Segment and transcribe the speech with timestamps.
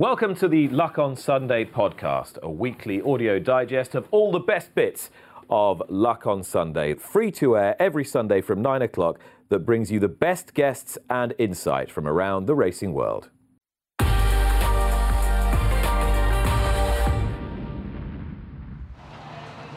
[0.00, 4.74] Welcome to the Luck on Sunday podcast, a weekly audio digest of all the best
[4.74, 5.10] bits
[5.50, 9.18] of Luck on Sunday, free to air every Sunday from 9 o'clock,
[9.50, 13.28] that brings you the best guests and insight from around the racing world.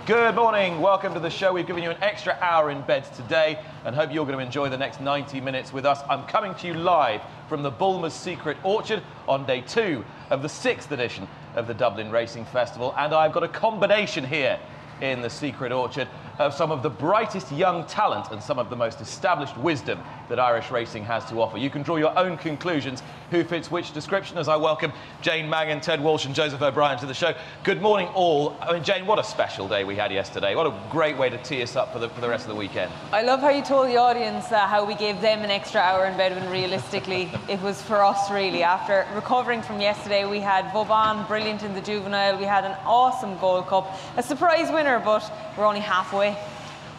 [0.06, 1.54] Good morning, welcome to the show.
[1.54, 4.68] We've given you an extra hour in bed today and hope you're going to enjoy
[4.68, 6.02] the next 90 minutes with us.
[6.10, 10.50] I'm coming to you live from the Bulmers Secret Orchard on day two of the
[10.50, 14.60] sixth edition of the Dublin Racing Festival, and I've got a combination here
[15.00, 18.76] in the Secret Orchard of some of the brightest young talent and some of the
[18.76, 21.58] most established wisdom that Irish racing has to offer.
[21.58, 25.82] You can draw your own conclusions who fits which description as I welcome Jane Mangan,
[25.82, 27.34] Ted Walsh, and Joseph O'Brien to the show.
[27.64, 28.56] Good morning, all.
[28.62, 30.56] I mean, Jane, what a special day we had yesterday.
[30.56, 32.56] What a great way to tee us up for the, for the rest of the
[32.56, 32.92] weekend.
[33.12, 36.06] I love how you told the audience uh, how we gave them an extra hour
[36.06, 38.64] in bed when realistically it was for us, really.
[38.64, 43.38] After recovering from yesterday, we had Vauban brilliant in the juvenile, we had an awesome
[43.38, 46.23] Gold Cup, a surprise winner, but we're only halfway.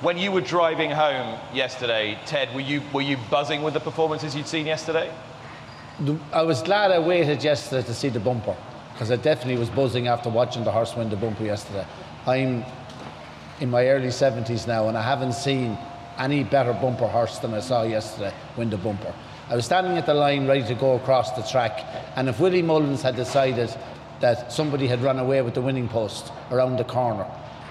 [0.00, 4.36] When you were driving home yesterday, Ted, were you, were you buzzing with the performances
[4.36, 5.11] you'd seen yesterday?
[6.33, 8.56] I was glad I waited yesterday to see the bumper
[8.92, 11.86] because I definitely was buzzing after watching the horse win the bumper yesterday.
[12.27, 12.64] I'm
[13.61, 15.78] in my early 70s now and I haven't seen
[16.19, 19.14] any better bumper horse than I saw yesterday win the bumper.
[19.48, 21.84] I was standing at the line ready to go across the track,
[22.16, 23.75] and if Willie Mullins had decided
[24.20, 27.26] that somebody had run away with the winning post around the corner,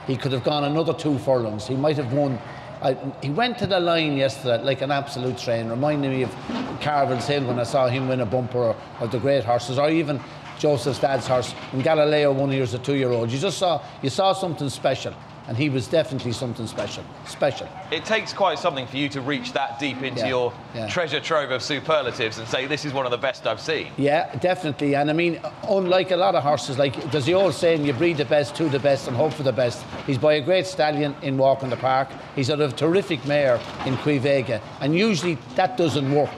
[0.08, 1.68] he could have gone another two furlongs.
[1.68, 2.40] He might have won.
[2.82, 6.36] I, he went to the line yesterday like an absolute train, reminding me of
[6.82, 9.90] Carvill's Hill when I saw him win a bumper or, or the great horses, or
[9.90, 10.20] even
[10.60, 13.32] Joseph's dad's horse when Galileo won he was a two-year-old.
[13.32, 15.14] You just saw you saw something special,
[15.48, 17.04] and he was definitely something special.
[17.26, 17.68] Special.
[17.92, 20.88] It takes quite something for you to reach that deep into Yeah, your yeah.
[20.88, 23.88] treasure trove of superlatives and say, this is one of the best I've seen.
[23.98, 24.96] Yeah, definitely.
[24.96, 28.18] And I mean, unlike a lot of horses, like there's the old saying, you breed
[28.18, 29.84] the best to the best and hope for the best.
[30.08, 32.08] He's by a great stallion in Walk in the Park.
[32.36, 33.56] He's had a terrific mare
[33.86, 34.62] in Quevega.
[34.80, 36.32] And usually that doesn't work,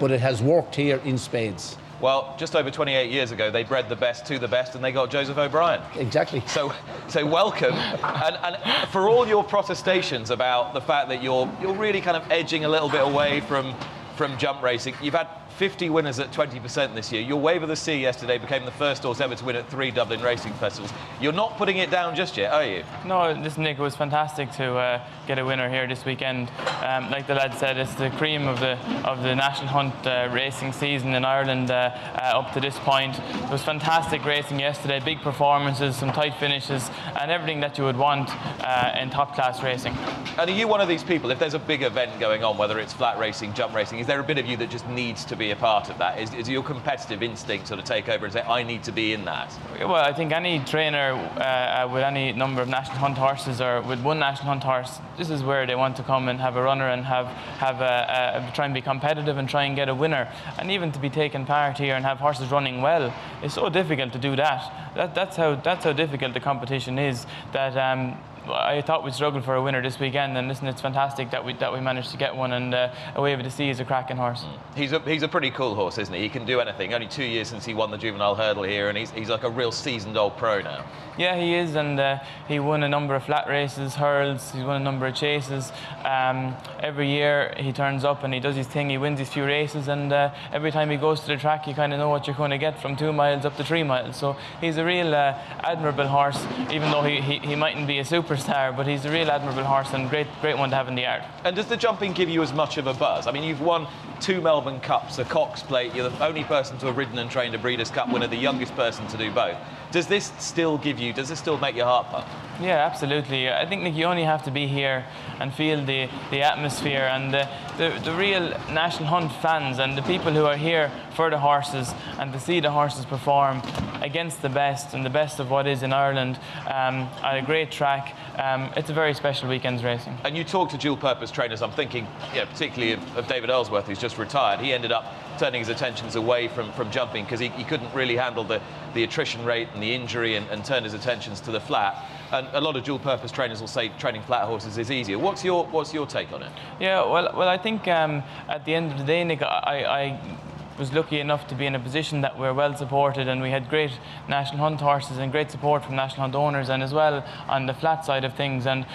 [0.00, 1.76] but it has worked here in spades.
[2.04, 4.92] Well, just over 28 years ago, they bred the best to the best and they
[4.92, 5.80] got Joseph O'Brien.
[5.96, 6.42] Exactly.
[6.46, 6.70] So,
[7.08, 7.72] so welcome.
[7.72, 12.30] And, and for all your protestations about the fact that you're, you're really kind of
[12.30, 13.74] edging a little bit away from,
[14.16, 17.22] from jump racing, you've had 50 winners at 20% this year.
[17.22, 19.92] Your Wave of the Sea yesterday became the first horse ever to win at three
[19.92, 20.92] Dublin racing festivals.
[21.20, 22.82] You're not putting it down just yet, are you?
[23.06, 26.50] No, listen, Nick, it was fantastic to uh, get a winner here this weekend.
[26.82, 30.28] Um, like the lad said, it's the cream of the of the National Hunt uh,
[30.32, 33.18] racing season in Ireland uh, uh, up to this point.
[33.18, 36.90] It was fantastic racing yesterday, big performances, some tight finishes,
[37.20, 38.30] and everything that you would want
[38.64, 39.94] uh, in top class racing.
[40.38, 42.80] And are you one of these people, if there's a big event going on, whether
[42.80, 45.36] it's flat racing, jump racing, is there a bit of you that just needs to
[45.36, 46.18] be a part of that?
[46.18, 49.12] Is, is your competitive instinct sort of take over and say, I need to be
[49.12, 49.52] in that?
[49.78, 53.82] Well, I think any trainer uh, uh, with any number of national hunt horses or
[53.82, 56.62] with one national hunt horse, this is where they want to come and have a
[56.62, 57.26] runner and have
[57.58, 60.32] have a, a, try and be competitive and try and get a winner.
[60.58, 64.12] And even to be taking part here and have horses running well, it's so difficult
[64.12, 64.94] to do that.
[64.94, 67.26] that that's how that's how difficult the competition is.
[67.52, 67.76] That.
[67.76, 68.16] Um,
[68.46, 71.54] I thought we'd struggle for a winner this weekend, and listen, it's fantastic that we
[71.54, 72.52] that we managed to get one.
[72.52, 74.44] And uh, A Wave of the Sea is a cracking horse.
[74.74, 76.20] He's a, he's a pretty cool horse, isn't he?
[76.22, 76.94] He can do anything.
[76.94, 79.50] Only two years since he won the juvenile hurdle here, and he's, he's like a
[79.50, 80.84] real seasoned old pro now.
[81.16, 82.18] Yeah, he is, and uh,
[82.48, 84.50] he won a number of flat races, hurdles.
[84.50, 85.70] He's won a number of chases.
[86.04, 88.90] Um, every year he turns up and he does his thing.
[88.90, 91.74] He wins his few races, and uh, every time he goes to the track, you
[91.74, 94.16] kind of know what you're going to get from two miles up to three miles.
[94.16, 98.04] So he's a real uh, admirable horse, even though he, he, he mightn't be a
[98.34, 101.02] superstar, but he's a real admirable horse and great great one to have in the
[101.02, 101.22] yard.
[101.44, 103.26] And does the jumping give you as much of a buzz?
[103.26, 103.86] I mean, you've won
[104.20, 105.94] two Melbourne Cups, a Cox Plate.
[105.94, 108.74] You're the only person to have ridden and trained a Breeders' Cup winner, the youngest
[108.74, 109.56] person to do both.
[109.90, 111.12] Does this still give you?
[111.12, 112.26] Does this still make your heart pump?
[112.60, 113.50] Yeah, absolutely.
[113.50, 115.04] I think Nick, you only have to be here
[115.40, 117.48] and feel the, the atmosphere and the,
[117.78, 121.92] the, the real National Hunt fans and the people who are here for the horses
[122.18, 123.62] and to see the horses perform
[124.02, 127.70] against the best and the best of what is in Ireland um, at a great
[127.70, 128.14] track.
[128.38, 130.16] Um, it's a very special weekend's racing.
[130.24, 133.50] And you talk to dual purpose trainers, I'm thinking you know, particularly of, of David
[133.50, 134.60] Elsworth, who's just retired.
[134.60, 138.16] He ended up turning his attentions away from, from jumping because he, he couldn't really
[138.16, 138.60] handle the,
[138.94, 142.04] the attrition rate and the injury and, and turn his attentions to the flat.
[142.32, 145.18] And a lot of dual purpose trainers will say training flat horses is easier.
[145.18, 146.52] What's your, what's your take on it?
[146.80, 150.38] Yeah, well, well, I think um, at the end of the day, Nick, I, I
[150.78, 153.68] was lucky enough to be in a position that we're well supported and we had
[153.68, 153.92] great
[154.28, 157.74] national hunt horses and great support from national hunt owners and as well on the
[157.74, 158.66] flat side of things.
[158.66, 158.86] And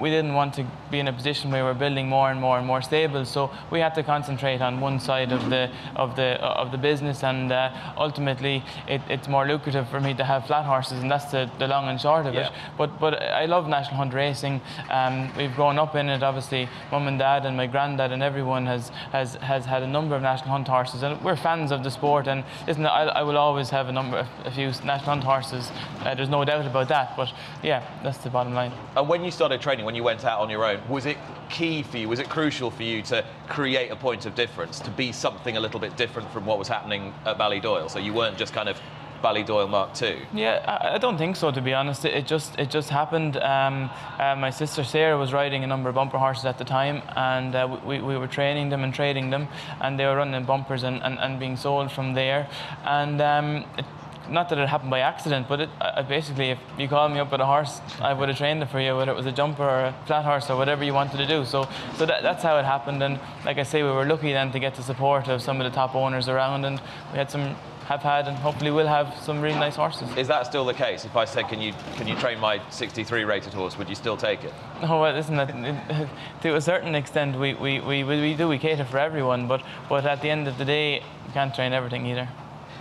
[0.00, 2.66] we didn't want to be in a position where we're building more and more and
[2.66, 3.24] more stable.
[3.24, 7.22] So we had to concentrate on one side of the of the of the business.
[7.22, 11.00] And uh, ultimately it, it's more lucrative for me to have flat horses.
[11.02, 12.48] And that's the, the long and short of Yeah.
[12.48, 14.60] it but but I love national hunt racing.
[14.90, 16.22] Um, we've grown up in it.
[16.22, 20.16] Obviously mum and dad and my granddad and everyone has has has had a number
[20.16, 21.02] of national hunt horses.
[21.02, 24.18] And we're fans of the sport and listen I, I will always have a number
[24.18, 25.70] of a few national hunt horses
[26.00, 27.30] uh, there's no doubt about that but
[27.62, 30.48] yeah that's the bottom line And when you started training, when you went out on
[30.48, 31.18] your own, was it
[31.50, 32.08] key for you?
[32.08, 35.60] Was it crucial for you to create a point of difference, to be something a
[35.60, 37.90] little bit different from what was happening at Ballydoyle?
[37.90, 38.80] So you weren't just kind of
[39.22, 40.16] Ballydoyle Mark II.
[40.32, 41.50] Yeah, I, don't think so.
[41.50, 43.36] To be honest, it, it just it just happened.
[43.36, 47.02] Um, uh, my sister Sarah was riding a number of bumper horses at the time,
[47.16, 49.48] and uh, we, we were training them and trading them,
[49.80, 52.48] and they were running bumpers and, and, and being sold from there.
[52.84, 53.84] And um, it,
[54.30, 57.32] not that it happened by accident, but it, I basically, if you called me up
[57.32, 59.62] with a horse, I would have trained it for you, whether it was a jumper
[59.62, 61.44] or a flat horse or whatever you wanted to do.
[61.44, 63.02] So, so that, that's how it happened.
[63.02, 65.64] And like I say, we were lucky then to get the support of some of
[65.64, 66.80] the top owners around, and
[67.12, 67.56] we had some,
[67.88, 70.14] have had, and hopefully will have some really nice horses.
[70.16, 71.06] Is that still the case?
[71.06, 74.16] If I said, can you can you train my 63 rated horse, would you still
[74.16, 74.52] take it?
[74.82, 76.08] No, well, listen, that-
[76.42, 80.04] to a certain extent, we, we, we, we do, we cater for everyone, but, but
[80.04, 82.28] at the end of the day, you can't train everything either.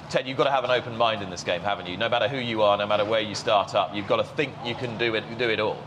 [0.09, 1.95] Ted, you've got to have an open mind in this game, haven't you?
[1.95, 4.53] No matter who you are, no matter where you start up, you've got to think
[4.65, 5.81] you can do it, do it all.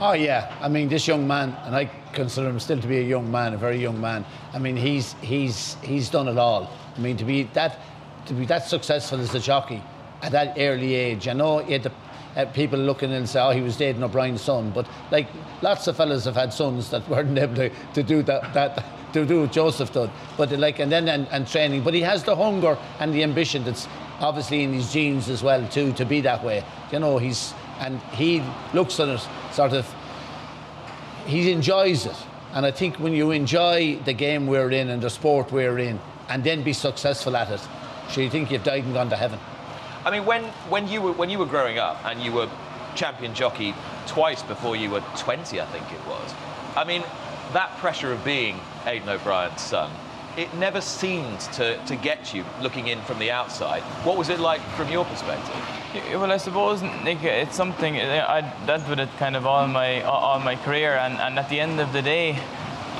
[0.00, 3.02] Oh yeah, I mean this young man, and I consider him still to be a
[3.02, 4.24] young man, a very young man.
[4.52, 6.70] I mean he's he's he's done it all.
[6.96, 7.78] I mean to be that
[8.26, 9.82] to be that successful as a jockey
[10.22, 11.28] at that early age.
[11.28, 11.92] I know he had the,
[12.36, 15.28] uh, people looking and say, oh, he was Aidan O'Brien's son, but like
[15.60, 19.26] lots of fellas have had sons that weren't able to, to do that that to
[19.26, 20.10] do what Joseph did.
[20.36, 23.64] But like and then and, and training, but he has the hunger and the ambition
[23.64, 23.86] that's
[24.20, 26.64] obviously in his genes as well too to be that way.
[26.90, 28.42] You know he's and he
[28.72, 29.20] looks at it
[29.52, 29.92] sort of
[31.26, 32.16] he enjoys it.
[32.52, 35.98] And I think when you enjoy the game we're in and the sport we're in,
[36.28, 37.60] and then be successful at it,
[38.12, 39.38] so you think you've died and gone to heaven.
[40.04, 42.48] I mean, when, when, you were, when you were growing up and you were
[42.94, 43.74] champion jockey
[44.06, 46.34] twice before you were 20, I think it was,
[46.76, 47.02] I mean,
[47.52, 49.90] that pressure of being Aidan O'Brien's son,
[50.36, 53.82] it never seemed to, to get you looking in from the outside.
[54.04, 55.54] What was it like from your perspective?
[55.94, 60.00] Yeah, Well, I suppose Nick, it's something I that with it kind of all my
[60.02, 62.38] all my career, and, and at the end of the day,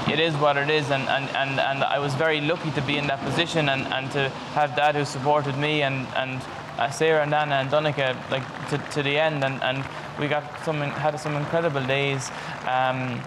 [0.08, 2.96] it is what it is, and, and, and, and I was very lucky to be
[2.98, 6.40] in that position and, and to have dad who supported me and and
[6.78, 9.84] uh, Sarah and Ana and Donnacha like to, to the end, and, and
[10.18, 12.30] we got some had some incredible days,
[12.62, 13.20] um,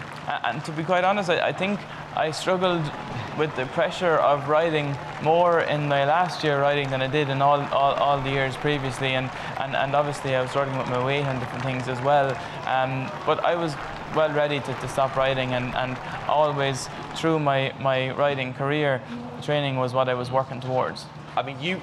[0.44, 1.80] and to be quite honest, I, I think
[2.16, 2.90] I struggled
[3.38, 7.42] with the pressure of riding more in my last year riding than I did in
[7.42, 9.30] all, all, all the years previously and,
[9.60, 12.30] and, and obviously I was struggling with my weight and different things as well.
[12.66, 13.74] Um, but I was
[14.16, 15.96] well ready to, to stop riding and, and
[16.26, 19.00] always through my, my riding career
[19.42, 21.06] training was what I was working towards
[21.36, 21.80] I mean, you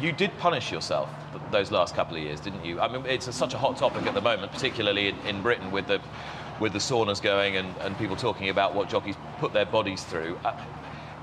[0.00, 1.10] you did punish yourself
[1.50, 2.80] those last couple of years, didn't you?
[2.80, 5.70] I mean, it's a, such a hot topic at the moment, particularly in, in Britain
[5.70, 6.00] with the
[6.58, 10.38] with the saunas going and, and people talking about what jockeys put their bodies through.
[10.44, 10.58] Uh,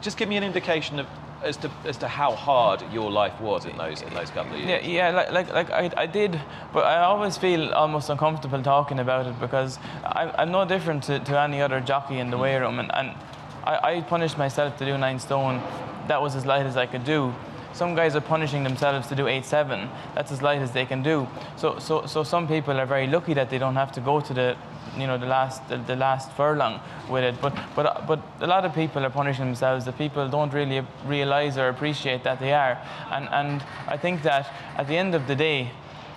[0.01, 1.08] just give me an indication of
[1.44, 4.60] as to as to how hard your life was in those in those couple of
[4.60, 4.84] years.
[4.86, 6.40] Yeah, yeah, like, like, like I, I did,
[6.74, 11.20] but I always feel almost uncomfortable talking about it because I, I'm no different to,
[11.20, 13.16] to any other jockey in the weigh room, and, and
[13.64, 15.62] I, I punished myself to do nine stone.
[16.08, 17.34] That was as light as I could do.
[17.74, 19.90] Some guys are punishing themselves to do eight seven.
[20.13, 21.28] That's as light as they can do.
[21.56, 24.34] So, so, so some people are very lucky that they don't have to go to
[24.34, 24.58] the,
[24.98, 27.42] you know, the last, the, the last furlong with it.
[27.42, 29.86] But, but, uh, but a lot of people are punishing themselves.
[29.86, 32.78] The people don't really realize or appreciate that they are.
[33.10, 35.72] And, and I think that at the end of the day,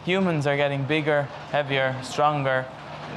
[0.04, 2.66] humans are getting bigger, heavier, stronger.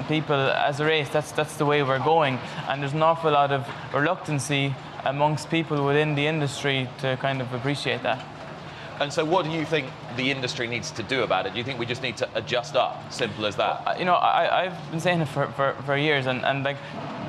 [0.07, 2.37] People, as a race, that's that's the way we're going.
[2.67, 4.75] And there's an awful lot of reluctancy
[5.07, 8.23] amongst people within the industry to kind of appreciate that.
[8.99, 11.53] And so, what do you think the industry needs to do about it?
[11.53, 13.13] Do you think we just need to adjust up?
[13.13, 13.83] Simple as that.
[13.85, 16.77] Uh, You know, I, I've been saying it for, for, for years, and, and like,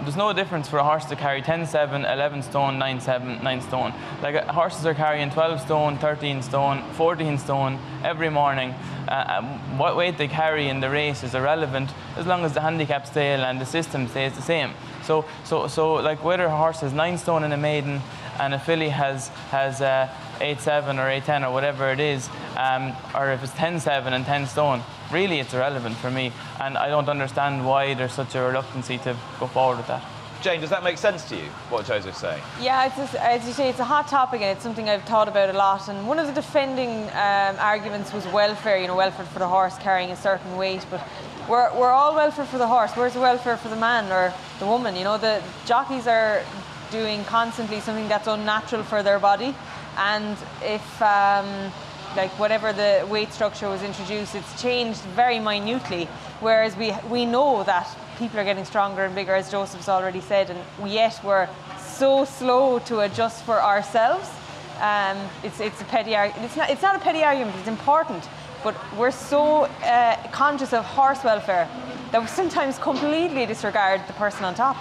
[0.03, 3.61] there's no difference for a horse to carry 10 7, 11 stone, 9 7, 9
[3.61, 3.93] stone.
[4.23, 8.75] Like, uh, horses are carrying 12 stone, 13 stone, 14 stone every morning.
[9.09, 12.61] Uh, um, what weight they carry in the race is irrelevant as long as the
[12.61, 14.71] handicap stale and the system stays the same.
[15.03, 18.03] So, so, so like, whether a horse has 9 stone in a maiden
[18.39, 20.09] and a filly has, has uh,
[20.41, 24.13] 8 7 or 8 10 or whatever it is, um, or if it's ten seven
[24.13, 26.33] and 10 stone, really it's irrelevant for me.
[26.61, 30.03] And I don't understand why there's such a reluctancy to go forward with that.
[30.41, 31.43] Jane, does that make sense to you?
[31.69, 32.41] What Joseph's saying?
[32.61, 35.53] Yeah, it's as you say, it's a hot topic and it's something I've thought about
[35.53, 35.89] a lot.
[35.89, 39.77] And one of the defending um, arguments was welfare, you know, welfare for the horse
[39.79, 40.87] carrying a certain weight.
[40.91, 41.05] But
[41.49, 42.93] we're, we're all welfare for the horse.
[42.93, 44.95] Where's the welfare for the man or the woman?
[44.95, 46.45] You know, the jockeys are
[46.93, 49.57] doing constantly something that's unnatural for their body.
[49.97, 51.73] And if, um,
[52.17, 56.05] like, whatever the weight structure was introduced, it's changed very minutely.
[56.39, 57.89] Whereas we, we know that
[58.19, 61.49] people are getting stronger and bigger, as Joseph's already said, and yet we're
[61.79, 64.29] so slow to adjust for ourselves.
[64.81, 66.47] Um, it's, it's a petty argument.
[66.47, 68.29] It's not, it's not a petty argument, it's important.
[68.65, 71.69] But we're so uh, conscious of horse welfare
[72.11, 74.77] that we sometimes completely disregard the person on top.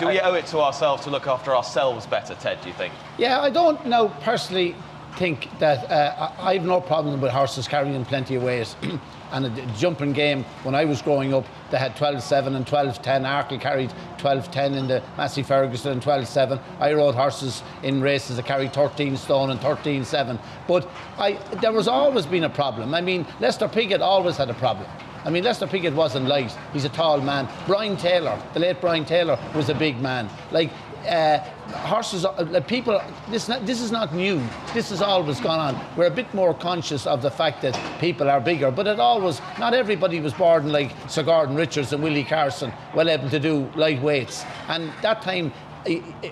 [0.00, 2.92] do we owe it to ourselves to look after ourselves better, Ted, do you think?
[3.16, 4.74] Yeah, I don't know personally
[5.16, 8.74] think that uh, I I have no problem with horses carrying in plenty of weight.
[9.32, 13.02] and a jumping game, when I was growing up, they had 12 7 and 12
[13.02, 13.22] 10.
[13.22, 16.58] Arkle carried 12 10 in the Massey Ferguson and 12 7.
[16.78, 20.38] I rode horses in races that carried 13 stone and 13 7.
[20.66, 22.94] But I, there was always been a problem.
[22.94, 24.86] I mean, Lester Piggott always had a problem.
[25.24, 26.56] I mean, Lester Piggott wasn't light.
[26.72, 27.46] He's a tall man.
[27.66, 30.30] Brian Taylor, the late Brian Taylor, was a big man.
[30.50, 30.70] Like,
[31.06, 31.38] uh,
[31.70, 34.42] horses, uh, people, this, this is not new.
[34.74, 35.96] This has always gone on.
[35.96, 39.40] We're a bit more conscious of the fact that people are bigger, but it always,
[39.58, 43.70] not everybody was born like Sir Gordon Richards and Willie Carson, well able to do
[43.74, 44.44] light weights.
[44.68, 45.52] And that time,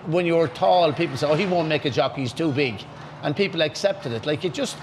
[0.06, 2.82] when you were tall, people said, oh, he won't make a jockey, he's too big.
[3.22, 4.26] And people accepted it.
[4.26, 4.76] Like, it just,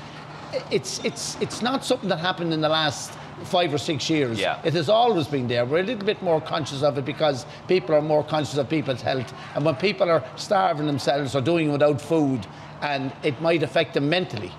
[0.71, 3.13] it's, it's, it's not something that happened in the last
[3.43, 4.39] five or six years.
[4.39, 4.61] Yeah.
[4.63, 5.65] It has always been there.
[5.65, 9.01] We're a little bit more conscious of it because people are more conscious of people's
[9.01, 9.33] health.
[9.55, 12.47] And when people are starving themselves or doing without food,
[12.81, 14.51] and it might affect them mentally.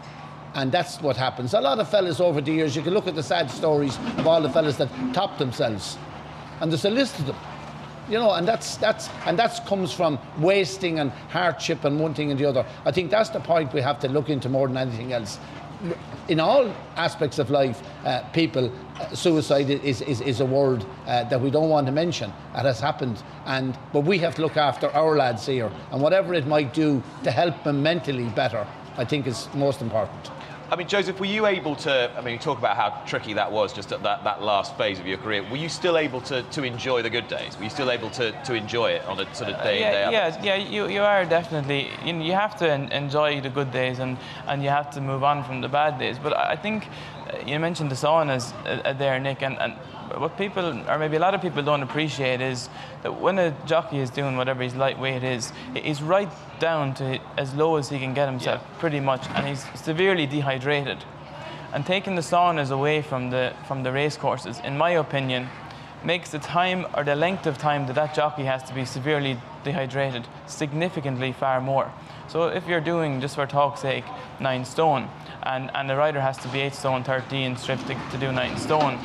[0.54, 1.52] And that's what happens.
[1.54, 4.26] A lot of fellas over the years, you can look at the sad stories of
[4.26, 5.98] all the fellas that top themselves.
[6.60, 7.36] And there's a list of them.
[8.08, 12.30] You know, and that's that's and that comes from wasting and hardship and one thing
[12.30, 12.64] and the other.
[12.84, 15.40] I think that's the point we have to look into more than anything else.
[16.28, 21.24] In all aspects of life, uh, people, uh, suicide is, is, is a word uh,
[21.24, 22.30] that we don't want to mention.
[22.54, 26.34] It has happened, and but we have to look after our lads here, and whatever
[26.34, 28.66] it might do to help them mentally better,
[28.96, 30.30] I think is most important.
[30.68, 32.10] I mean, Joseph, were you able to?
[32.16, 34.98] I mean, you talk about how tricky that was just at that, that last phase
[34.98, 35.44] of your career.
[35.48, 37.56] Were you still able to, to enjoy the good days?
[37.56, 40.00] Were you still able to, to enjoy it on a sort of day in, day
[40.00, 40.44] yeah, out?
[40.44, 40.68] yeah, yeah.
[40.68, 41.90] You, you are definitely.
[42.04, 44.18] You, know, you have to en- enjoy the good days and,
[44.48, 46.18] and you have to move on from the bad days.
[46.18, 46.88] But I think
[47.32, 49.74] uh, you mentioned the saunas uh, uh, there, Nick, and, and
[50.18, 52.68] what people, or maybe a lot of people don't appreciate is
[53.02, 57.54] that when a jockey is doing whatever his lightweight is, he's right down to as
[57.54, 58.78] low as he can get himself, Yeah.
[58.78, 60.98] pretty much, and he's severely dehydrated.
[61.72, 65.48] And taking the saunas away from the from the race courses, in my opinion,
[66.04, 69.36] makes the time or the length of time that that jockey has to be severely
[69.64, 71.90] dehydrated significantly far more.
[72.28, 74.04] So if you're doing, just for talk's sake,
[74.40, 75.08] nine stone,
[75.42, 78.56] and, and the rider has to be eight stone 13 stripped to, to do nine
[78.56, 78.98] stone,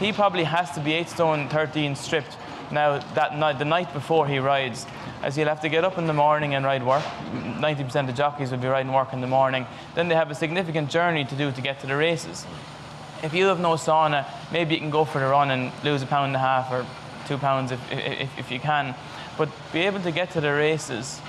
[0.00, 2.36] he probably has to be eight stone 13 stripped
[2.72, 4.86] now that night, the night before he rides,
[5.22, 7.02] as he'll have to get up in the morning and ride work.
[7.02, 9.66] 90% of jockeys will be riding work in the morning.
[9.94, 12.46] Then they have a significant journey to do to get to the races.
[13.22, 16.06] If you have no sauna, maybe you can go for the run and lose a
[16.06, 16.86] pound and a half or
[17.26, 18.94] two pounds if, if, if you can.
[19.36, 21.20] But be able to get to the races,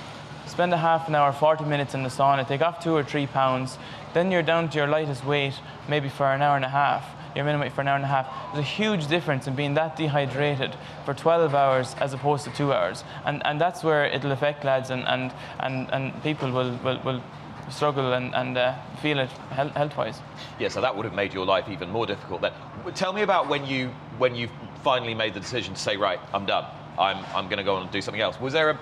[0.46, 3.26] spend a half an hour, 40 minutes in the sauna, take off two or three
[3.26, 3.78] pounds,
[4.14, 5.54] then you're down to your lightest weight
[5.88, 8.08] maybe for an hour and a half, your minimum weight for an hour and a
[8.08, 8.26] half.
[8.52, 12.72] There's a huge difference in being that dehydrated for 12 hours as opposed to two
[12.72, 13.04] hours.
[13.24, 17.22] And, and that's where it'll affect lads and, and, and, and people will, will, will
[17.70, 20.20] struggle and, and uh, feel it health, health-wise.
[20.58, 22.52] Yeah, so that would have made your life even more difficult then.
[22.94, 24.48] Tell me about when you when you
[24.82, 26.66] finally made the decision to say, right, I'm done.
[26.98, 28.40] I'm I'm going to go on and do something else.
[28.40, 28.78] Was there a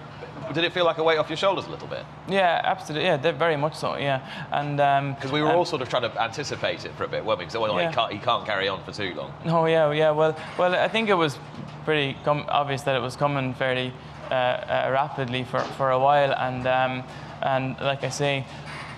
[0.52, 2.04] did it feel like a weight off your shoulders a little bit?
[2.28, 3.06] Yeah, absolutely.
[3.06, 3.96] Yeah, very much so.
[3.96, 7.04] Yeah, and um, Because we were and- all sort of trying to anticipate it for
[7.04, 7.44] a bit, weren't we?
[7.44, 7.88] Because well, Yeah.
[7.88, 9.32] he, can't, he can't carry on for too long.
[9.46, 10.10] Oh yeah, yeah.
[10.10, 11.38] Well, well, I think it was
[11.84, 13.92] pretty com- obvious that it was coming fairly
[14.30, 17.04] uh, uh, rapidly for, for a while, and um,
[17.42, 18.44] and like I say,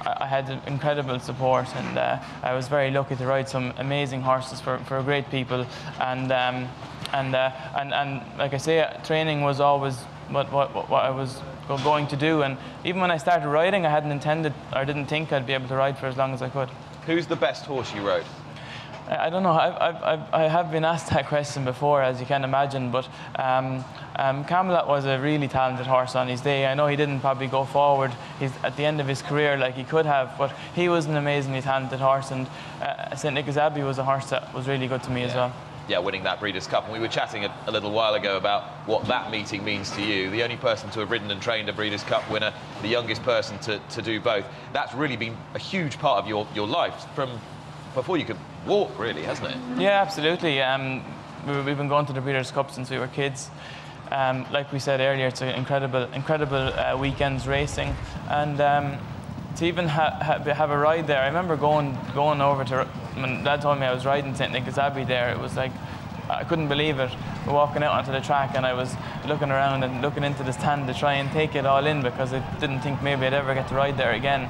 [0.02, 4.22] I, I had incredible support, and uh, I was very lucky to ride some amazing
[4.22, 5.66] horses for, for great people.
[6.00, 6.68] And um,
[7.12, 9.96] and, uh, and and like I say, training was always
[10.30, 11.40] what, what, what I was
[11.82, 12.42] going to do.
[12.42, 15.68] And even when I started riding, I hadn't intended or didn't think I'd be able
[15.68, 16.68] to ride for as long as I could.
[17.06, 18.24] Who's the best horse you rode?
[19.08, 19.50] I don't know.
[19.50, 22.90] I've, I've, I've, I have been asked that question before, as you can imagine.
[22.90, 23.84] But um,
[24.16, 26.66] um, Camelot was a really talented horse on his day.
[26.66, 29.74] I know he didn't probably go forward He's at the end of his career like
[29.74, 32.30] he could have, but he was an amazingly talented horse.
[32.30, 32.46] And
[32.80, 33.34] uh, St.
[33.34, 35.26] Nicholas Abbey was a horse that was really good to me yeah.
[35.26, 35.52] as well
[35.88, 36.84] yeah, winning that Breeders' Cup.
[36.84, 40.02] And we were chatting a, a, little while ago about what that meeting means to
[40.02, 40.30] you.
[40.30, 43.58] The only person to have ridden and trained a Breeders' Cup winner, the youngest person
[43.60, 44.44] to, to do both.
[44.72, 47.40] That's really been a huge part of your, your life from
[47.94, 49.80] before you could walk, really, hasn't it?
[49.80, 50.62] Yeah, absolutely.
[50.62, 51.04] Um,
[51.46, 53.50] we, have been going to the Breeders' Cup since we were kids.
[54.10, 57.94] Um, like we said earlier, it's an incredible, incredible uh, weekends racing,
[58.28, 58.98] and um,
[59.56, 61.20] to even ha- ha- have a ride there.
[61.20, 64.78] I remember going going over to when Dad told me I was riding St Nicholas
[64.78, 65.30] Abbey there.
[65.30, 65.72] It was like
[66.30, 67.10] I couldn't believe it.
[67.46, 68.94] Walking out onto the track and I was
[69.26, 72.32] looking around and looking into the stand to try and take it all in because
[72.32, 74.42] I didn't think maybe I'd ever get to ride there again.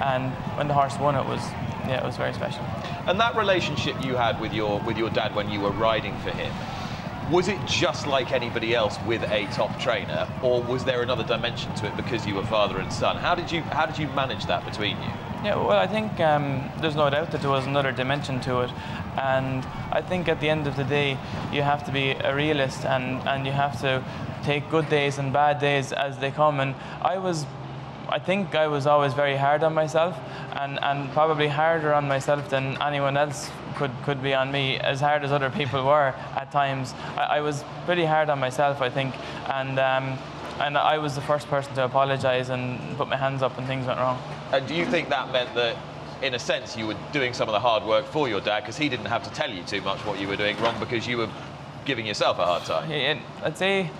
[0.00, 1.40] And when the horse won, it was
[1.86, 2.62] yeah, it was very special.
[3.06, 6.30] And that relationship you had with your with your dad when you were riding for
[6.30, 6.52] him
[7.30, 11.74] was it just like anybody else with a top trainer, or was there another dimension
[11.76, 13.16] to it because you were father and son?
[13.16, 15.10] How did you how did you manage that between you?
[15.44, 18.70] Yeah, well, I think um, there's no doubt that there was another dimension to it,
[19.18, 21.18] and I think at the end of the day,
[21.52, 24.02] you have to be a realist and and you have to
[24.42, 26.60] take good days and bad days as they come.
[26.60, 27.46] And I was
[28.08, 30.16] I think I was always very hard on myself
[30.52, 35.00] and, and probably harder on myself than anyone else could, could be on me, as
[35.00, 36.94] hard as other people were at times.
[37.16, 39.14] I, I was pretty hard on myself, I think,
[39.50, 40.18] and, um,
[40.60, 43.86] and I was the first person to apologise and put my hands up when things
[43.86, 44.22] went wrong.
[44.52, 45.76] And do you think that meant that
[46.22, 48.78] in a sense, you were doing some of the hard work for your dad because
[48.78, 51.18] he didn't have to tell you too much what you were doing wrong because you
[51.18, 51.28] were
[51.84, 52.90] giving yourself a hard time.
[52.90, 53.90] Yeah, I'd say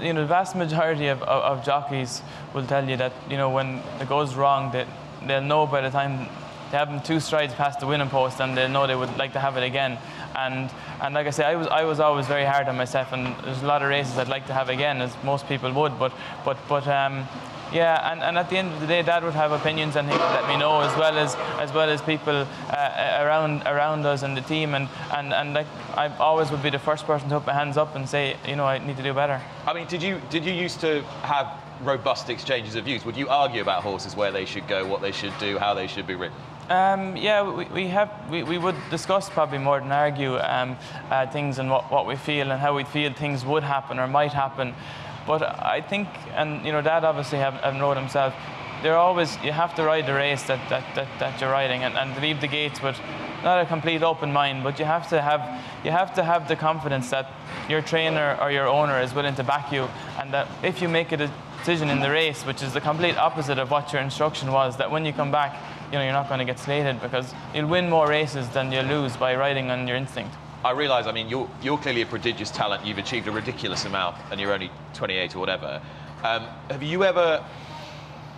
[0.00, 2.22] you know, the vast majority of, of, of, jockeys
[2.54, 4.86] will tell you that, you know, when it goes wrong, that
[5.26, 6.28] they'll know by the time
[6.70, 9.32] they have them two strides past the winning post and they know they would like
[9.32, 9.98] to have it again.
[10.36, 13.34] And and like I say, I was I was always very hard on myself, and
[13.44, 15.98] there's a lot of races I'd like to have again, as most people would.
[15.98, 16.12] But
[16.44, 17.26] but but um,
[17.72, 20.12] yeah, and, and at the end of the day, Dad would have opinions and he
[20.12, 24.22] would let me know as well as as well as people uh, around around us
[24.22, 27.38] and the team, and, and, and like I always would be the first person to
[27.38, 29.40] put my hands up and say, you know, I need to do better.
[29.66, 31.46] I mean, did you did you used to have
[31.82, 33.04] robust exchanges of views?
[33.04, 35.86] Would you argue about horses where they should go, what they should do, how they
[35.86, 36.36] should be ridden?
[36.70, 40.76] Um, yeah, we, we have we, we would discuss probably more than argue um,
[41.10, 44.06] uh, things and what, what we feel and how we feel things would happen or
[44.06, 44.72] might happen.
[45.26, 46.06] But I think,
[46.36, 48.34] and you know, Dad obviously have, have known himself.
[48.84, 51.98] They're always you have to ride the race that, that, that, that you're riding and,
[51.98, 52.96] and leave the gates with
[53.42, 56.54] not a complete open mind, but you have to have you have to have the
[56.54, 57.32] confidence that
[57.68, 59.88] your trainer or your owner is willing to back you,
[60.20, 61.28] and that if you make a
[61.58, 64.88] decision in the race, which is the complete opposite of what your instruction was, that
[64.88, 67.88] when you come back, you know you're not going to get slated because you'll win
[67.88, 70.34] more races than you lose by riding on your instinct.
[70.64, 72.84] I realise, I mean, you're, you're clearly a prodigious talent.
[72.84, 75.80] You've achieved a ridiculous amount, and you're only 28 or whatever.
[76.22, 77.42] Um, have you ever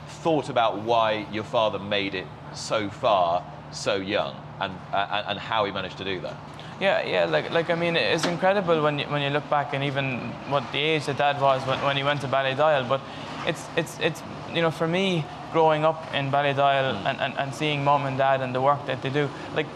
[0.07, 5.65] thought about why your father made it so far so young, and uh, and how
[5.65, 6.37] he managed to do that?
[6.81, 9.85] Yeah, yeah, like, like I mean, it's incredible when you, when you look back and
[9.85, 12.89] even what the age that Dad was when, when he went to Ballydoyle.
[12.89, 13.01] But
[13.47, 17.07] it's, it's, it's, you know, for me, growing up in Ballydoyle mm.
[17.07, 19.67] and, and, and seeing mom and dad and the work that they do, like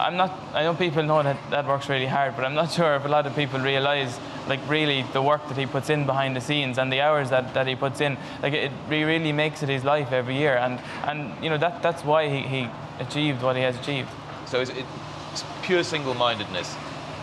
[0.00, 0.30] I'm not.
[0.54, 3.08] I know people know that that works really hard, but I'm not sure if a
[3.08, 6.78] lot of people realise, like, really the work that he puts in behind the scenes
[6.78, 8.16] and the hours that, that he puts in.
[8.42, 12.04] Like, it really makes it his life every year, and and you know that that's
[12.04, 12.68] why he, he
[13.00, 14.08] achieved what he has achieved.
[14.46, 16.74] So it's, it's pure single-mindedness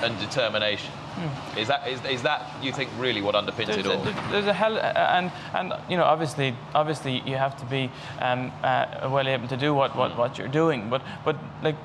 [0.02, 0.92] and determination.
[1.16, 1.58] Hmm.
[1.58, 4.06] Is that is, is that you think really what underpins there's it all?
[4.06, 7.90] A, there's a hell, uh, and and you know obviously obviously you have to be
[8.20, 11.78] um, uh, well able to do what, what, what you're doing, but but like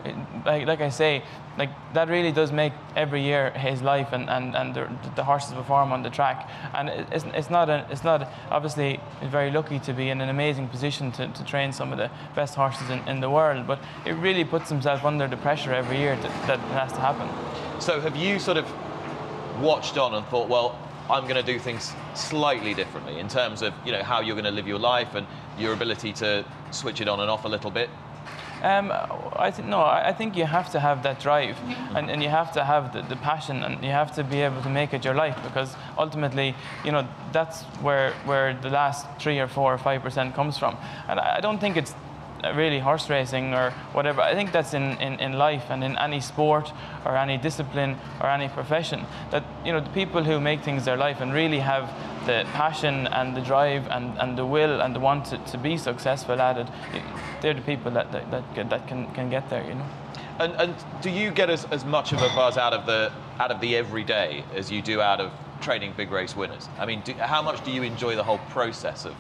[0.45, 1.23] like like I say,
[1.57, 5.53] like that really does make every year his life and and, and the, the horses
[5.53, 9.93] perform on the track, and it's, it's not a, it's not obviously very lucky to
[9.93, 13.21] be in an amazing position to, to train some of the best horses in, in
[13.21, 16.93] the world, but it really puts himself under the pressure every year that, that has
[16.93, 17.29] to happen.
[17.81, 18.67] So have you sort of
[19.61, 20.79] watched on and thought, well,
[21.11, 24.45] I'm going to do things slightly differently in terms of you know how you're going
[24.45, 25.27] to live your life and
[25.59, 27.91] your ability to switch it on and off a little bit?
[28.63, 28.93] Um,
[29.37, 29.81] I think no.
[29.81, 31.57] I think you have to have that drive,
[31.97, 34.61] and, and you have to have the, the, passion, and you have to be able
[34.63, 39.39] to make it your life because ultimately, you know, that's where where the last three
[39.39, 40.77] or four or five percent comes from.
[41.09, 41.95] And I don't think it's
[42.55, 44.21] really horse racing or whatever.
[44.21, 46.73] I think that's in, in, in life and in any sport
[47.05, 49.05] or any discipline or any profession.
[49.31, 51.93] That you know the people who make things their life and really have
[52.27, 55.77] the passion and the drive and, and the will and the want to, to be
[55.77, 56.69] successful at it,
[57.41, 59.87] they're the people that, that, that, that can, can get there, you know.
[60.39, 63.51] And, and do you get as, as much of a buzz out of the out
[63.51, 66.69] of the everyday as you do out of training big race winners?
[66.79, 69.15] I mean, do, how much do you enjoy the whole process of,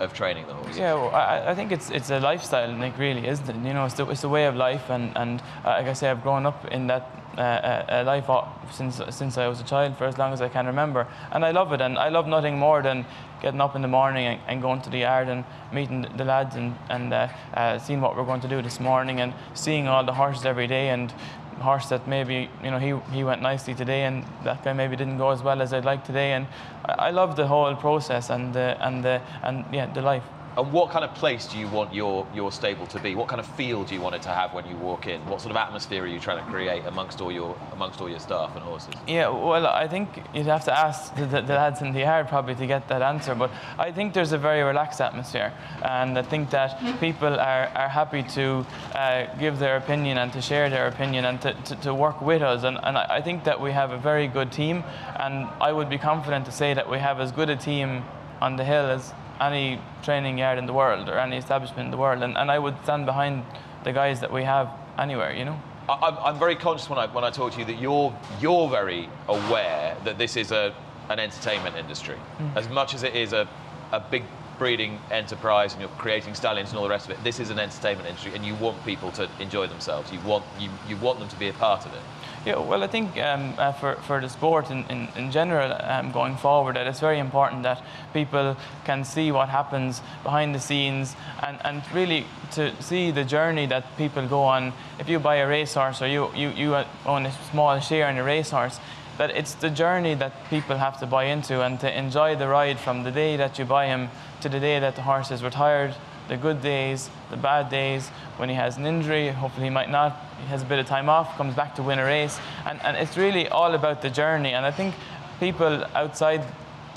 [0.00, 0.78] of training the horses?
[0.78, 2.98] Yeah, well, I, I think it's it's a lifestyle, Nick.
[2.98, 3.56] Really, isn't it?
[3.56, 6.10] You know, it's, the, it's a way of life, and and uh, like I say,
[6.10, 8.30] I've grown up in that uh, uh, life
[8.72, 11.50] since since I was a child for as long as I can remember, and I
[11.50, 11.80] love it.
[11.80, 13.04] And I love nothing more than
[13.42, 16.56] getting up in the morning and, and going to the yard and meeting the lads
[16.56, 20.04] and and uh, uh, seeing what we're going to do this morning and seeing all
[20.04, 21.12] the horses every day and
[21.60, 25.18] horse that maybe you know he he went nicely today and that guy maybe didn't
[25.18, 26.46] go as well as I'd like today and
[26.84, 30.24] I, I love the whole process and the and the and yeah the life.
[30.56, 33.14] And what kind of place do you want your, your stable to be?
[33.14, 35.20] What kind of feel do you want it to have when you walk in?
[35.26, 38.18] What sort of atmosphere are you trying to create amongst all your amongst all your
[38.18, 38.94] staff and horses?
[39.06, 42.28] Yeah, well, I think you'd have to ask the, the, the lads in the yard
[42.28, 43.34] probably to get that answer.
[43.34, 47.88] But I think there's a very relaxed atmosphere, and I think that people are, are
[47.88, 48.64] happy to
[48.94, 52.40] uh, give their opinion and to share their opinion and to, to, to work with
[52.40, 52.64] us.
[52.64, 54.84] And, and I think that we have a very good team,
[55.16, 58.04] and I would be confident to say that we have as good a team
[58.40, 61.96] on the hill as any training yard in the world or any establishment in the
[61.96, 62.22] world.
[62.22, 63.44] And, and I would stand behind
[63.84, 64.68] the guys that we have
[64.98, 65.60] anywhere, you know.
[65.88, 69.08] I'm, I'm very conscious when I, when I talk to you that you're, you're very
[69.28, 70.74] aware that this is a,
[71.08, 72.16] an entertainment industry.
[72.38, 72.56] Mm.
[72.56, 73.48] As much as it is a,
[73.92, 74.24] a big
[74.58, 77.58] breeding enterprise and you're creating stallions and all the rest of it, this is an
[77.58, 80.10] entertainment industry and you want people to enjoy themselves.
[80.10, 82.00] You want, you, you want them to be a part of it.
[82.46, 86.12] Yeah, well, I think um, uh, for, for the sport in, in, in general um,
[86.12, 87.82] going forward, that it's very important that
[88.12, 93.66] people can see what happens behind the scenes and, and really to see the journey
[93.66, 94.72] that people go on.
[95.00, 98.22] If you buy a racehorse or you, you, you own a small share in a
[98.22, 98.78] racehorse,
[99.18, 102.78] that it's the journey that people have to buy into and to enjoy the ride
[102.78, 104.08] from the day that you buy him
[104.42, 105.96] to the day that the horse is retired
[106.28, 110.20] the good days, the bad days, when he has an injury, hopefully he might not,
[110.40, 112.38] he has a bit of time off, comes back to win a race.
[112.64, 114.52] And, and it's really all about the journey.
[114.52, 114.94] And I think
[115.40, 116.44] people outside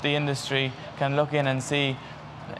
[0.02, 1.96] the industry can look in and see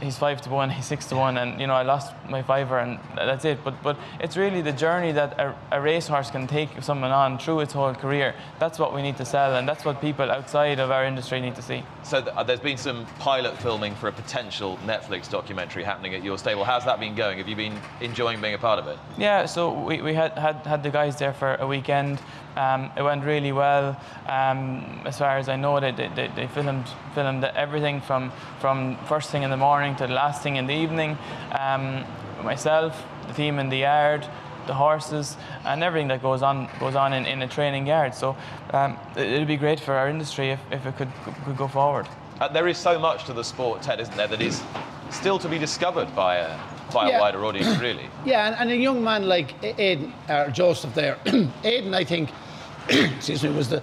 [0.00, 2.79] he's five to one, he's six to one, and you know I lost my fiver,
[2.79, 3.62] and that's it.
[3.64, 7.61] But but it's really the journey that a, a racehorse can take someone on through
[7.61, 8.35] its whole career.
[8.59, 11.55] That's what we need to sell, and that's what people outside of our industry need
[11.57, 11.83] to see.
[12.03, 16.24] So th- uh, there's been some pilot filming for a potential Netflix documentary happening at
[16.24, 16.64] your stable.
[16.64, 17.38] How's that been going?
[17.38, 18.98] Have you been enjoying being a part of it?
[19.18, 22.20] Yeah, so we, we had, had had the guys there for a weekend.
[22.56, 24.00] Um, it went really well.
[24.26, 29.30] Um, as far as I know, they, they, they filmed filmed everything from from first
[29.30, 31.16] thing in the morning to the last thing in the evening.
[31.58, 32.04] Um,
[32.42, 34.26] myself, the team in the yard,
[34.66, 38.14] the horses, and everything that goes on goes on in, in a training yard.
[38.14, 38.36] So
[38.72, 41.12] um, it, would be great for our industry if, if it could
[41.44, 42.06] could go forward.
[42.40, 44.28] Uh, there is so much to the sport, Ted, isn't there?
[44.28, 44.62] That is
[45.11, 46.59] still to be discovered by a
[46.92, 47.18] by yeah.
[47.18, 48.09] a wider audience, really.
[48.25, 51.16] Yeah, and, and, a young man like Aidan, uh, Joseph there,
[51.64, 52.31] Aidan, I think,
[52.88, 53.81] excuse me, was the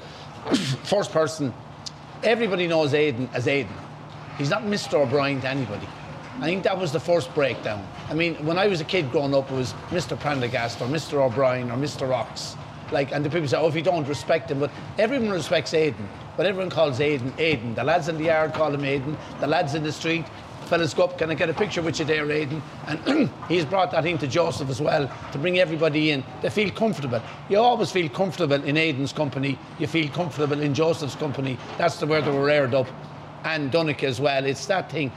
[0.84, 1.54] first person.
[2.24, 3.74] Everybody knows Aidan as Aidan.
[4.38, 4.96] He's not Mr.
[4.96, 5.88] O'Brien to anybody.
[6.40, 7.88] I think that was the first breakdown.
[8.10, 10.20] I mean, when I was a kid growing up, it was Mr.
[10.20, 11.14] Prendergast or Mr.
[11.14, 12.08] O'Brien or Mr.
[12.08, 12.56] Rocks.
[12.92, 16.08] Like, and the people say, oh, if you don't respect him, but everyone respects Aidan.
[16.38, 17.74] But everyone calls Aidan Aidan.
[17.74, 19.18] The lads in the yard call him Aidan.
[19.40, 20.26] The lads in the street
[20.68, 22.62] fellas go up, can I get a picture with you there, Aidan?
[22.86, 26.24] And he's brought that into Joseph as well to bring everybody in.
[26.42, 27.22] They feel comfortable.
[27.50, 29.58] You always feel comfortable in Aidan's company.
[29.80, 31.58] You feel comfortable in Joseph's company.
[31.78, 32.88] That's the where they were aired up.
[33.44, 34.46] And Donnacha as well.
[34.46, 35.12] It's that thing.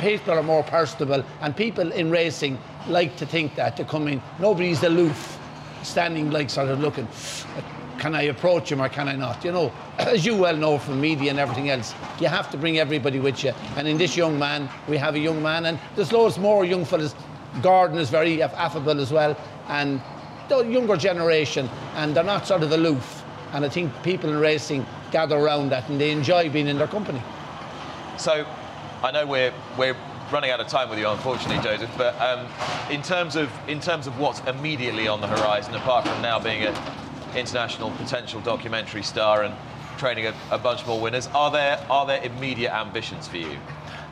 [0.00, 4.20] People are more personable, and people in racing like to think that to come in.
[4.40, 5.38] Nobody's aloof,
[5.82, 7.06] standing like sort of looking
[8.00, 9.44] can I approach him or can I not?
[9.44, 12.78] You know, as you well know from media and everything else, you have to bring
[12.78, 13.52] everybody with you.
[13.76, 16.84] And in this young man, we have a young man, and there's loads more young
[16.84, 17.14] fellas.
[17.62, 19.36] Gordon is very affable as well,
[19.68, 20.00] and
[20.48, 23.22] the younger generation, and they're not sort of aloof.
[23.52, 26.86] And I think people in racing gather around that and they enjoy being in their
[26.86, 27.20] company.
[28.16, 28.46] So,
[29.02, 29.96] I know we're we're
[30.30, 31.90] running out of time with you, unfortunately, Joseph.
[31.98, 32.46] But um,
[32.90, 36.62] in terms of in terms of what's immediately on the horizon, apart from now being
[36.62, 36.72] a
[37.34, 39.54] international potential documentary star and
[39.98, 41.28] training a, a bunch more winners.
[41.28, 43.58] Are there are there immediate ambitions for you?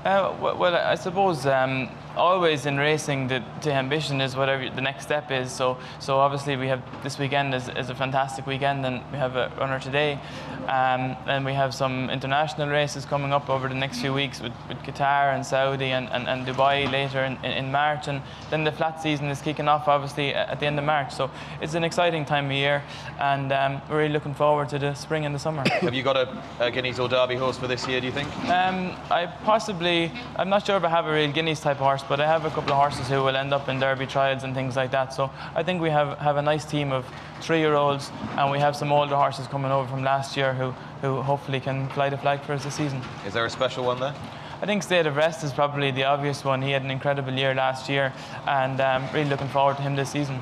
[0.05, 5.05] Uh, well, I suppose um, always in racing, the, the ambition is whatever the next
[5.05, 5.51] step is.
[5.51, 9.37] So, so obviously we have this weekend is, is a fantastic weekend, and we have
[9.37, 10.21] a runner today,
[10.65, 14.53] um, and we have some international races coming up over the next few weeks with,
[14.69, 18.73] with Qatar and Saudi and, and, and Dubai later in, in, March, and then the
[18.73, 21.13] flat season is kicking off obviously at the end of March.
[21.13, 21.31] So
[21.63, 22.83] it's an exciting time of year,
[23.21, 25.63] and um, we're really looking forward to the spring and the summer.
[25.81, 28.01] Have you got a, a Guineas or Derby horse for this year?
[28.01, 28.29] Do you think?
[28.49, 32.21] Um, I possibly, I'm not sure if I have a real Guineas type horse, but
[32.21, 34.77] I have a couple of horses who will end up in Derby trials and things
[34.77, 35.13] like that.
[35.13, 37.07] So I think we have, have a nice team of
[37.41, 40.71] three-year-olds, and we have some older horses coming over from last year who,
[41.03, 43.03] who hopefully can fly the flag for us this season.
[43.27, 44.15] Is there a special one there?
[44.61, 46.63] I think State of Rest is probably the obvious one.
[46.63, 48.13] He had an incredible year last year,
[48.47, 50.41] and um, really looking forward to him this season.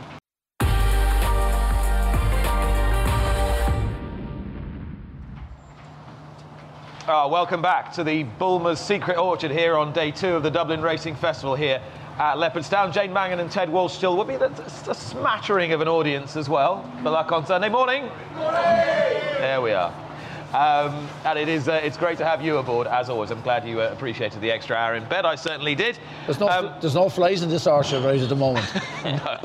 [7.08, 10.82] Ah, welcome back to the Bulmer's Secret Orchard here on day two of the Dublin
[10.82, 11.80] Racing Festival here
[12.18, 12.92] at Leopardstown.
[12.92, 16.82] Jane Mangan and Ted Walsh still with be a smattering of an audience as well
[17.04, 18.10] for luck on Sunday morning.
[18.34, 20.05] There we are.
[20.54, 23.30] Um, and it is uh, it's great to have you aboard as always.
[23.30, 25.24] I'm glad you uh, appreciated the extra hour in bed.
[25.26, 25.98] I certainly did.
[26.26, 28.66] There's no, Um, there's no flies in this orchard right at the moment.
[29.04, 29.38] no,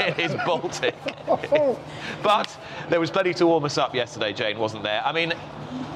[0.00, 0.94] it is Baltic.
[2.22, 2.58] but
[2.88, 5.02] there was plenty to warm us up yesterday, Jane, wasn't there?
[5.04, 5.32] I mean,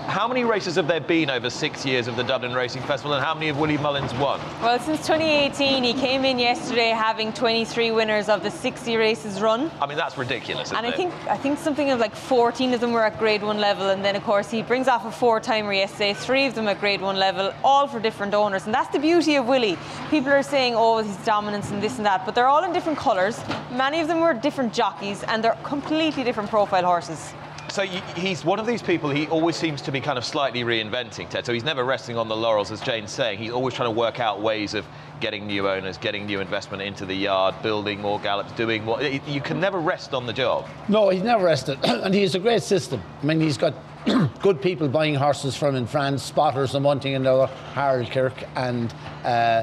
[0.06, 3.24] how many races have there been over six years of the Dublin Racing Festival, and
[3.24, 4.38] how many have Willie Mullins won?
[4.60, 9.70] Well, since 2018, he came in yesterday having 23 winners of the 60 races run.
[9.80, 10.96] I mean, that's ridiculous, isn't And I it?
[10.96, 14.04] think I think something of like 14 of them were at grade one level, and
[14.04, 17.16] then of course he brings off a four-timer yesterday, three of them at grade one
[17.16, 19.78] level, all for different owners, and that's the beauty of Willie.
[20.10, 22.98] People are saying, oh, his dominance and this and that, but they're all in different
[22.98, 23.40] colours.
[23.72, 27.32] Many of them were different jockeys, and they're completely different profile horses.
[27.74, 29.10] So he's one of these people.
[29.10, 31.44] He always seems to be kind of slightly reinventing Ted.
[31.44, 33.38] So he's never resting on the laurels, as Jane's saying.
[33.38, 34.86] He's always trying to work out ways of
[35.18, 39.02] getting new owners, getting new investment into the yard, building more gallops, doing more.
[39.02, 40.68] You can never rest on the job.
[40.88, 43.02] No, he's never rested, and he's a great system.
[43.22, 43.74] I mean, he's got
[44.42, 48.34] good people buying horses from in France, spotters and one thing and another, Harold Kirk,
[48.54, 48.92] and
[49.24, 49.62] uh,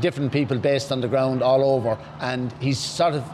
[0.00, 1.98] different people based on the ground all over.
[2.20, 3.24] And he's sort of,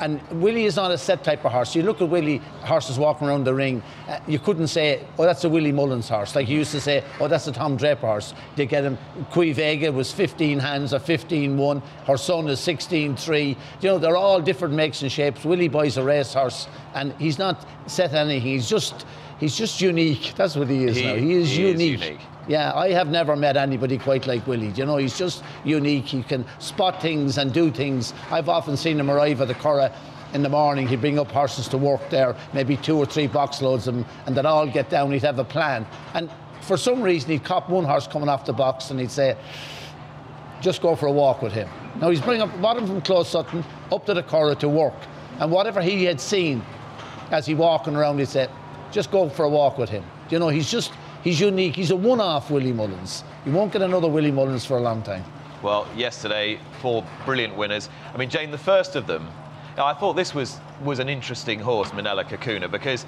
[0.00, 1.76] and Willie is not a set type of horse.
[1.76, 5.44] You look at Willie horses walking around the ring, uh, you couldn't say, oh, that's
[5.44, 6.34] a Willie Mullins horse.
[6.34, 8.34] Like you used to say, oh, that's a Tom Dreaper horse.
[8.56, 8.98] They get him,
[9.30, 13.48] Quevega was 15 hands or 15 1, her son is 16 3.
[13.48, 13.56] You
[13.88, 15.44] know, they're all different makes and shapes.
[15.44, 18.42] Willie Boy's a racehorse, and he's not set anything.
[18.42, 19.06] He's just,
[19.38, 20.32] he's just unique.
[20.36, 21.14] That's what he is He- now.
[21.14, 22.00] He is he is unique.
[22.00, 22.20] unique.
[22.46, 24.68] Yeah, I have never met anybody quite like Willie.
[24.76, 26.04] You know, he's just unique.
[26.06, 28.12] He can spot things and do things.
[28.30, 29.92] I've often seen him arrive at the Curragh
[30.34, 30.86] in the morning.
[30.86, 34.04] He'd bring up horses to work there, maybe two or three box loads of them,
[34.26, 35.10] and they'd all get down.
[35.12, 35.86] He'd have a plan.
[36.12, 36.28] And
[36.60, 39.36] for some reason, he'd cop one horse coming off the box and he'd say,
[40.60, 41.68] just go for a walk with him.
[42.00, 44.94] Now he's bringing up bottom from Closutton up to the Curragh to work.
[45.40, 46.62] And whatever he had seen
[47.30, 48.48] as he walking around, he'd say,
[48.94, 50.04] just go for a walk with him.
[50.30, 51.74] You know, he's just, he's unique.
[51.74, 53.24] He's a one-off Willie Mullins.
[53.44, 55.24] You won't get another Willie Mullins for a long time.
[55.62, 57.90] Well, yesterday, four brilliant winners.
[58.14, 59.28] I mean, Jane, the first of them,
[59.76, 63.04] I thought this was, was an interesting horse, Minella Cocooner, because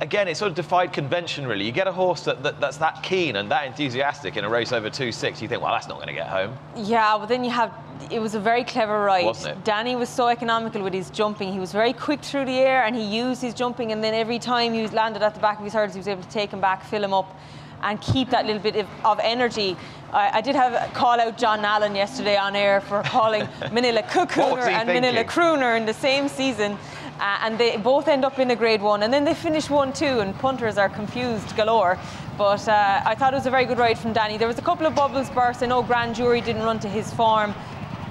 [0.00, 1.64] again, it sort of defied convention, really.
[1.64, 4.72] You get a horse that, that, that's that keen and that enthusiastic in a race
[4.72, 6.56] over 2 6, you think, well, that's not going to get home.
[6.76, 7.72] Yeah, but then you have.
[8.10, 9.26] It was a very clever ride.
[9.26, 9.64] Wasn't it?
[9.64, 11.52] Danny was so economical with his jumping.
[11.52, 13.92] He was very quick through the air, and he used his jumping.
[13.92, 16.08] And then every time he was landed at the back of his hurdles, he was
[16.08, 17.38] able to take him back, fill him up,
[17.82, 19.76] and keep that little bit of, of energy.
[20.12, 24.02] I, I did have a call out John Allen yesterday on air for calling Minella
[24.14, 25.24] What was Cocooner he and Minella?
[25.24, 26.78] Crooner in the same season.
[27.20, 29.92] Uh, and they both end up in a grade one, and then they finish one
[29.92, 31.98] two, and punters are confused galore.
[32.38, 34.38] But uh, I thought it was a very good ride from Danny.
[34.38, 35.62] There was a couple of bubbles burst.
[35.62, 37.52] I know Grand Jury didn't run to his form.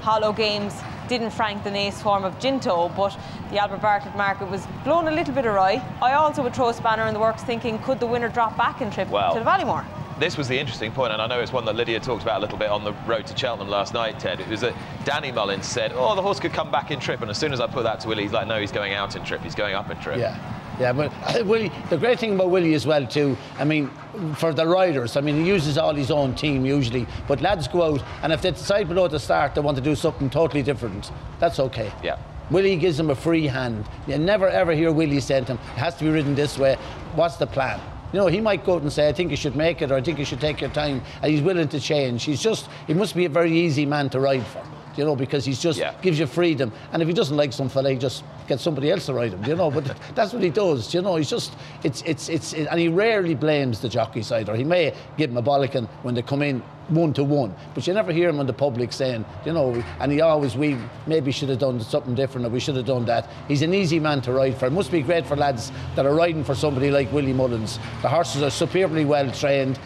[0.02, 0.76] Hollow Games
[1.08, 3.17] didn't frank the ace form of Ginto, but
[3.50, 5.84] the Albert Bartlett market was blown a little bit awry.
[6.04, 8.80] I also would throw a spanner in the works, thinking could the winner drop back
[8.80, 9.84] in trip Well, to the Ballymore?
[10.19, 12.41] This was the interesting point, and I know it's one that Lydia talked about a
[12.41, 14.41] little bit on the road to Cheltenham last night, Ted.
[14.41, 14.73] It was that
[15.05, 17.21] Danny Mullins said, Oh, the horse could come back in trip.
[17.21, 19.15] And as soon as I put that to Willie, he's like, No, he's going out
[19.15, 19.41] in trip.
[19.41, 20.17] He's going up in trip.
[20.17, 20.38] Yeah,
[20.77, 20.91] yeah.
[20.91, 23.38] But uh, Willie, the great thing about Willie as well too.
[23.58, 23.89] I mean,
[24.36, 27.08] for the riders, I mean, he uses all his own team usually.
[27.25, 29.95] But lads go out, and if they decide below the start they want to do
[29.95, 31.93] something totally different, that's okay.
[32.03, 32.17] Yeah.
[32.51, 33.86] Willie gives them a free hand.
[34.05, 36.75] You never ever hear Willie say to them, "It has to be ridden this way."
[37.15, 37.79] What's the plan?
[38.12, 39.95] You know, he might go out and say, "I think you should make it," or
[39.95, 42.24] "I think you should take your time," and he's willing to change.
[42.24, 44.62] He's just, he must be a very easy man to ride for.
[44.98, 45.93] you know, because he's just Yeah.
[46.02, 46.74] gives you freedom.
[46.91, 49.45] And if he doesn't like some fella, he just gets somebody else to ride him,
[49.45, 49.72] you know.
[49.72, 51.15] But that's what he does, you know.
[51.15, 54.56] He's just it's it's it's it, and he rarely blames the jockeys either.
[54.58, 57.93] He may give him a bollocking when they come in one to one, but you
[57.93, 59.84] never hear him in the public saying, you know.
[59.99, 63.06] And he always we maybe should have done something different or we should have done
[63.06, 63.30] that.
[63.47, 64.67] He's an easy man to ride for.
[64.67, 67.80] It must be great for lads that are riding for somebody like Willie Mullins.
[68.02, 69.80] The horses are superbly well trained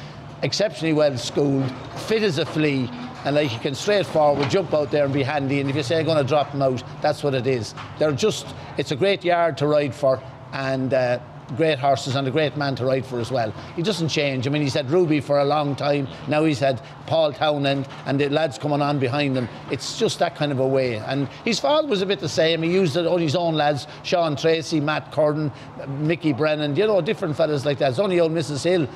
[0.44, 1.72] exceptionally well schooled,
[2.06, 2.90] fit as a flea,
[3.26, 5.62] and like you can straightforward jump out there and be handy.
[5.62, 7.74] And if you say I'm going to drop them out, that's what it is.
[7.98, 8.46] They're just,
[8.78, 10.94] it's a great yard to ride for, and.
[10.94, 11.20] Uh,
[11.56, 13.54] Great horses and a great man to ride for as well.
[13.76, 14.48] He doesn't change.
[14.48, 16.08] I mean, he's had Ruby for a long time.
[16.28, 19.48] Now he's had Paul Townend and the lads coming on behind him.
[19.72, 20.96] It's just that kind of a way.
[20.98, 22.64] And his father was a bit the same.
[22.64, 25.52] He used it on his own lads Sean Tracy, Matt Curran,
[26.00, 27.92] Mickey Brennan, you know, different fellas like that.
[27.92, 28.64] It's only old Mrs.
[28.64, 28.88] Hill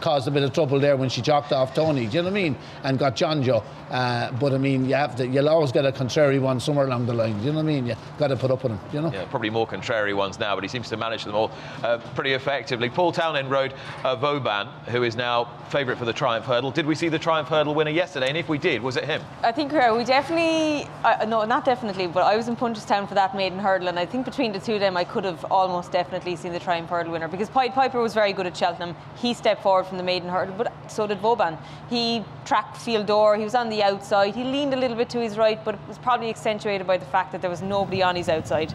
[0.00, 2.38] caused a bit of trouble there when she jocked off Tony, do you know what
[2.38, 2.56] I mean?
[2.82, 3.64] And got Jonjo.
[3.90, 7.06] Uh, but I mean, you have to, you'll always get a contrary one somewhere along
[7.06, 7.86] the line, do you know what I mean?
[7.86, 9.12] You got to put up with him, you know?
[9.12, 11.52] Yeah, probably more contrary ones now, but he seems to manage them all
[11.82, 12.90] uh, pretty effectively.
[12.90, 16.70] Paul Townend rode uh, Vauban, who is now favourite for the Triumph Hurdle.
[16.70, 18.28] Did we see the Triumph Hurdle winner yesterday?
[18.28, 19.22] And if we did, was it him?
[19.42, 23.14] I think uh, we definitely, uh, no, not definitely, but I was in Punchestown for
[23.14, 25.92] that maiden hurdle, and I think between the two of them, I could have almost
[25.92, 28.96] definitely seen the Triumph Hurdle winner because Pied Piper was very good at Cheltenham.
[29.16, 31.58] He stepped forward from the maiden hurdle, but so did Vauban.
[31.88, 35.20] He tracked Fil Dor, he was on the outside, he leaned a little bit to
[35.20, 38.16] his right, but it was probably accentuated by the fact that there was nobody on
[38.16, 38.72] his outside.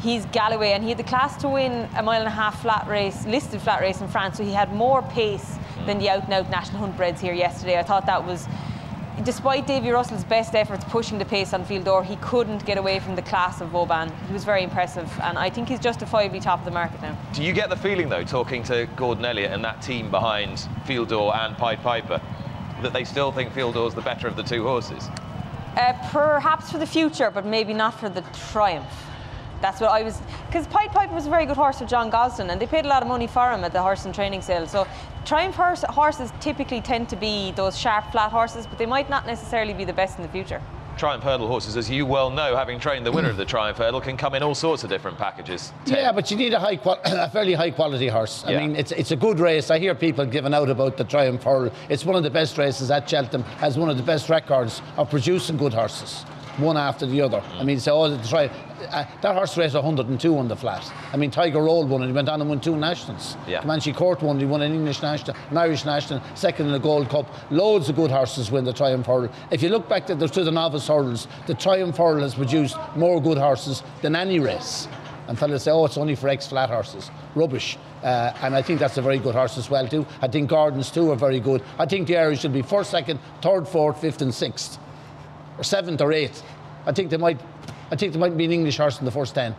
[0.00, 2.86] He's Galloway, and he had the class to win a mile and a half flat
[2.86, 6.34] race, listed flat race in France, so he had more pace than the out and
[6.34, 7.78] out national hunt breds here yesterday.
[7.78, 8.46] I thought that was
[9.24, 12.98] despite Davy Russell's best efforts pushing the pace on Fil Dor, he couldn't get away
[12.98, 14.12] from the class of Vauban.
[14.26, 17.16] He was very impressive, and I think he's justifiably top of the market now.
[17.32, 21.04] Do you get the feeling, though, talking to Gordon Elliott and that team behind Fil
[21.04, 22.20] Dor and Pied Piper,
[22.82, 25.08] that they still think Fil Dor's the better of the two horses?
[25.76, 28.86] Uh, perhaps for the future, but maybe not for the triumph.
[29.60, 30.20] That's what I was.
[30.46, 32.88] Because Pied Piper was a very good horse for John Gosden, and they paid a
[32.88, 34.66] lot of money for him at the horse and training sale.
[34.66, 34.86] So
[35.26, 39.26] Triumph horse, horses typically tend to be those sharp, flat horses, but they might not
[39.26, 40.62] necessarily be the best in the future.
[40.96, 44.00] Triumph Hurdle horses, as you well know, having trained the winner of the Triumph Hurdle,
[44.00, 45.72] can come in all sorts of different packages.
[45.84, 45.98] Ted.
[45.98, 48.44] Yeah, but you need a high, qual- a fairly high quality horse.
[48.46, 48.60] I Yeah.
[48.60, 49.70] mean, it's it's a good race.
[49.70, 51.70] I hear people giving out about the Triumph Hurl.
[51.88, 53.42] It's one of the best races at Cheltenham.
[53.58, 56.22] Has one of the best records of producing good horses,
[56.58, 57.42] one after the other.
[57.58, 57.64] I mm.
[57.64, 58.52] mean, so oh, the Triumph.
[58.90, 60.92] Uh, that horse raced 102 on the flat.
[61.12, 63.36] I mean, Tiger Roll won and he went on and won two nationals.
[63.46, 63.60] Yeah.
[63.60, 67.08] Comanche Court won, he won an English national, an Irish national, second in the Gold
[67.08, 67.26] Cup.
[67.50, 69.30] Loads of good horses win the Triumph Hurl.
[69.50, 72.76] If you look back to the, to the novice hurls, the Triumph Hurl has produced
[72.96, 74.88] more good horses than any race.
[75.28, 77.10] And fellas say, oh, it's only for ex-flat horses.
[77.34, 77.76] Rubbish.
[78.02, 80.06] Uh, and I think that's a very good horse as well, too.
[80.22, 81.62] I think Gordon's, too, are very good.
[81.78, 84.78] I think the Irish should be first, second, third, fourth, fifth and sixth.
[85.58, 86.42] Or seventh or eighth.
[86.86, 87.40] I think they might...
[87.90, 89.54] I think there might be an English horse in the first ten.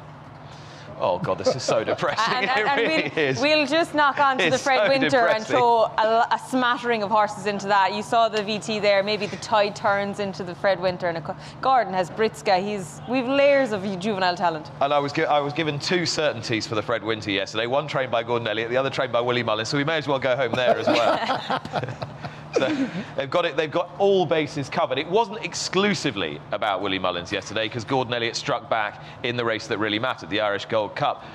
[1.00, 2.34] Oh, God, this is so depressing.
[2.34, 3.40] And, and- it and really we'll, is.
[3.40, 7.12] we'll just knock on to the Fred so Winter and throw a, a smattering of
[7.12, 7.94] horses into that.
[7.94, 9.04] You saw the VT there.
[9.04, 11.08] Maybe the tide turns into the Fred Winter.
[11.08, 12.64] And a, Gordon has Britska.
[12.66, 14.72] He's we've layers of juvenile talent.
[14.82, 17.68] And I was, gi- I was given two certainties for the Fred Winter yesterday.
[17.68, 19.70] One trained by Gordon Elliott, the other trained by Willie Mullins.
[19.70, 21.62] So we may as well go home there as well.
[23.16, 23.58] they've got it.
[23.58, 24.98] They've got all bases covered.
[24.98, 29.68] It wasn't exclusively about Willie Mullins yesterday because Gordon Elliott struck back in the race
[29.68, 31.26] that really mattered, the Irish Gold Cup.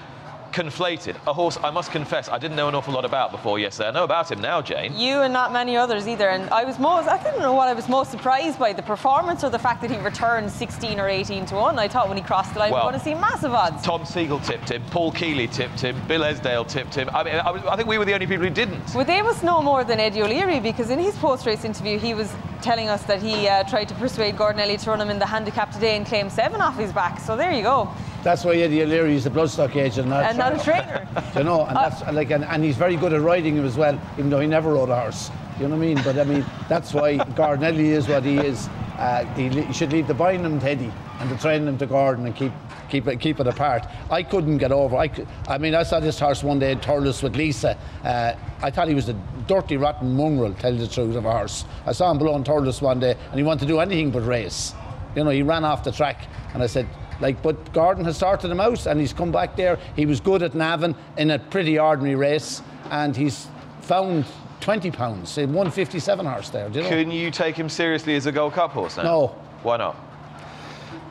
[0.53, 3.89] Conflated, a horse I must confess I didn't know an awful lot about before yesterday.
[3.89, 4.97] I know about him now, Jane.
[4.97, 6.29] You and not many others either.
[6.29, 9.43] And I was most, I didn't know what I was most surprised by the performance
[9.45, 11.79] or the fact that he returned 16 or 18 to 1.
[11.79, 13.83] I thought when he crossed the line, Well, we want to see massive odds.
[13.83, 17.09] Tom Segal tipped him, Paul Kealy tipped him, Bill Esdaile tipped him.
[17.15, 18.95] I mean, I, was- I think we were the only people who didn't.
[18.95, 22.33] Well, they must know more than Eddie O'Leary because in his post-race interview, he was
[22.63, 25.27] telling us that he uh, tried to persuade Gordon Elliott to run him in the
[25.27, 27.21] handicap today and claim seven off his back.
[27.21, 27.93] So there you go.
[28.23, 31.07] That's why Eddie O'Leary is the bloodstock agent, not, And not a trainer.
[31.37, 34.01] you know, and that's like, and, and he's very good at riding him as well,
[34.17, 35.31] even though he never rode a horse.
[35.59, 36.01] You know what I mean?
[36.05, 38.69] But I mean, that's why Gordon is what he is.
[38.99, 42.53] Uh, should leave the to Eddie and the him to Gordon and keep
[42.91, 43.87] keep it keep it apart.
[44.11, 44.97] I couldn't get over.
[44.97, 45.11] I,
[45.49, 47.79] I mean, I saw this horse one day in Thurles with Lisa.
[48.05, 49.15] Uh, I thought he was a
[49.47, 51.65] dirty, rotten mongrel, tell the truth, of a horse.
[51.87, 54.27] I saw him below in Thurles one day, and he wanted to do anything but
[54.27, 54.75] race.
[55.17, 56.87] You know, he ran off the track, and I said,
[57.21, 59.79] like, but Gordon has started him out, and he's come back there.
[59.95, 63.47] He was good at Navan in a pretty ordinary race, and he's
[63.81, 64.27] found
[64.63, 66.69] 20 pounds in 157 horse there.
[66.71, 66.89] Do you know?
[66.89, 69.03] Can you take him seriously as a Gold Cup horse now?
[69.03, 69.27] No.
[69.63, 69.97] Why not?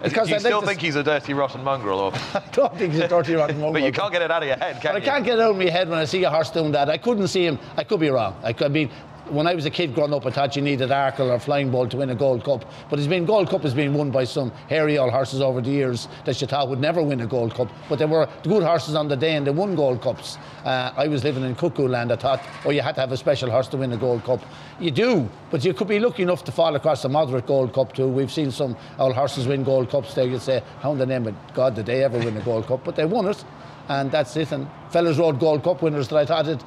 [0.02, 2.14] Because you I'd still think he's a dirty, rotten mongrel, or?
[2.34, 3.74] I don't think he's a dirty, rotten mongrel.
[3.74, 5.42] but you can't get it out of your head, can But I can't get it
[5.42, 6.90] out of my head when I see a horse doing that.
[6.90, 7.60] I couldn't see him.
[7.78, 8.36] I could be wrong.
[8.42, 8.90] I could I mean,
[9.32, 11.98] when I was a kid growing up, I thought you needed Arkle or Flyingbolt to
[11.98, 12.70] win a Gold Cup.
[12.90, 15.70] But it's been Gold Cup has been won by some hairy old horses over the
[15.70, 17.70] years that you thought would never win a Gold Cup.
[17.88, 20.38] But they were good horses on the day and they won Gold Cups.
[20.66, 22.12] Uh, I was living in Cuckoo Land.
[22.12, 24.42] I thought, oh, you had to have a special horse to win a Gold Cup.
[24.80, 27.94] You do, but you could be lucky enough to fall across a moderate Gold Cup
[27.94, 28.08] too.
[28.08, 30.28] We've seen some old horses win Gold Cups there.
[30.28, 32.84] You'd say, how in the name of God did they ever win a Gold Cup?
[32.84, 33.44] But they won it,
[33.88, 34.52] and that's it.
[34.52, 36.64] And fellas rode Gold Cup winners that I thought it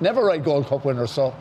[0.00, 1.10] never ride Gold Cup winners.
[1.10, 1.34] So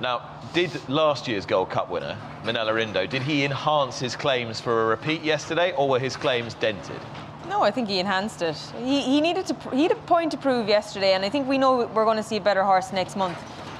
[0.00, 4.82] Now, did last year's Gold Cup winner, Minella Indo, did he enhance his claims for
[4.82, 7.00] a repeat yesterday, or were his claims dented?
[7.48, 8.56] No, I think he enhanced it.
[8.78, 9.70] He, he needed to.
[9.70, 12.22] He had a point to prove yesterday, and I think we know we're going to
[12.22, 13.38] see a better horse next month.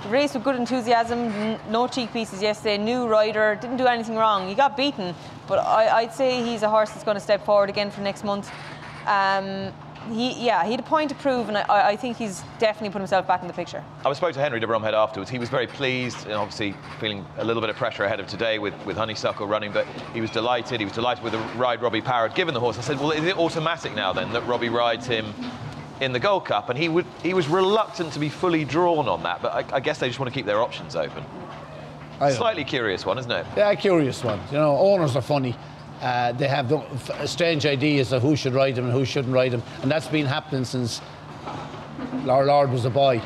[0.09, 2.77] Race with good enthusiasm, no cheek pieces yesterday.
[2.77, 4.47] New rider, didn't do anything wrong.
[4.47, 5.15] He got beaten,
[5.49, 8.23] but I, I'd say he's a horse that's going to step forward again for next
[8.23, 8.51] month.
[9.07, 9.73] Um,
[10.13, 12.91] he, yeah, he had a point to prove, and I, I I think he's definitely
[12.91, 13.83] put himself back in the picture.
[14.05, 15.31] I spoke to Henry de Bromhead afterwards.
[15.31, 18.59] He was very pleased and obviously feeling a little bit of pressure ahead of today
[18.59, 20.81] with, with Honeysuckle running, but he was delighted.
[20.81, 22.79] He was delighted with the ride Robbie Power had given the horse.
[22.79, 25.33] I said, well, is it automatic now then that Robbie rides him
[26.01, 26.69] in the Gold Cup?
[26.69, 29.81] And he, would, he was reluctant to be fully drawn on that, but I, I
[29.81, 31.25] guess they just want to keep their options open.
[32.21, 33.47] I don't- Slightly curious one, isn't it?
[33.57, 34.41] Yeah, a curious one.
[34.51, 35.57] You know, owners are funny.
[36.05, 36.83] Uh, they have the,
[37.27, 40.27] strange ideas of who should ride them and who shouldn't ride them, and that's been
[40.27, 41.01] happening since
[42.29, 43.23] our Lord was a boy.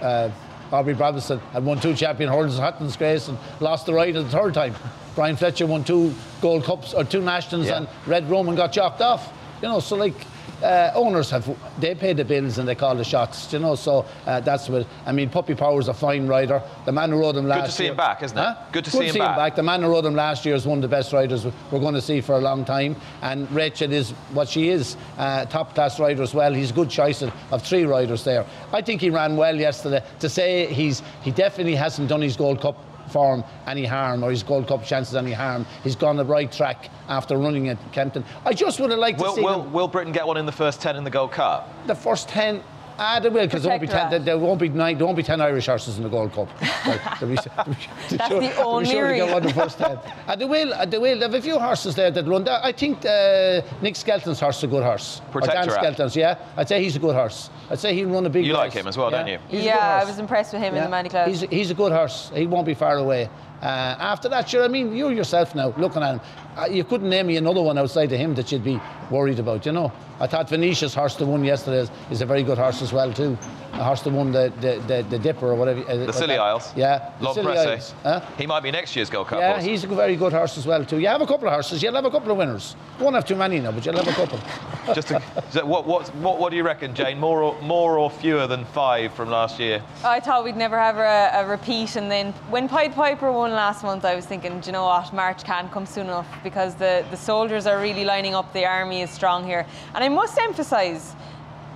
[0.00, 0.30] Uh,
[0.72, 4.24] Aubrey Brabazon had won two champion hurdles at Hatton's Grace and lost the ride the
[4.30, 4.74] third time.
[5.14, 7.76] Brian Fletcher won two Gold Cups or two Nationals Yeah.
[7.78, 9.30] and Red Roman got chopped off.
[9.60, 10.14] You know, so like
[10.62, 11.48] uh, owners have
[11.80, 13.52] they pay the bills and they call the shots.
[13.52, 15.30] You know, so uh, that's what I mean.
[15.34, 16.62] Robbie Power's a fine rider.
[16.84, 18.40] The man who rode him last Good to see year- him back, isn't it?
[18.40, 18.54] Huh?
[18.72, 19.56] Good to see him back.
[19.56, 21.94] The man who rode him last year is one of the best riders we're going
[21.94, 22.96] to see for a long time.
[23.22, 26.52] And Rachel is what she is, uh, top class rider as well.
[26.52, 28.44] He's a good choice of, of three riders there.
[28.72, 30.04] I think he ran well yesterday.
[30.20, 32.76] To say he's he definitely hasn't done his Gold Cup
[33.10, 35.66] form any harm or his Gold Cup chances any harm.
[35.82, 38.24] He's gone the right track after running at Kempton.
[38.44, 40.52] I just would have liked to Will, see will, will Britain get one in the
[40.52, 41.68] first 10 in the Gold Cup?
[41.86, 42.62] the first 10
[43.02, 44.10] Ah, they will, because there won't be ten.
[44.10, 44.24] Protektorat.
[44.26, 44.98] There won't be nine.
[44.98, 46.48] There won't be ten Irish horses in the Gold Cup.
[46.86, 49.30] Like, be- they'll be- they'll That's sure- the they'll be only sure get reason.
[49.32, 49.98] one of the first ten.
[50.28, 50.74] And they will.
[50.74, 51.14] And they will.
[51.18, 52.46] They have a few horses there that run.
[52.48, 55.22] I think uh, Nick Skelton's horse is a good horse.
[55.34, 55.74] Or Dan Protektorat.
[55.78, 56.36] Skelton's, yeah.
[56.58, 57.48] I'd say he's a good horse.
[57.70, 58.44] I'd say he'll run a big.
[58.44, 58.82] You like race.
[58.82, 59.18] him as well, Yeah.
[59.18, 59.38] don't you?
[59.48, 61.28] He's yeah, I was impressed with him in the Manny Cloud.
[61.28, 62.30] He's, he's a good horse.
[62.34, 63.28] He won't be far away.
[63.62, 66.20] Uh, after that, sure, I mean, you yourself now, looking at him,
[66.56, 68.80] uh, you couldn't name me another one outside of him that you'd be
[69.10, 69.92] worried about, you know.
[70.18, 73.12] I thought Venetia's horse that won yesterday is, is a very good horse as well,
[73.12, 73.36] too.
[73.72, 75.80] A horse that won the, the, the, the Dipper or whatever.
[75.88, 76.72] uh, The Scilly Isles?
[76.76, 77.12] Yeah.
[77.18, 77.66] the Long Scilly Presse.
[77.66, 78.20] Isles, huh?
[78.36, 79.64] He might be next year's Gold Cup Yeah, horse.
[79.64, 80.98] he's a very good horse as well, too.
[80.98, 82.74] You have a couple of horses, you'll have a couple of winners.
[82.98, 84.38] You won't have too many now, but you'll have a couple.
[84.94, 87.18] Just to, so what, what, what, what do you reckon, Jane?
[87.18, 89.82] More or, more or fewer than five from last year?
[90.04, 93.82] I thought we'd never have a, a repeat, and then when Pied Piper won last
[93.84, 97.04] month, I was thinking, do you know what, March can't come soon enough because the,
[97.10, 98.52] the soldiers are really lining up.
[98.52, 99.64] The army is strong here,
[99.94, 101.14] and I must emphasise,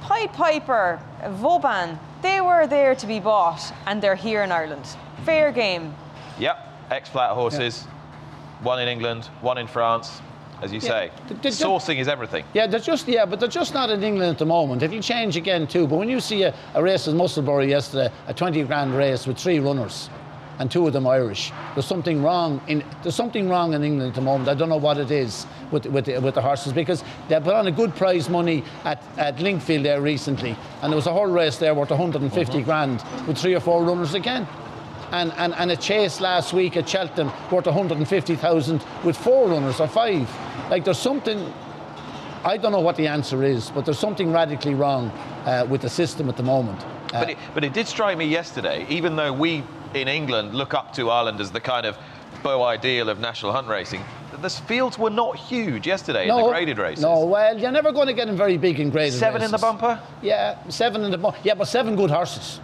[0.04, 4.84] Pied Piper, Vauban, they were there to be bought, and they're here in Ireland.
[5.24, 5.94] Fair game.
[6.38, 6.56] Yep,
[6.90, 7.84] ex-flat horses.
[8.62, 10.20] One in England, one in France,
[10.62, 11.10] as you say.
[11.28, 12.44] Did- did- Sourcing is everything.
[12.52, 14.82] Yeah, they're just yeah, but they're just not in England at the moment.
[14.82, 15.86] It'll change again too.
[15.86, 19.38] But when you see a, a race at Musselburgh yesterday, a 20 grand race with
[19.38, 20.10] three runners,
[20.58, 24.14] and two of them Irish, there's something wrong in there's something wrong in England at
[24.14, 24.48] the moment.
[24.48, 27.54] I don't know what it is with with the, with the horses because they put
[27.54, 31.26] on a good prize money at, at Lingfield there recently, and there was a whole
[31.26, 34.46] race there worth 150 grand with three or four runners again.
[35.12, 39.86] And, and, and a chase last week at Cheltenham worth 150,000 with four runners or
[39.86, 40.28] five.
[40.70, 41.52] Like there's something
[42.44, 45.10] I don't know what the answer is, but there's something radically wrong
[45.46, 46.82] uh, with the system at the moment.
[46.82, 49.62] Uh, But it, but it did strike me yesterday, even though we
[49.94, 51.96] in England look up to Ireland as the kind of
[52.42, 54.02] beau ideal of national hunt racing,
[54.42, 57.02] the fields were not huge yesterday in the graded races.
[57.02, 59.58] No, well, you're never going to get them very big in graded Seven in the
[59.58, 60.00] bumper?
[60.20, 61.38] Yeah, seven in the bumper.
[61.44, 62.60] Yeah, but seven good horses.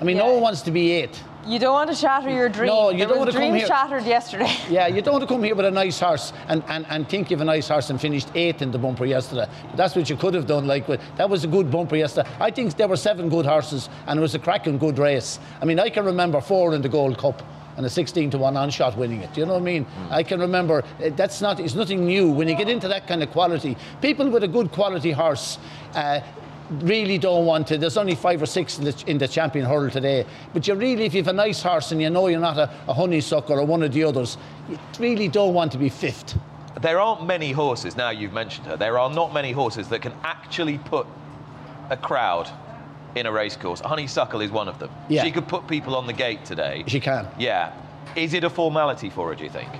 [0.00, 1.22] I mean, no one wants to be eight.
[1.46, 2.68] You don't want to shatter your dream.
[2.68, 4.50] No, you there don't want to come dreams here- shattered yesterday.
[4.70, 7.30] Yeah, you don't want to come here with a nice horse and, and, and think
[7.30, 9.46] you have a nice horse and finished eighth in the bumper yesterday.
[9.74, 10.66] That's what you could have done.
[10.66, 12.28] Like with, that was a good bumper yesterday.
[12.40, 15.38] I think there were seven good horses and it was a cracking good race.
[15.60, 17.42] I mean, I can remember four in the Gold Cup
[17.76, 19.32] and a 16 to one on shot winning it.
[19.34, 19.86] Do you know what I mean?
[20.10, 23.22] I can remember uh, that's not it's nothing new when you get into that kind
[23.22, 23.76] of quality.
[24.00, 25.58] People with a good quality horse.
[25.94, 26.20] Uh,
[26.70, 27.78] really don't want to.
[27.78, 30.26] There's only five or six in the, in the champion hurdle today.
[30.52, 32.70] But you really, if you have a nice horse and you know you're not a,
[32.88, 34.36] a honeysuckle or one of the others,
[34.68, 36.38] you really don't want to be fifth.
[36.80, 40.12] There aren't many horses, now you've mentioned her, there are not many horses that can
[40.24, 41.06] actually put
[41.90, 42.50] a crowd
[43.14, 43.80] in a racecourse.
[43.80, 44.90] Honeysuckle is one of them.
[45.08, 45.22] Yeah.
[45.22, 46.84] She could put people on the gate today.
[46.88, 47.28] She can.
[47.38, 47.72] Yeah.
[48.16, 49.70] Is it a formality for her, do you think?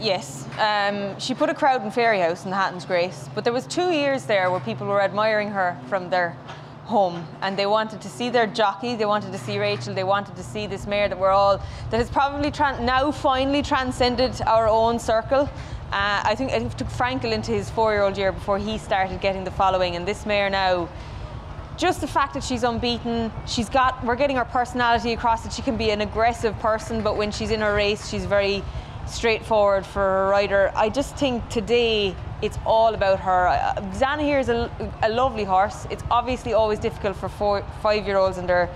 [0.00, 3.66] Yes, um, she put a crowd in Fairyhouse in the Hatton's Grace, but there was
[3.66, 6.36] two years there where people were admiring her from their
[6.84, 10.36] home and they wanted to see their jockey, they wanted to see Rachel, they wanted
[10.36, 11.58] to see this mare that we're all
[11.90, 12.52] that has probably
[12.84, 15.48] now finally transcended our own circle.
[15.92, 19.50] Uh, I think it took Frankel into his four-year-old year before he started getting the
[19.50, 20.88] following, and this mare now
[21.76, 25.62] just the fact that she's unbeaten, she's got we're getting her personality across that she
[25.62, 28.62] can be an aggressive person, but when she's in a race, she's very
[29.06, 30.72] straightforward for a rider.
[30.74, 33.48] I just think today it's all about her.
[33.48, 34.70] Uh, Zanahiyr is a,
[35.02, 35.86] a lovely horse.
[35.90, 38.68] It's obviously always difficult for four, five-year-olds in their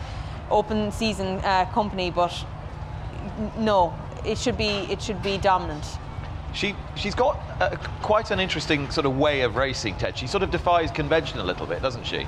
[0.51, 2.33] open season uh, company, but
[3.59, 5.85] no, it should be it should be dominant.
[6.53, 10.17] She she's got uh, quite an interesting sort of way of racing, Ted.
[10.19, 12.27] She sort of defies convention a little bit, doesn't she?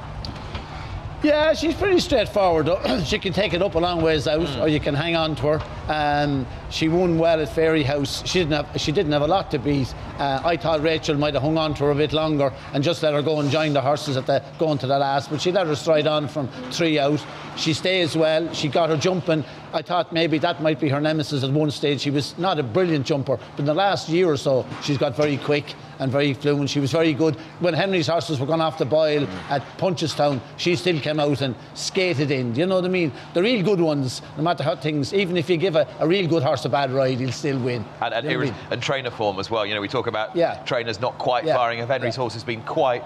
[1.23, 2.69] Yeah, she's pretty straightforward.
[3.05, 5.57] she can take it up a long ways out, or you can hang on to
[5.57, 5.63] her.
[5.87, 8.27] Um, she won well at Fairyhouse.
[8.27, 9.95] She didn't have she didn't have a lot to beat.
[10.19, 13.05] Uh, I thought Rachel might have hung on to her a bit longer and just
[13.05, 15.31] let her go and join the horses at the going to the last.
[15.31, 17.25] But she let her stride on from three out.
[17.57, 18.53] She stays well.
[18.53, 19.45] She got her jumping.
[19.73, 22.01] I thought maybe that might be her nemesis at one stage.
[22.01, 25.17] She was not a brilliant jumper, but in the last year or so, she's got
[25.17, 26.71] very quick and very fluent.
[26.71, 27.37] She was very good.
[27.61, 29.51] When Henry's horses were gone off the boil mm.
[29.51, 32.53] at Punchestown, she still came out and skated in.
[32.53, 33.13] Do you know what I mean?
[33.35, 36.29] The real good ones, no matter how things, even if you give a, a real
[36.29, 37.85] good horse a bad ride, he'll still win.
[38.01, 38.67] And, and, You know what I irres- mean?
[38.73, 39.67] and trainer form as well.
[39.67, 40.63] You know, we talk about Yeah.
[40.65, 41.57] trainers not quite Yeah.
[41.57, 41.79] firing.
[41.81, 42.21] If Henry's Yeah.
[42.21, 43.05] horse has been quite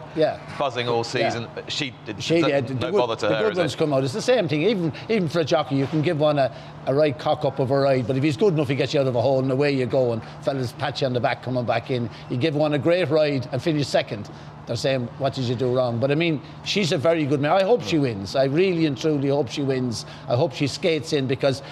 [0.59, 3.49] buzzing all season, she, She, no the, the bother good, to the her.
[3.49, 3.79] good ones it?
[3.79, 4.05] come out.
[4.05, 4.63] It's the same thing.
[4.63, 6.51] Even even for a jockey, you can give one a,
[6.87, 9.01] a right cock up of a ride, but if he's good enough, he gets you
[9.01, 10.13] out of a hole and away you go.
[10.13, 12.09] And fellas pat you on the back coming back in.
[12.31, 14.31] You give one a great ride and finish second.
[14.67, 17.53] They're saying, "What did you do wrong?" But I mean, she's a very good mare.
[17.53, 18.37] I hope she wins.
[18.37, 20.07] I really and truly hope she wins.
[20.29, 21.63] I hope she skates in because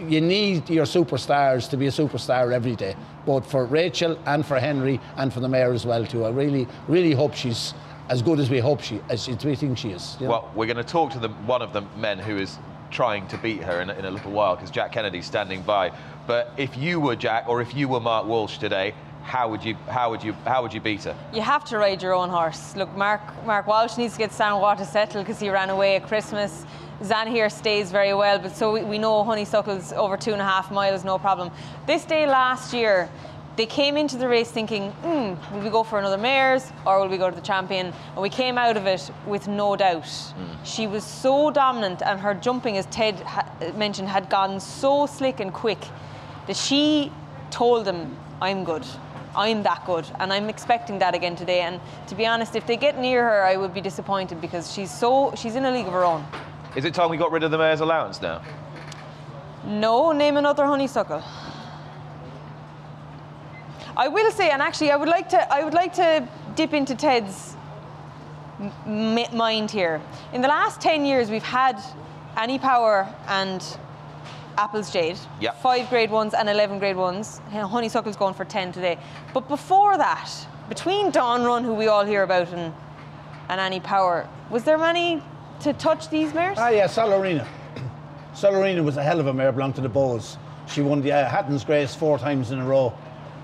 [0.00, 4.58] you need your superstars to be a superstar every day, both for Rachel and for
[4.58, 6.24] Henry and for the mayor as well too.
[6.24, 7.74] I really, really hope she's
[8.08, 10.20] as good as we hope she, as we think she is.
[10.20, 10.28] know?
[10.30, 12.58] Well, we're going to talk to the, one of the men who is
[12.90, 15.90] trying to beat her in, in a little while because Jack Kennedy's standing by.
[16.26, 18.94] But if you were Jack or if you were Mark Walsh today,
[19.24, 21.16] how would you how would you how would you beat her?
[21.32, 22.76] You have to ride your own horse.
[22.76, 26.06] Look, Mark Mark Walsh needs to get San Water settled because he ran away at
[26.06, 26.64] Christmas.
[27.02, 30.70] Zanahiyr stays very well, but so we, we know Honeysuckle's over two and a half
[30.70, 31.50] miles, no problem.
[31.86, 33.08] This day last year,
[33.56, 37.08] they came into the race thinking, hmm, will we go for another mares or will
[37.08, 37.86] we go to the champion?
[37.86, 40.08] And we came out of it with no doubt.
[40.64, 45.40] She was so dominant, and her jumping, as Ted ha- mentioned, had gone so slick
[45.40, 45.78] and quick
[46.46, 47.12] that she
[47.50, 48.84] told them, I'm good.
[49.36, 51.62] I'm that good, and I'm expecting that again today.
[51.62, 54.90] And to be honest, if they get near her, I would be disappointed because she's
[54.90, 56.24] so she's in a league of her own.
[56.76, 58.42] Is it time we got rid of the mayor's allowance now?
[59.64, 61.22] No, name another honeysuckle.
[63.96, 66.94] I will say, and actually, I would like to I would like to dip into
[66.94, 67.56] Ted's
[68.86, 70.00] mind here.
[70.32, 71.80] In the last ten years, we've had
[72.36, 73.62] Annie Power and
[74.56, 75.18] Apple's Jade.
[75.40, 75.60] Yep.
[75.60, 77.38] Five grade ones and 11 grade ones.
[77.50, 78.98] Honeysuckle's going for 10 today.
[79.32, 80.30] But before that,
[80.68, 82.72] between Dawn Run, who we all hear about, and,
[83.48, 85.22] and Annie Power, was there many
[85.60, 86.58] to touch these mares?
[86.58, 87.46] Ah, yeah, Solerina.
[88.34, 90.38] Solerina was a hell of a mare, belonged to the Bowes.
[90.66, 92.94] She won the uh, Hatton's Grace four times in a row.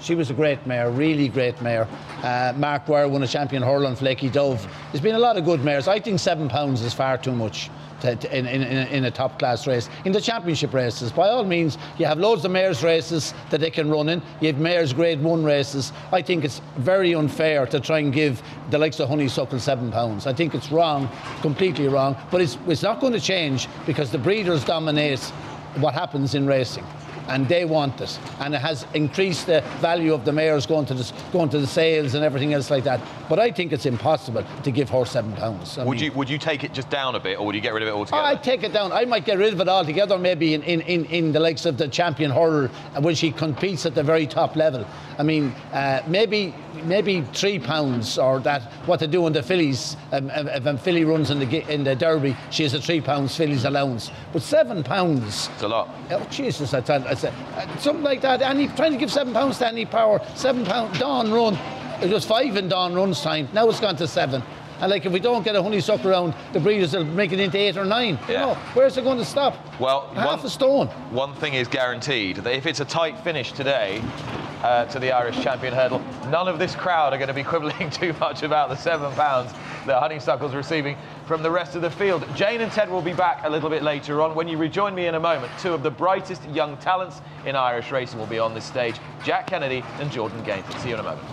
[0.01, 1.87] She was a great mare, really great mare.
[2.23, 4.67] Uh, Mark Dwyer won a champion hurl on Flakey Dove.
[4.91, 5.89] There's been a lot of good mares.
[5.89, 7.71] I think seven pounds is far too much
[8.01, 9.91] to, to, in, in, in, a- top class race.
[10.07, 13.71] In the championship races, by all means, you have loads of mares races that they
[13.71, 14.23] can run in.
[14.41, 15.93] You have mares grade one races.
[16.13, 20.27] I think it's very unfair to try and give the likes of Honeysuckle seven pounds.
[20.27, 21.11] I think it's wrong,
[21.43, 22.17] completely wrong.
[22.31, 25.21] But it's, it's not going to change because the breeders dominate
[25.77, 26.85] what happens in racing
[27.31, 28.19] and they want it.
[28.41, 31.67] And it has increased the value of the mares going to the, going to the
[31.67, 33.01] sales and everything else like that.
[33.29, 35.79] But I think it's impossible to give her seven pounds.
[35.79, 37.61] I Would mean- you would you take it just down a bit, or would you
[37.61, 38.23] get rid of it altogether?
[38.23, 38.91] I'd take it down.
[38.93, 41.79] I might get rid of it altogether, maybe in, in, in, in the likes of
[41.79, 42.69] the champion hurler
[43.01, 44.85] when she competes at the very top level.
[45.21, 46.55] I mean, uh, maybe
[46.85, 49.99] maybe three pounds or that what they do in the fillies.
[50.13, 53.03] Um, if if a filly runs in the in the derby, she has a three
[53.03, 54.11] pounds fillies allowance.
[54.33, 55.51] But seven pounds.
[55.53, 55.91] it's a lot.
[56.11, 56.73] Oh Jesus!
[56.73, 58.41] I thought I said uh, something like that.
[58.41, 60.25] Any trying to give seven pounds to Annie Power.
[60.37, 61.59] Seven pound Dawn Run.
[62.03, 63.47] It was five in Dawn Run's time.
[63.53, 64.43] Now it's gone to seven.
[64.81, 67.59] And like if we don't get a honeysuckle around, the breeders will make it into
[67.59, 68.19] eight or nine.
[68.29, 68.41] You Yeah.
[68.47, 69.57] know, where's it going to stop?
[69.79, 70.87] Well, half one- a stone.
[71.11, 74.01] One thing is guaranteed that if it's a tight finish today,
[74.63, 76.03] uh, to the Irish champion hurdle.
[76.29, 79.53] None of this crowd are going to be quibbling too much about the seven pounds
[79.87, 82.27] that Honeysuckle's receiving from the rest of the field.
[82.37, 84.35] Jane and Ted will be back a little bit later on.
[84.35, 87.91] When you rejoin me in a moment, two of the brightest young talents in Irish
[87.91, 90.79] racing will be on this stage Jack Kennedy and Jordan Gainford.
[90.81, 91.27] See you in a moment.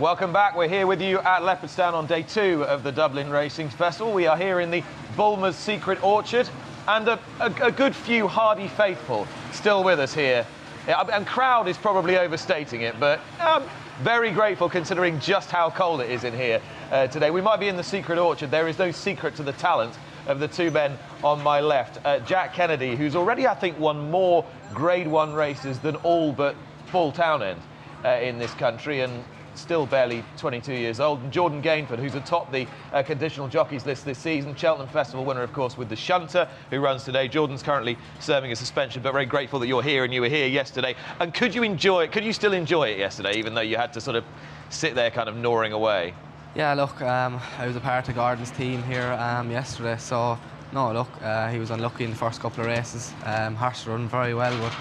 [0.00, 0.56] Welcome back.
[0.56, 4.14] We're here with you at Leopardstown on day two of the Dublin Racing Festival.
[4.14, 4.82] We are here in the
[5.14, 6.48] Bulmers Secret Orchard
[6.88, 10.46] and a, a, a good few hardy faithful still with us here.
[10.88, 13.64] And crowd is probably overstating it, but um,
[14.00, 17.30] very grateful considering just how cold it is in here uh, today.
[17.30, 18.50] We might be in the secret orchard.
[18.50, 21.98] There is no secret to the talent of the two men on my left.
[22.06, 26.56] Uh, Jack Kennedy, who's already, I think, won more Grade 1 races than all but
[26.86, 27.60] Paul Townend
[28.02, 29.22] uh, in this country, and
[29.60, 31.20] still barely 22 years old.
[31.20, 35.42] And Jordan Gainford, who's atop the uh, conditional jockeys list this season, Cheltenham Festival winner,
[35.42, 37.28] of course, with the Shunter, who runs today.
[37.28, 40.46] Jordan's currently serving a suspension, but very grateful that you're here and you were here
[40.46, 40.94] yesterday.
[41.20, 42.12] And could you enjoy it?
[42.12, 44.24] Could you still enjoy it yesterday, even though you had to sort of
[44.70, 46.14] sit there kind of gnawing away?
[46.54, 50.36] Yeah, look, um, I was a part of Gordon's team here um, yesterday, so
[50.72, 53.12] no, look, uh, he was unlucky in the first couple of races.
[53.24, 54.72] Um, Horse run very well, but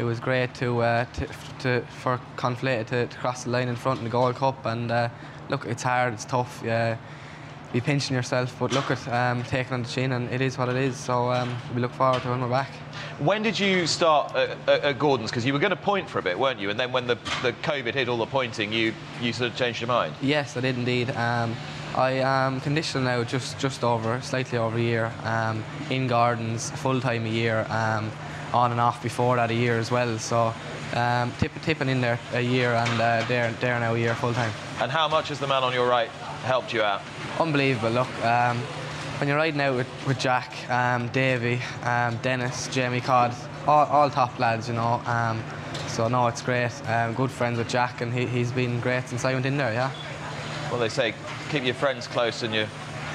[0.00, 1.26] it was great to, uh, to,
[1.58, 4.64] to, for Conflated to, to, cross the line in front in the Gold Cup.
[4.64, 5.10] And uh,
[5.50, 6.62] look, it's hard, it's tough.
[6.64, 6.96] Yeah,
[7.74, 10.70] be pinching yourself, but look at um, taking on the chin, and it is what
[10.70, 10.96] it is.
[10.96, 12.70] So um, we look forward to when we're back.
[13.18, 15.30] When did you start at, at Gordon's?
[15.30, 16.70] Because you were going to point for a bit, weren't you?
[16.70, 19.82] And then when the, the COVID hit all the pointing, you you sort of changed
[19.82, 20.14] your mind.
[20.22, 21.10] Yes, I did indeed.
[21.10, 21.54] Um,
[21.94, 27.00] I am conditioned now just just over, slightly over a year, um, in Gordon's, full
[27.02, 27.66] time a year.
[28.52, 30.18] On and off before that a year as well.
[30.18, 30.52] So
[30.94, 34.34] um, tip, tipping in there a year and uh, there, there now a year full
[34.34, 34.52] time.
[34.80, 36.08] And how much has the man on your right
[36.44, 37.02] helped you out?
[37.38, 37.90] Unbelievable.
[37.90, 38.58] Look, um,
[39.18, 43.34] when you're riding out with, with Jack, um, Davy, um, Dennis, Jamie Codd,
[43.68, 45.02] all, all, top lads, you know.
[45.06, 45.42] Um,
[45.86, 46.72] so no, it's great.
[46.88, 49.72] Um, good friends with Jack, and he, he's been great since I went in there.
[49.72, 49.90] Yeah.
[50.70, 51.14] Well, they say
[51.50, 52.66] keep your friends close and your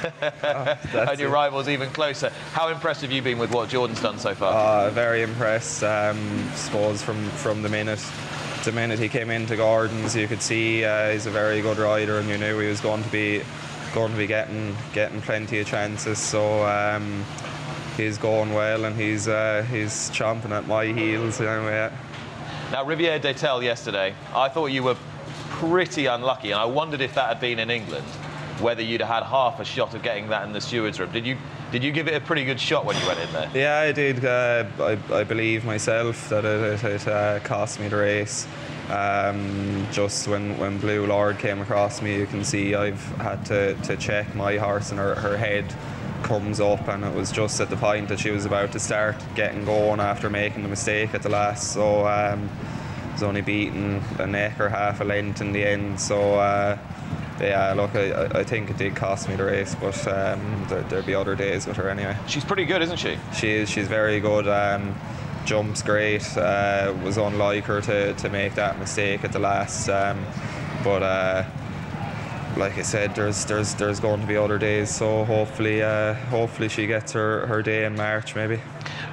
[0.04, 1.34] oh, and your it.
[1.34, 2.30] rivals even closer.
[2.52, 4.54] How impressed have you been with what Jordan's done so far?
[4.54, 5.84] Uh, very impressed.
[5.84, 8.04] Um, suppose from from the minute
[8.64, 12.20] the minute he came into Gordon's, you could see uh, he's a very good rider,
[12.20, 13.42] and you knew he was going to be
[13.94, 16.18] going to be getting getting plenty of chances.
[16.18, 16.66] So.
[16.66, 17.26] Um,
[17.96, 21.90] he's going well and he's uh, he's chomping at my heels anyway.
[22.72, 24.98] Now Riviere d'Etel yesterday, I thought you were
[25.50, 28.06] pretty unlucky, and I wondered if that had been in England
[28.60, 31.12] whether you'd have had half a shot of getting that in the stewards room.
[31.12, 31.38] Did you
[31.72, 33.52] did you give it a pretty good shot when you went in there?
[33.54, 34.24] Yeah, I did.
[34.24, 38.48] Uh, I, I, believe myself that it, it, it uh, cost me the race.
[38.90, 43.74] Um, just when, when Blue Lord came across me, you can see I've had to,
[43.74, 45.66] to check my horse and her, her head
[46.22, 49.16] comes up and it was just at the point that she was about to start
[49.36, 51.74] getting going after making the mistake at the last.
[51.74, 52.50] So um,
[53.12, 56.00] was only beaten a neck or half a length in the end.
[56.00, 56.78] So uh,
[57.40, 61.04] yeah, look, I, I think it did cost me the race, but um, there, will
[61.06, 62.16] be other days with her anyway.
[62.28, 63.18] She's pretty good, isn't she?
[63.36, 63.70] She is.
[63.70, 64.48] She's very good.
[64.48, 64.96] Um,
[65.46, 66.26] jumps great.
[66.38, 69.90] Uh, was unlike her to, to make that mistake at the last.
[69.90, 70.26] Um,
[70.84, 71.46] but uh,
[72.58, 74.94] like I said, there's there's there's going to be other days.
[74.94, 78.60] So hopefully, uh, hopefully she gets her, her day in March maybe.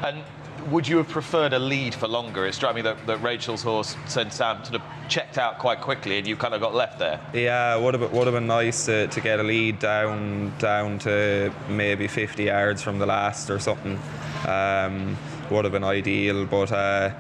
[0.04, 0.22] And
[0.70, 2.46] would you have preferred a lead for longer?
[2.46, 6.18] It struck me that, that Rachel's horse, Saint Sam, sort of checked out quite quickly,
[6.18, 7.20] and you kind of got left there.
[7.34, 11.52] Yeah, would have would have been nice to, to get a lead down down to
[11.68, 13.98] maybe 50 yards from the last or something.
[14.46, 15.16] Um,
[15.50, 16.72] would have been ideal, but.
[16.72, 17.12] Uh,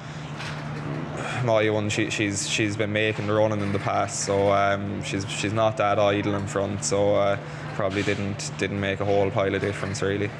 [1.44, 5.28] my one, she, she's she's been making the running in the past, so um, she's
[5.28, 6.84] she's not that idle in front.
[6.84, 7.36] So uh,
[7.72, 10.30] probably didn't didn't make a whole pile of difference really.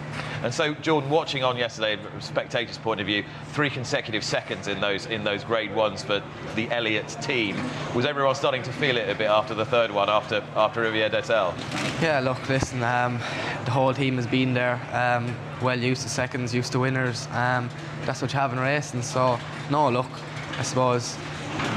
[0.42, 4.66] And so, Jordan, watching on yesterday, from a spectator's point of view, three consecutive seconds
[4.66, 6.22] in those in those grade ones for
[6.56, 7.56] the Elliott team.
[7.94, 11.08] Was everyone starting to feel it a bit after the third one, after after Riviere
[11.08, 11.54] d'Etel?
[12.00, 13.18] Yeah, look, listen, um,
[13.64, 17.28] the whole team has been there, um, well used to seconds, used to winners.
[17.32, 17.70] Um,
[18.04, 19.02] that's what you have in racing.
[19.02, 19.38] So,
[19.70, 20.10] no, look,
[20.58, 21.16] I suppose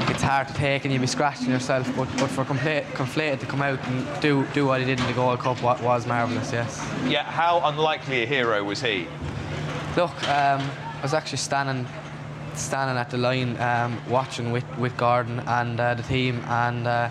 [0.08, 1.86] it's hard to take and you'll be scratching yourself.
[1.96, 5.06] But, but for complete, Conflated to come out and do, do what he did in
[5.06, 6.78] the Gold Cup was marvellous, yes.
[7.06, 9.06] Yeah, how unlikely a hero was he?
[9.96, 11.86] Look, um, I was actually standing
[12.54, 17.10] standing at the line um, watching with, with Gordon and uh, the team and uh,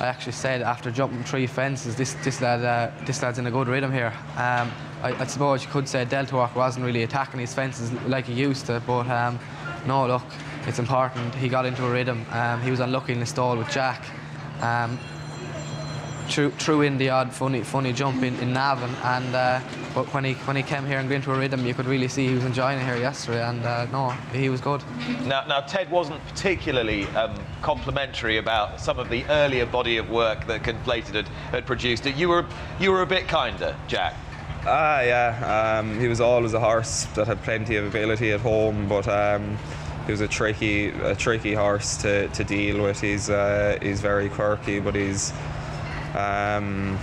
[0.00, 3.50] I actually said after jumping three fences this, this, lad, uh, this lad's in a
[3.50, 4.14] good rhythm here.
[4.36, 8.32] Um, I, I, suppose you could say Delta wasn't really attacking his fences like he
[8.32, 9.38] used to but um,
[9.86, 10.24] no look
[10.68, 11.34] it's important.
[11.34, 12.26] He got into a rhythm.
[12.30, 14.04] Um, he was unlucky in the stall with Jack.
[14.60, 14.98] Um,
[16.28, 19.60] threw, threw in the odd funny funny jump in, in Navan, and uh,
[19.94, 22.06] but when he when he came here and got into a rhythm, you could really
[22.06, 24.82] see he was enjoying it here yesterday, and uh, no, he was good.
[25.24, 30.46] Now, now Ted wasn't particularly um, complimentary about some of the earlier body of work
[30.48, 32.04] that Conflated had, had produced.
[32.04, 32.46] You were
[32.78, 34.14] you were a bit kinder, Jack.
[34.66, 35.78] Ah, yeah.
[35.78, 39.56] Um, he was always a horse that had plenty of ability at home, but um,
[40.08, 42.98] he was a tricky, a tricky horse to, to deal with.
[42.98, 45.34] He's uh, he's very quirky, but he's
[46.16, 46.98] um,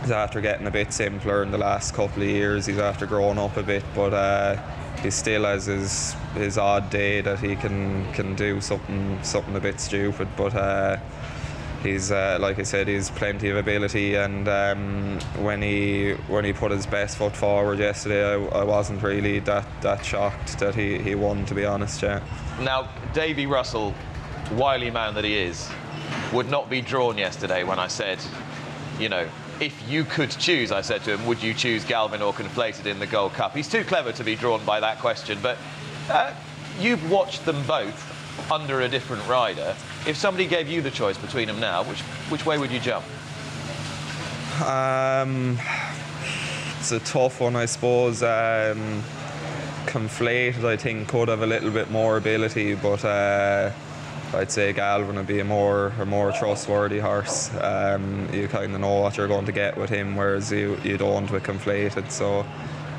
[0.00, 2.66] he's after getting a bit simpler in the last couple of years.
[2.66, 4.56] He's after growing up a bit, but uh,
[5.02, 9.60] he still has his his odd day that he can can do something something a
[9.60, 10.52] bit stupid, but.
[10.52, 10.96] Uh,
[11.82, 16.52] he's uh, like I said, he's plenty of ability, and um, when he when he
[16.52, 20.98] put his best foot forward yesterday, I, I, wasn't really that, that shocked that he,
[20.98, 21.44] he won.
[21.46, 22.22] To be honest, yeah.
[22.60, 23.94] Now, Davy Russell,
[24.52, 25.68] wily man that he is,
[26.32, 28.18] would not be drawn yesterday when I said,
[28.98, 29.28] you know.
[29.60, 32.98] If you could choose, I said to him, would you choose Galvin or Conflated in
[32.98, 33.54] the Gold Cup?
[33.54, 35.56] He's too clever to be drawn by that question, but
[36.10, 36.34] uh,
[36.80, 38.11] you've watched them both
[38.50, 39.74] under a different rider.
[40.06, 43.04] If somebody gave you the choice between them now, which which way would you jump?
[44.62, 45.58] Um,
[46.78, 48.22] it's a tough one, I suppose.
[48.22, 49.02] Um,
[49.86, 53.70] conflated, I think, could have a little bit more ability, but uh,
[54.34, 57.50] I'd say Galvin would be a more a more trustworthy horse.
[57.60, 60.96] Um, you kind of know what you're going to get with him, whereas you, you
[60.96, 62.10] don't with conflated.
[62.10, 62.40] So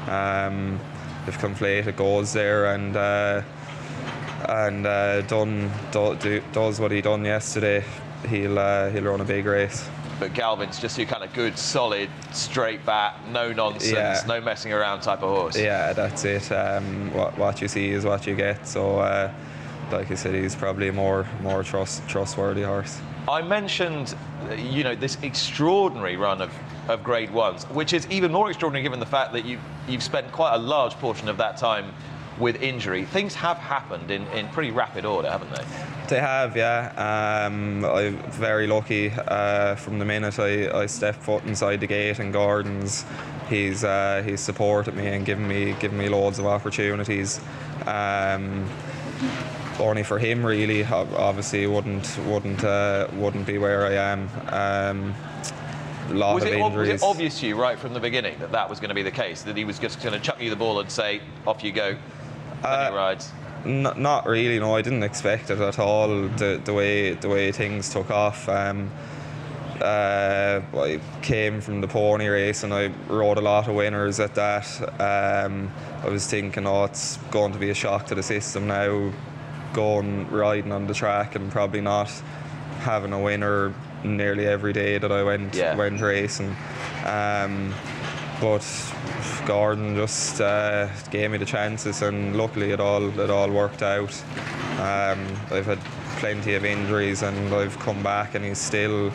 [0.08, 0.80] um,
[1.28, 3.42] if conflated goes there and uh,
[4.50, 7.84] and uh, done do, do, does what he done yesterday,
[8.28, 9.88] he'll uh, he'll run a big race.
[10.20, 14.24] But Galvin's just your kind of good, solid, straight bat, no nonsense, Yeah.
[14.28, 15.58] no messing around type of horse.
[15.58, 16.52] Yeah, that's it.
[16.52, 18.68] Um, what, what you see is what you get.
[18.68, 19.32] So, uh,
[19.92, 23.00] like I said, he's probably a more more trust trustworthy horse.
[23.28, 24.16] I mentioned,
[24.58, 26.52] you know, this extraordinary run of,
[26.90, 30.32] of Grade Ones, which is even more extraordinary given the fact that you you've spent
[30.32, 31.94] quite a large portion of that time
[32.40, 33.06] with injury.
[33.06, 35.64] Things have happened in, in pretty rapid order, haven't they?
[36.08, 37.46] They have, yeah.
[37.48, 39.12] Um, I'm very lucky.
[39.12, 43.06] Uh, from the minute I, I stepped foot inside the gate in Gordon's.
[43.50, 47.40] he's uh, he's supported me and given me given me loads of opportunities.
[47.86, 48.68] Um,
[49.80, 50.84] only for him, really.
[50.84, 54.30] Obviously, wouldn't wouldn't uh, wouldn't be where I am.
[54.50, 55.16] Um,
[56.12, 58.70] lot Was of it, was it obvious to you right from the beginning that that
[58.70, 59.42] was going to be the case?
[59.44, 61.96] That he was just going to chuck you the ball and say, off you go,
[62.64, 63.32] of rides?
[63.66, 64.60] N- not really.
[64.60, 66.08] No, I didn't expect it at all.
[66.08, 68.48] The, the way the way things took off.
[68.50, 68.90] Um,
[69.82, 74.36] uh, I came from the pony race and I rode a lot of winners at
[74.36, 74.66] that.
[75.02, 75.72] Um,
[76.04, 79.12] I was thinking, oh, it's going to be a shock to the system now,
[79.74, 82.10] going riding on the track and probably not
[82.80, 85.76] having a winner nearly every day that I went Yeah.
[85.76, 86.56] went racing.
[87.06, 87.74] Um,
[88.44, 88.94] but
[89.46, 94.14] Gordon just uh, gave me the chances, and luckily it all it all worked out.
[94.80, 95.80] Um, I've had
[96.18, 99.14] plenty of injuries, and I've come back, and he's still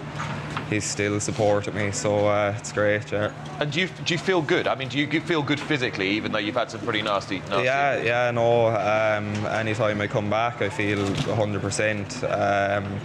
[0.69, 3.11] he's still supported me, so uh, it's great.
[3.11, 3.33] Yeah.
[3.61, 4.67] And do you, do you feel good?
[4.67, 7.65] I mean, do you feel good physically, even though you've had some pretty nasty, nasty
[7.65, 8.07] Yeah, injuries?
[8.09, 8.67] yeah, no.
[8.69, 12.23] Um, anytime I come back, I feel 100%.
[12.25, 13.01] Um,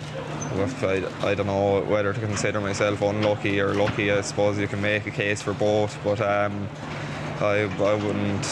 [0.59, 4.11] look, I, I don't know whether to consider myself unlucky or lucky.
[4.11, 6.67] I suppose you can make a case for both, but um,
[7.39, 8.45] I, I wouldn't.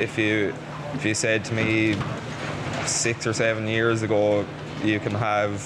[0.00, 0.54] If you
[0.94, 1.96] if you said to me
[2.86, 4.44] six or seven years ago,
[4.84, 5.60] you can have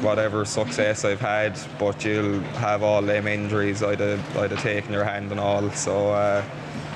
[0.00, 3.82] whatever success I've had, but you'll have all them injuries.
[3.82, 5.70] I'd have, I'd have taken your hand and all.
[5.70, 6.44] So uh,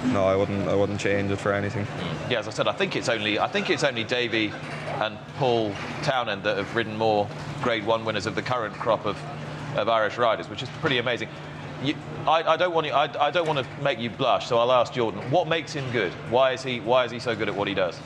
[0.06, 0.68] no, I wouldn't.
[0.68, 1.86] I wouldn't change it for anything.
[2.28, 4.52] Yeah, as I said, I think it's only I think it's only Davy
[5.00, 7.28] and Paul Townend that have ridden more
[7.62, 9.16] Grade One winners of the current crop of,
[9.76, 11.28] of Irish riders, which is pretty amazing.
[11.82, 11.94] You,
[12.26, 14.70] I, I don't want you, I, I don't want to make you blush, so I'll
[14.70, 15.20] ask Jordan.
[15.30, 16.12] What makes him good?
[16.30, 17.96] Why is he Why is he so good at what he does?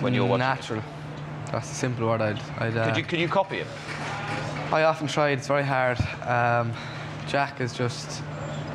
[0.00, 0.82] When you're watching, natural.
[1.52, 2.40] That's the simple word I'd.
[2.58, 3.68] I'd uh, could you could you copy him?
[4.72, 5.38] I often tried.
[5.38, 5.98] It's very hard.
[6.22, 6.72] Um,
[7.26, 8.22] Jack is just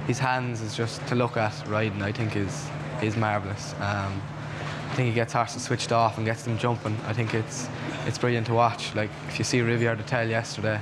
[0.07, 2.01] his hands is just to look at riding.
[2.01, 2.67] I think is
[3.01, 3.73] is marvelous.
[3.75, 4.21] Um,
[4.89, 6.97] I think he gets horses switched off and gets them jumping.
[7.07, 7.69] I think it's
[8.05, 8.93] it's brilliant to watch.
[8.93, 10.81] Like if you see Riviere d'Etel yesterday,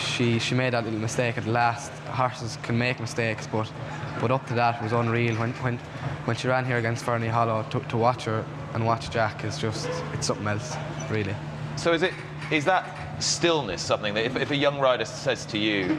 [0.00, 1.92] she she made that little mistake at the last.
[2.08, 3.70] Horses can make mistakes, but
[4.18, 5.34] but up to that was unreal.
[5.36, 5.76] When when
[6.24, 9.58] when she ran here against Ferny Hollow, to, to watch her and watch Jack is
[9.58, 10.74] just it's something else,
[11.10, 11.36] really.
[11.76, 12.14] So is it
[12.50, 15.98] is that stillness something that if, if a young rider says to you,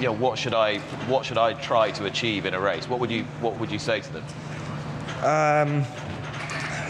[0.00, 0.78] know, what should I
[1.08, 2.88] what should I try to achieve in a race?
[2.88, 4.24] What would you what would you say to them?
[5.22, 5.84] Um,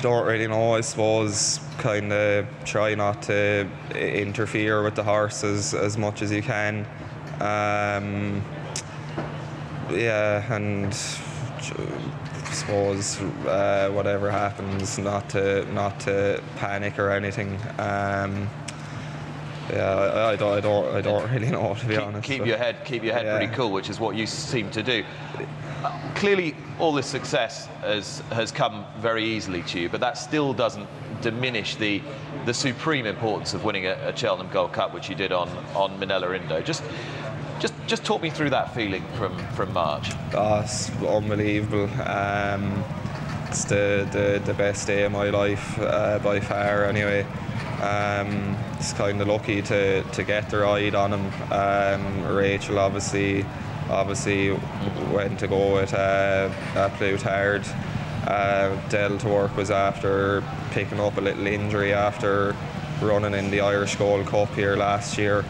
[0.01, 0.75] don't really know.
[0.75, 6.43] I suppose kind of try not to interfere with the horses as much as you
[6.43, 6.87] can.
[7.41, 8.43] Um,
[9.91, 17.59] yeah, and I suppose uh, whatever happens, not to not to panic or anything.
[17.79, 18.49] Um,
[19.71, 22.25] yeah, I, I, don't, I don't, I don't really know to be keep, honest.
[22.25, 23.39] keep but- your head keep your head Yeah.
[23.39, 25.05] pretty cool, which is what you seem to do.
[26.15, 30.89] Clearly, all this success has has come very easily to you, but that still doesn't
[31.21, 32.03] diminish the
[32.47, 35.99] the supreme importance of winning a, a Cheltenham Gold Cup, which you did on on
[36.01, 36.61] Minella Indo.
[36.63, 36.83] Just
[37.59, 40.11] just just talk me through that feeling from from March.
[40.33, 41.89] It's unbelievable.
[42.03, 42.85] Um,
[43.55, 47.23] it's the, the, the best day of my life uh, by far, anyway.
[47.81, 51.53] Um, it's kind of lucky to, to get the ride on him.
[51.53, 53.47] Um, Rachel obviously
[53.89, 54.51] obviously
[55.13, 57.65] went to go with uh, A Plus Tard.
[58.27, 60.43] Uh, Del Torque was after
[60.73, 62.57] picking up a little injury after
[63.01, 65.45] running in the Irish Gold Cup here last year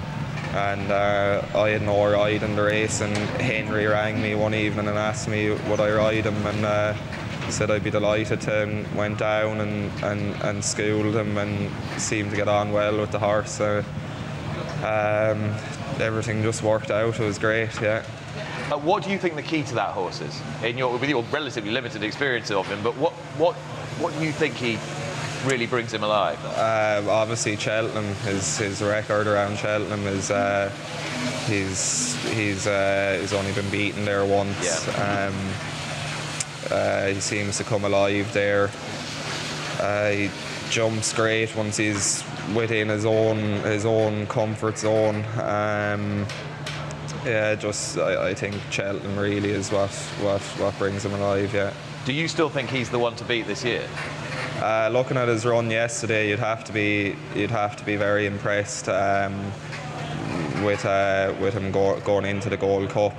[0.52, 4.88] and uh, I had no ride in the race and Henry rang me one evening
[4.88, 6.94] and asked me would I ride him and uh,
[7.50, 11.70] said I'd be delighted to and went down and, and, and schooled him and
[12.00, 13.78] seemed to get on well with the horse so
[14.82, 15.54] um,
[16.00, 18.02] everything just worked out it was great yeah
[18.70, 20.40] Uh, what do you think the key to that horse is?
[20.62, 23.54] In your with your relatively limited experience of him, but what what
[24.00, 24.78] what do you think he
[25.46, 26.38] really brings him alive?
[26.46, 30.70] Uh, obviously, Cheltenham, his his record around Cheltenham is uh,
[31.46, 34.56] he's he's uh, he's only been beaten there once.
[34.64, 35.28] Yeah.
[35.28, 35.34] Um,
[36.70, 38.70] uh, he seems to come alive there.
[39.80, 40.30] Uh, he
[40.70, 45.24] jumps great once he's within his own his own comfort zone.
[45.38, 46.26] Um,
[47.24, 49.90] yeah, just I, I think Cheltenham really is what,
[50.20, 51.54] what what brings him alive.
[51.54, 51.72] Yeah.
[52.04, 53.88] Do you still think he's the one to beat this year?
[54.60, 58.26] Uh, looking at his run yesterday, you'd have to be you'd have to be very
[58.26, 59.34] impressed um,
[60.64, 63.14] with uh, with him go, going into the Gold Cup.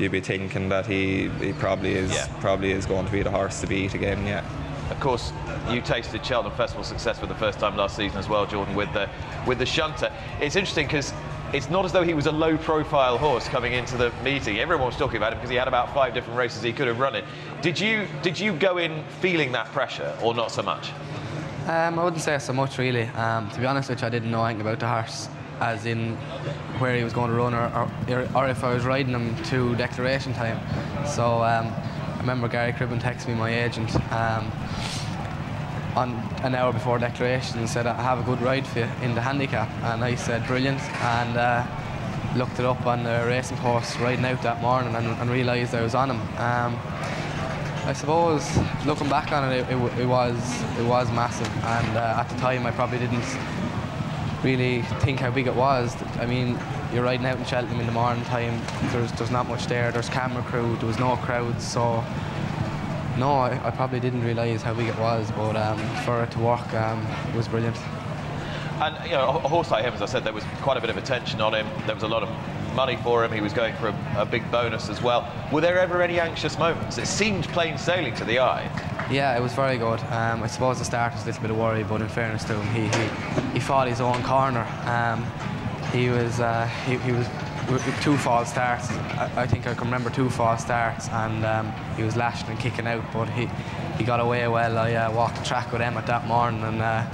[0.00, 2.26] You'd be thinking that he, he probably is Yeah.
[2.40, 4.26] probably is going to be the horse to beat again.
[4.26, 4.42] Yeah.
[4.90, 5.32] Of course,
[5.70, 8.92] you tasted Cheltenham Festival success for the first time last season as well, Jordan, with
[8.94, 9.08] the
[9.46, 10.10] with the shunter.
[10.40, 11.12] It's interesting because
[11.52, 14.58] it's not as though he was a low-profile horse coming into the meeting.
[14.58, 16.98] Everyone was talking about him because he had about five different races he could have
[16.98, 17.24] run in.
[17.60, 20.90] Did you did you go in feeling that pressure or not so much?
[21.68, 23.04] Um, I wouldn't say so much really.
[23.08, 25.28] Um, to be honest with you, I didn't know anything about the horse,
[25.60, 26.16] as in
[26.78, 27.66] where he was going to run or,
[28.08, 30.58] or, or if I was riding him to declaration time.
[31.06, 34.50] So um, I remember Gary Cribben texted me, my agent, um,
[35.96, 39.14] on an hour before declaration and said, I have a good ride for you in
[39.14, 39.68] the handicap.
[39.82, 40.80] And I said, brilliant.
[40.80, 41.66] And uh,
[42.36, 45.82] looked it up on the racing post riding out that morning and, and realised I
[45.82, 46.20] was on him.
[46.38, 46.78] Um,
[47.86, 48.56] I suppose
[48.86, 50.36] looking back on it, it, it, it was
[50.78, 53.24] it was massive, and uh, at the time I probably didn't
[54.42, 55.94] really think how big it was.
[56.18, 56.58] I mean,
[56.92, 58.60] you're riding out in Cheltenham in the morning time.
[58.90, 59.92] There's there's not much there.
[59.92, 60.76] There's camera crew.
[60.76, 62.04] There was no crowds, so
[63.18, 65.30] no, I, I probably didn't realise how big it was.
[65.32, 67.76] But um, for it to work, um, it was brilliant.
[68.80, 70.80] And you know, a a horse like him, as I said, there was quite a
[70.80, 71.66] bit of attention on him.
[71.86, 72.30] There was a lot of
[72.74, 73.32] money for him.
[73.32, 75.30] He was going for a, a big bonus as well.
[75.52, 76.98] Were there ever any anxious moments?
[76.98, 78.64] It seemed plain sailing to the eye.
[79.10, 80.00] Yeah, it was very good.
[80.04, 82.54] Um, I suppose the start was a little bit of worry, but in fairness to
[82.54, 84.66] him, he he, he fought his own corner.
[84.86, 85.22] Um,
[85.92, 87.28] he was uh, he, he was
[88.00, 88.90] two false starts.
[88.90, 92.58] I, I think I can remember two false starts, and um, he was lashing and
[92.58, 93.50] kicking out, but he
[93.98, 94.78] he got away well.
[94.78, 96.80] I uh, walked the track with him at that morning, and.
[96.80, 97.04] Uh,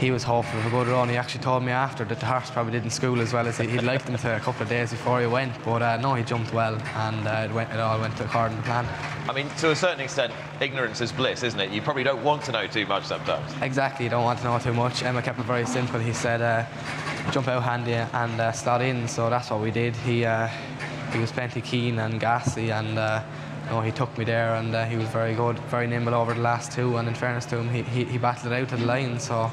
[0.00, 1.10] he was hopeful of a good run.
[1.10, 3.66] He actually told me after that the horse probably didn't school as well as he,
[3.66, 5.52] he'd liked him to a couple of days before he went.
[5.62, 8.62] But uh, no, he jumped well, and uh, it, went, it all went according to
[8.62, 8.86] plan.
[9.28, 11.70] I mean, to a certain extent, ignorance is bliss, isn't it?
[11.70, 13.52] You probably don't want to know too much sometimes.
[13.60, 15.02] Exactly, you don't want to know too much.
[15.02, 16.00] Emmet kept it very simple.
[16.00, 16.64] He said, uh,
[17.30, 19.06] jump out handy and uh, slot in.
[19.06, 19.94] So that's what we did.
[19.96, 20.48] He uh,
[21.12, 23.22] he was plenty keen and gassy, and uh,
[23.68, 26.40] no, he took me there, and uh, he was very good, very nimble over the
[26.40, 26.96] last two.
[26.96, 29.20] And in fairness to him, he, he, he battled it out to the line.
[29.20, 29.50] So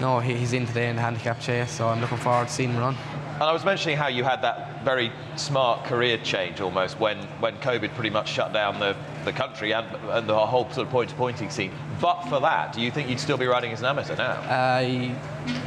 [0.00, 1.70] no, he, he's in today in the handicap chase.
[1.70, 2.96] So I'm looking forward to seeing him run.
[3.34, 7.56] And I was mentioning how you had that very smart career change almost when, when
[7.56, 11.10] COVID pretty much shut down the, the country and, and the whole sort of point
[11.10, 11.72] to pointing scene.
[12.00, 14.40] But for that, do you think you'd still be riding as an amateur now?
[14.48, 15.16] I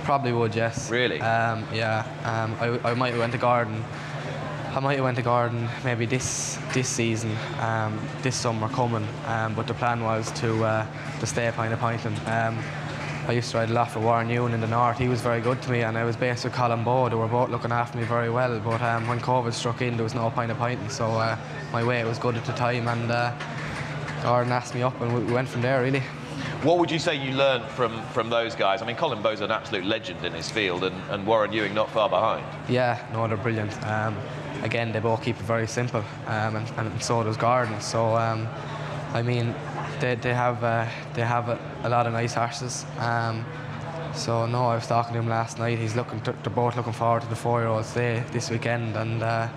[0.06, 0.90] probably would, yes.
[0.90, 1.20] Really?
[1.20, 2.06] Um, yeah.
[2.24, 3.84] Um, I, I might have went to Gordon.
[4.70, 9.08] I might have went to Gordon maybe this this season, um, this summer coming.
[9.26, 10.86] Um, but the plan was to uh,
[11.20, 12.16] to stay at Pine of Pointing.
[13.28, 14.98] I used to ride a lot for Warren Ewing in the north.
[14.98, 17.10] He was very good to me, and I was based with Colin Bowe.
[17.10, 18.58] They were both looking after me very well.
[18.62, 21.38] But um, when COVID struck in, there was no point of Pointing, so uh,
[21.74, 23.34] my weight was good at the time, and uh,
[24.24, 26.02] Gordon asked me up, and we we went from there really.
[26.64, 28.82] What would you say you learned from, from those guys?
[28.82, 31.92] I mean, Colin Bowe's an absolute legend in his field, and, and Warren Ewing not
[31.92, 32.46] far behind.
[32.70, 33.74] Yeah, no, they're brilliant.
[33.86, 34.18] Um,
[34.64, 37.80] again, they both keep it very simple, um, and, and so does Gordon.
[37.82, 38.48] So, um,
[39.14, 39.54] I mean,
[40.00, 42.86] they, they have uh, they have a, a, lot of nice horses.
[43.00, 43.46] Um,
[44.14, 45.78] so no, I was talking to him last night.
[45.78, 46.22] He's looking.
[46.22, 49.48] To, they're both looking forward to the four-year-olds day this weekend, and uh,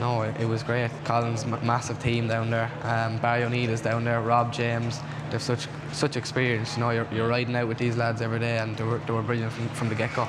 [0.00, 0.90] no, it, it, was great.
[1.04, 2.70] Colin's m- massive team down there.
[2.82, 4.20] Um, Barry O'Neill's down there.
[4.20, 5.00] Rob James.
[5.30, 6.76] They've such such experience.
[6.76, 9.12] You know, you're, you're riding out with these lads every day, and they were, they
[9.12, 10.28] were brilliant from, from the get-go.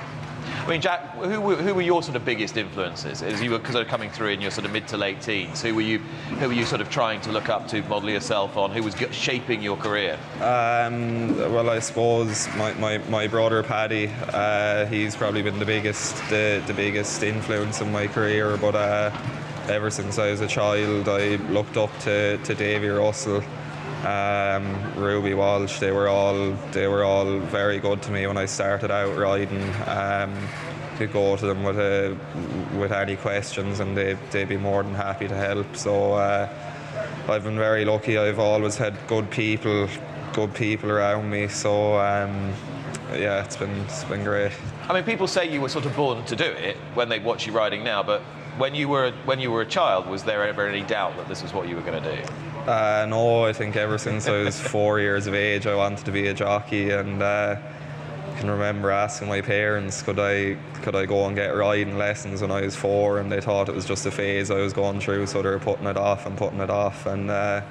[0.68, 3.60] I mean, Jack, who were, who were your sort of biggest influences as you were
[3.60, 5.62] sort of coming through in your sort of mid to late teens?
[5.62, 6.00] Who were you,
[6.40, 8.72] who were you sort of trying to look up to, model yourself on?
[8.72, 10.20] Who was shaping your career?
[10.36, 16.16] Um, well, I suppose my, my, my brother Paddy, uh, he's probably been the biggest
[16.30, 18.58] the, the biggest influence in my career.
[18.58, 19.18] But uh,
[19.70, 23.44] ever since I was a child, I looked up to, to Davy Russell
[24.06, 25.80] um, Ruby Walsh.
[25.80, 29.64] They were all they were all very good to me when I started out riding.
[29.86, 30.36] Um,
[30.98, 32.18] could go to them with a,
[32.76, 35.76] with any questions, and they they'd be more than happy to help.
[35.76, 36.50] So uh,
[37.28, 38.18] I've been very lucky.
[38.18, 39.88] I've always had good people,
[40.34, 41.48] good people around me.
[41.48, 42.00] So.
[42.00, 42.54] Um,
[43.14, 44.52] yeah, it's been it's been great.
[44.90, 47.48] I mean, people say you were sort of born to do it when they watch
[47.48, 48.22] you riding now, but
[48.58, 51.42] when you were when you were a child, was there ever any doubt that this
[51.42, 52.22] was what you were going to do?
[52.68, 56.12] Uh, no, I think ever since I was four years of age, I wanted to
[56.12, 61.06] be a jockey, and uh, I can remember asking my parents, could I could I
[61.06, 64.06] go and get riding lessons when I was four, and they thought it was just
[64.06, 66.70] a phase I was going through, so they were putting it off and putting it
[66.70, 67.32] off, and.
[67.32, 67.62] Uh,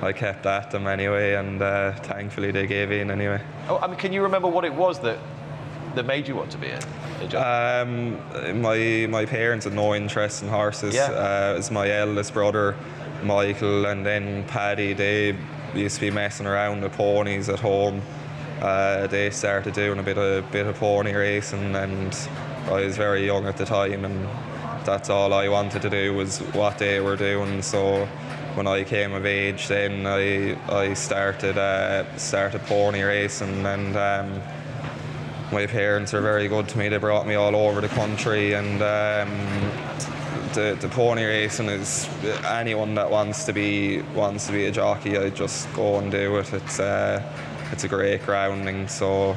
[0.00, 3.42] I kept at them anyway, and uh, thankfully they gave in anyway.
[3.68, 5.18] Oh, I mean, can you remember what it was that
[5.96, 6.78] that made you want to be a,
[7.20, 7.36] a jockey?
[7.36, 10.94] Um, my my parents had no interest in horses.
[10.94, 11.06] Yeah.
[11.06, 12.76] Uh, it was my eldest brother
[13.22, 15.36] Michael and then Paddy, they
[15.74, 18.02] used to be messing around with ponies at home.
[18.60, 22.16] Uh, they started doing a bit of bit of pony racing, and
[22.66, 24.28] I was very young at the time, and
[24.84, 27.62] that's all I wanted to do was what they were doing.
[27.62, 28.06] So
[28.54, 34.42] when I came of age, then I I started uh, started pony racing, and um,
[35.52, 36.88] my parents were very good to me.
[36.88, 39.77] They brought me all over the country, and um,
[40.54, 42.08] the, the pony racing is
[42.46, 45.16] anyone that wants to be wants to be a jockey.
[45.16, 46.52] I just go and do it.
[46.52, 47.22] It's uh,
[47.72, 48.88] it's a great grounding.
[48.88, 49.36] So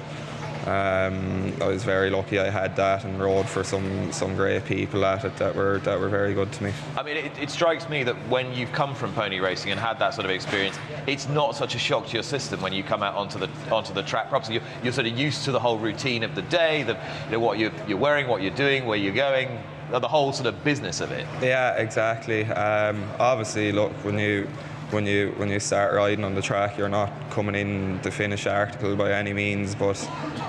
[0.66, 5.04] um, I was very lucky I had that and rode for some some great people
[5.06, 6.74] at it that were that were very good to me.
[6.96, 9.98] I mean, it, it, strikes me that when you've come from pony racing and had
[9.98, 13.02] that sort of experience, it's not such a shock to your system when you come
[13.02, 14.30] out onto the onto the track.
[14.30, 16.94] Perhaps you're, you're sort of used to the whole routine of the day, the
[17.26, 19.60] you know what you're, you're wearing, what you're doing, where you're going,
[20.00, 21.26] the whole sort of business of it.
[21.42, 22.46] Yeah, exactly.
[22.46, 24.48] Um, obviously, look when you
[24.92, 28.48] when you when you start riding on the track, you're not coming in the finished
[28.48, 29.98] article by any means, but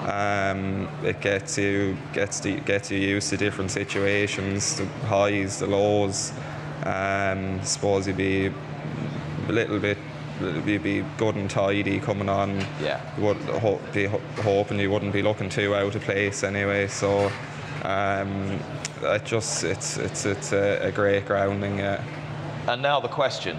[0.09, 5.67] um, it gets you gets the, gets you used to different situations, the highs, the
[5.67, 6.33] lows.
[6.85, 8.47] Um, suppose you'd be
[9.49, 9.99] a little bit
[10.67, 12.59] you'd be good and tidy coming on.
[12.81, 13.01] Yeah.
[13.17, 16.89] You would ho- be ho- hoping you wouldn't be looking too out of place anyway.
[16.89, 17.31] So
[17.85, 18.59] um,
[19.03, 21.79] it just it's it's it's a, a great grounding.
[21.79, 22.03] Yeah.
[22.69, 23.57] And now the question: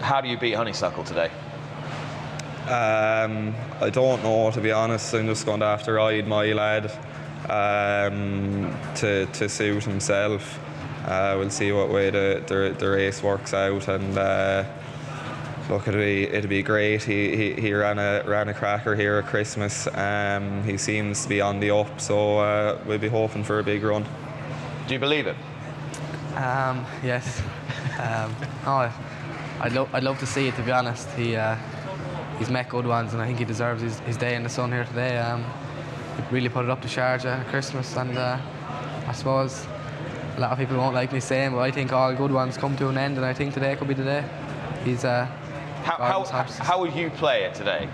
[0.00, 1.30] How do you beat Honeysuckle today?
[2.66, 5.14] Um, I don't know to be honest.
[5.14, 6.90] I'm just going to have to ride my lad
[7.48, 10.58] um, to to suit himself.
[11.06, 14.18] Uh, we'll see what way the, the, the race works out and.
[14.18, 14.64] Uh,
[15.70, 17.02] look, it'd be it'd be great.
[17.02, 19.86] He, he, he ran a ran a cracker here at Christmas.
[19.86, 23.62] Um, he seems to be on the up, so uh, we'll be hoping for a
[23.62, 24.04] big run.
[24.90, 25.36] Do you believe it?
[26.34, 27.40] Um, yes.
[28.00, 28.34] Um,
[28.66, 28.92] oh,
[29.60, 30.56] I'd, lo- I'd love to see it.
[30.56, 31.54] To be honest, he uh,
[32.40, 34.72] he's met good ones, and I think he deserves his, his day in the sun
[34.72, 35.16] here today.
[35.16, 35.44] Um,
[36.16, 38.40] he really put it up to Sharjah at Christmas, and uh,
[39.06, 39.64] I suppose
[40.36, 42.76] a lot of people won't like me saying, but I think all good ones come
[42.78, 44.24] to an end, and I think today could be the day.
[44.82, 45.26] He's uh,
[45.84, 47.88] how, how, how, would you play it today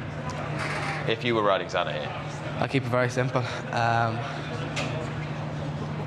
[1.08, 2.10] if you were riding Zanahiyr?
[2.58, 3.44] I keep it very simple.
[3.72, 4.18] Um,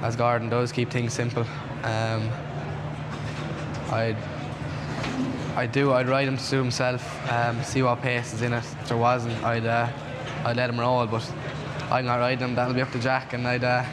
[0.01, 1.43] as Gordon does, keep things simple.
[1.83, 2.29] Um,
[3.91, 4.17] I'd,
[5.55, 5.93] I do.
[5.93, 7.31] I'd ride him to himself.
[7.31, 8.63] Um, see what pace is in it.
[8.81, 9.89] If there wasn't, I'd uh,
[10.45, 11.05] I'd let him roll.
[11.07, 11.29] But
[11.91, 12.55] I'm not riding him.
[12.55, 13.83] That'll be up to Jack, and I'd uh,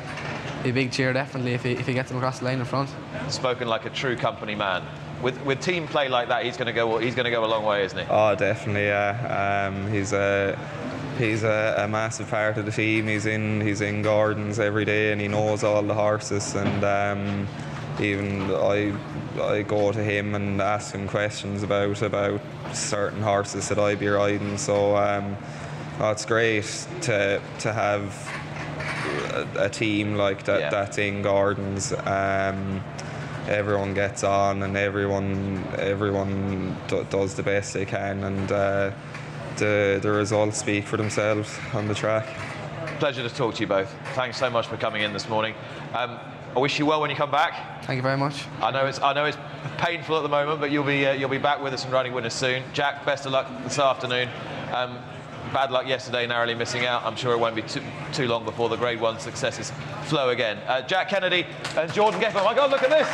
[0.63, 2.65] be a big cheer definitely if he if he gets him across the line in
[2.65, 2.91] front.
[3.29, 4.83] Spoken like a true company man
[5.23, 7.47] with with team play like that, he's going to go he's going to go a
[7.47, 8.05] long way, isn't he?
[8.09, 8.87] Oh, definitely.
[8.87, 9.69] Yeah.
[9.69, 10.59] Um, he's a
[11.19, 13.07] he's a, a, massive part of the team.
[13.07, 16.55] He's in he's in Gordon's every day, and he knows all the horses.
[16.55, 17.49] And um,
[18.01, 18.95] even I
[19.41, 22.41] I go to him and ask him questions about about
[22.73, 24.59] certain horses that I be riding.
[24.59, 24.97] So.
[24.97, 25.37] Um,
[25.99, 26.65] Oh, it's great
[27.03, 28.13] to to have
[29.33, 30.71] a, a team like that Yeah.
[30.71, 31.91] that's in Gordon's.
[32.05, 32.85] Um,
[33.49, 38.91] everyone gets on, and everyone everyone do, does the best they can, and uh,
[39.57, 42.27] the the results speak for themselves on the track.
[42.99, 43.95] Pleasure to talk to you both.
[44.15, 45.55] Thanks so much for coming in this morning.
[45.95, 46.19] Um,
[46.55, 47.85] I wish you well when you come back.
[47.85, 48.45] Thank you very much.
[48.63, 49.37] I know it's I know it's
[49.79, 52.13] painful at the moment, but you'll be uh, you'll be back with us and running
[52.13, 52.63] winners soon.
[52.73, 54.29] Jack, best of luck this afternoon.
[54.73, 54.99] Um,
[55.53, 57.05] bad luck yesterday, narrowly missing out.
[57.05, 57.83] I'm sure it won't be too,
[58.13, 59.73] too long before the Grade One successes
[60.05, 60.59] flow again.
[60.67, 61.47] Uh, Jack Kennedy
[61.77, 62.41] and Jordan Gainford.
[62.41, 63.07] Oh my God, look at this!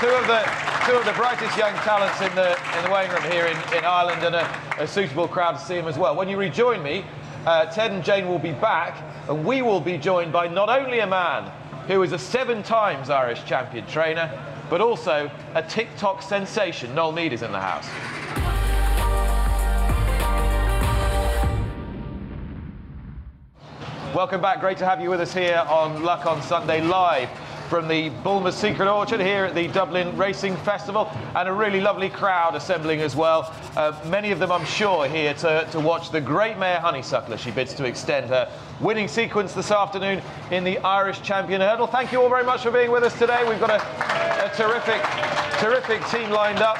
[0.00, 3.22] two of the two of the brightest young talents in the in the weighing room
[3.30, 6.16] here in, in Ireland, and a, a suitable crowd to see them as well.
[6.16, 7.04] When you rejoin me,
[7.44, 8.96] uh, Ted and Jane will be back,
[9.28, 11.52] and we will be joined by not only a man
[11.88, 14.32] who is a seven times Irish champion trainer,
[14.70, 16.94] but also a TikTok sensation.
[16.94, 17.86] Noel Meade is in the house.
[24.14, 24.60] Welcome back.
[24.60, 27.28] Great to have you with us here on Luck on Sunday live
[27.68, 32.08] from the Bulmer's Secret Orchard here at the Dublin Racing Festival, and a really lovely
[32.08, 33.54] crowd assembling as well.
[33.76, 37.36] Uh, many of them, I'm sure, here to, to watch the great mare Honeysuckle.
[37.36, 38.50] She bids to extend her
[38.80, 41.86] winning sequence this afternoon in the Irish Champion Hurdle.
[41.86, 43.46] Thank you all very much for being with us today.
[43.46, 45.02] We've got a, a terrific,
[45.60, 46.78] terrific team lined up.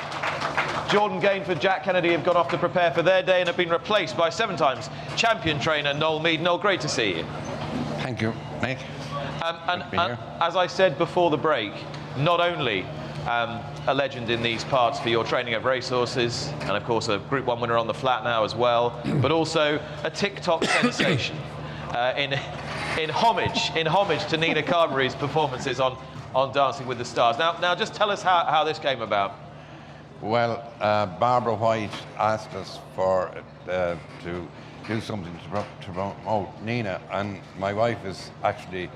[0.90, 3.68] Jordan Gainford, Jack Kennedy have gone off to prepare for their day and have been
[3.68, 6.40] replaced by seven times champion trainer Noel Meade.
[6.40, 7.26] Noel, great to see you.
[7.98, 8.32] Thank you,
[8.62, 8.78] Nick.
[9.42, 11.72] Um, and, and as I said before the break,
[12.16, 12.82] not only
[13.28, 17.18] um, a legend in these parts for your training of racehorses, and of course a
[17.18, 21.36] Group 1 winner on the flat now as well, but also a TikTok sensation
[21.90, 22.32] uh, in,
[23.00, 25.98] in homage in homage to Nina Carberry's performances on,
[26.34, 27.38] on Dancing with the Stars.
[27.38, 29.34] Now, now just tell us how, how this came about.
[30.20, 33.30] Well, uh, Barbara White asked us for
[33.68, 34.48] uh, to
[34.88, 38.90] do something to, to promote Nina, and my wife is actually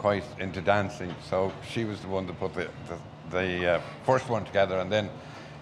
[0.00, 4.30] quite into dancing, so she was the one to put the, the, the uh, first
[4.30, 5.10] one together, and then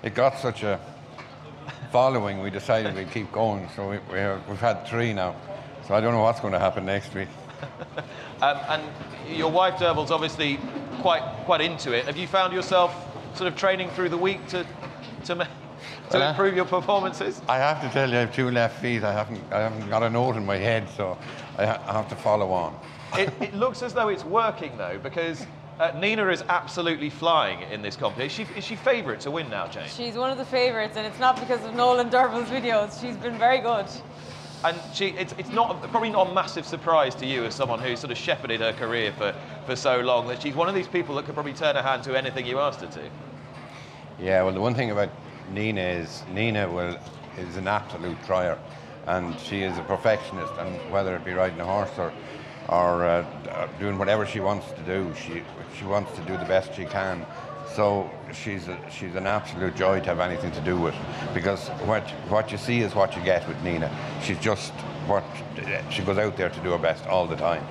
[0.05, 0.79] it got such a
[1.91, 3.69] following, we decided we'd keep going.
[3.75, 5.35] So we, we have, we've had three now,
[5.89, 7.29] so I don't know what's going to happen next week.
[8.41, 10.61] Um, and your wife Derble's obviously
[11.01, 12.05] quite quite into it.
[12.05, 12.95] Have you found yourself
[13.37, 14.65] sort of training through the week to
[15.25, 17.43] to, ma- to Well, improve your performances?
[17.49, 19.03] I have to tell you, I have two left feet.
[19.03, 21.19] I haven't, I haven't got a note in my head, so
[21.59, 22.79] I, ha- I have to follow on.
[23.17, 25.47] It, it looks as though it's working though, because
[25.79, 28.45] uh, Nina is absolutely flying in this competition.
[28.45, 29.89] Is she, is she favourite to win now, Jane?
[29.89, 33.01] She's one of the favourites, and it's not because of Nolan Durble's videos.
[33.01, 33.87] She's been very good.
[34.65, 37.95] And she, it's, it's not probably not a massive surprise to you as someone who
[37.95, 39.33] sort of shepherded her career for,
[39.67, 42.03] for so long that she's one of these people that could probably turn her hand
[42.05, 43.11] to anything you asked her to.
[44.21, 45.11] Yeah, well, the one thing about
[45.53, 46.99] Nina is Nina will
[47.39, 48.59] is an absolute trier,
[49.07, 50.53] and she is a perfectionist.
[50.59, 52.13] And whether it be riding a horse or
[52.69, 55.43] or uh, uh, doing whatever she wants to do, she
[55.79, 57.25] she wants to do the best she can.
[57.75, 60.95] So she's a, she's an absolute joy to have anything to do with,
[61.35, 63.91] because what what you see is what you get with Nina.
[64.23, 64.73] She's just
[65.07, 65.25] what
[65.91, 67.65] she goes out there to do her best all the time.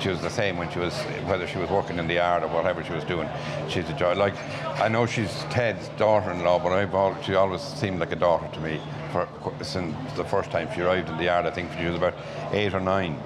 [0.00, 0.94] She was the same when she was
[1.26, 3.28] whether she was working in the yard or whatever she was doing.
[3.68, 4.14] She's a joy.
[4.14, 4.34] Like
[4.80, 8.60] I know she's Ted's daughter-in-law, but I've al she always seemed like a daughter to
[8.60, 8.80] me
[9.12, 9.28] for
[9.62, 11.46] since the first time she arrived in the yard.
[11.46, 12.14] I think she was about
[12.52, 13.18] eight or nine.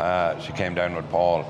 [0.00, 1.44] Uh, she came down with Paul,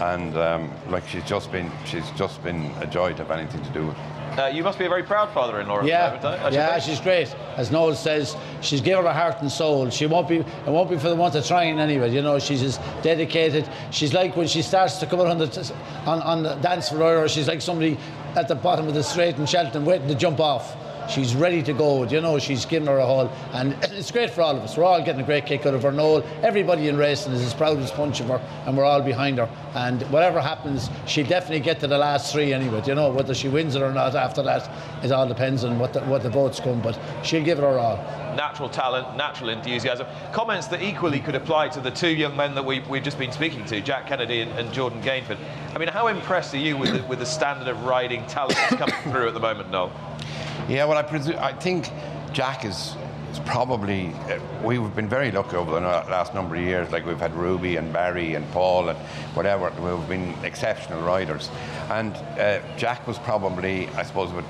[0.00, 3.70] and um, like she's just been she's just been a joy to have anything to
[3.70, 3.96] do with.
[4.38, 7.34] Uh, you must be a very proud father-in-law Yeah, the moment, don't yeah, she's great.
[7.56, 9.90] As Noel says, she's given her heart and soul.
[9.90, 12.12] She won't be, it won't be for the want of trying anyway.
[12.12, 13.68] You know, she's just dedicated.
[13.90, 15.74] She's like when she starts to come out on the
[16.06, 17.98] on, on the dance floor, or she's like somebody
[18.36, 20.76] at the bottom of the straight in Cheltenham waiting to jump off.
[21.10, 22.04] She's ready to go.
[22.04, 24.76] You know, she's given her a haul, and it's great for all of us.
[24.76, 25.92] We're all getting a great kick out of her.
[25.92, 29.38] Noel, everybody in racing is as proud as punch of her, and we're all behind
[29.38, 29.48] her.
[29.74, 32.82] And whatever happens, she'll definitely get to the last three anyway.
[32.86, 34.70] You know, whether she wins it or not after that,
[35.04, 36.80] it all depends on what the, what the votes come.
[36.80, 37.96] But she'll give it her all.
[38.36, 40.06] natural talent, natural enthusiasm.
[40.32, 43.32] Comments that equally could apply to the two young men that we, we've just been
[43.32, 45.38] speaking to, Jack Kennedy and, and Jordan Gainford.
[45.74, 48.76] I mean, how impressed are you with the, with the standard of riding talent that's
[48.76, 49.92] coming through at the moment, Noel?
[50.68, 51.90] Yeah, well, I presume I think
[52.32, 52.96] Jack is
[53.30, 54.08] is probably.
[54.28, 56.90] Uh, we've been very lucky over the last number of years.
[56.90, 58.98] Like we've had Ruby and Barry and Paul and
[59.34, 59.70] whatever.
[59.80, 61.50] We've been exceptional riders,
[61.90, 64.44] and uh, Jack was probably, I suppose, with.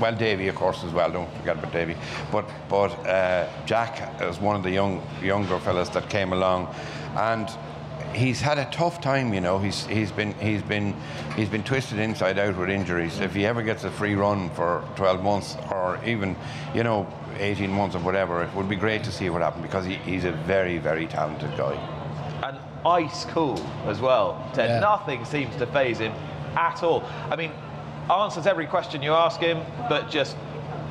[0.00, 1.10] Well, Davy, of course, as well.
[1.10, 1.96] Don't forget about Davy.
[2.30, 6.74] But but uh, Jack is one of the young younger fellas that came along,
[7.16, 7.48] and
[8.14, 9.58] he's had a tough time, you know.
[9.58, 10.94] He's he's been he's been
[11.36, 13.20] he's been twisted inside out with injuries.
[13.20, 16.36] If he ever gets a free run for 12 months or even,
[16.74, 17.06] you know,
[17.38, 20.24] 18 months or whatever, it would be great to see what happened because he, he's
[20.24, 21.74] a very very talented guy.
[22.42, 24.48] And ice cool as well.
[24.54, 24.80] Ted, Yeah.
[24.80, 26.12] nothing seems to phase him
[26.56, 27.02] at all.
[27.30, 27.52] I mean,
[28.10, 30.36] answers every question you ask him, but just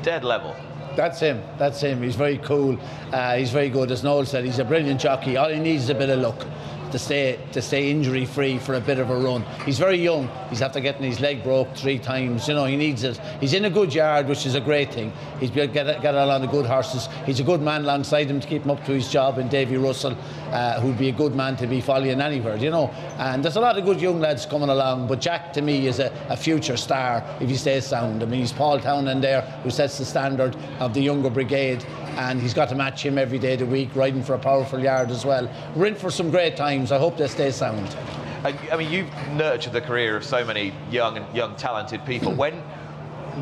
[0.04, 0.56] dead level.
[0.96, 1.42] That's him.
[1.58, 2.02] That's him.
[2.02, 2.80] He's very cool.
[3.12, 3.92] Uh, he's very good.
[3.92, 5.36] As Noel said, he's a brilliant jockey.
[5.36, 6.46] All he needs is a bit of luck
[6.92, 9.44] to stay to stay injury free for a bit of a run.
[9.66, 10.30] He's very young.
[10.50, 12.48] He's after getting his leg broke three times.
[12.48, 13.20] You know, he needs it.
[13.40, 15.12] He's in a good yard, which is a great thing.
[15.40, 17.10] He's got get a lot of good horses.
[17.26, 19.38] He's a good man alongside him to keep him up to his job.
[19.38, 20.18] And Davy Russell,
[20.52, 22.58] uh, who'd be a good man to be following anywhere.
[22.58, 25.08] You know, and there's a lot of good young lads coming along.
[25.08, 28.24] But Jack, to me, is a, a future star if he stays sound.
[28.24, 31.86] I mean, he's Paul Townend there, who sets the standard of the younger brigade
[32.18, 34.80] and he's got to match him every day of the week, riding for a powerful
[34.80, 35.50] yard as well.
[35.76, 36.92] We're in for some great times.
[36.92, 37.96] I hope they stay sound.
[38.44, 42.34] I, I mean, you've nurtured the career of so many young and young talented people.
[42.36, 42.62] when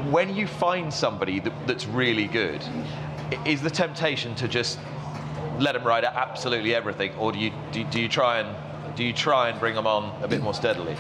[0.10, 2.64] when you find somebody that, that's really good,
[3.46, 4.80] is the temptation to just
[5.60, 9.04] let them ride at absolutely everything, or do you do, do you try and do
[9.04, 10.96] you try and bring them on a bit more steadily?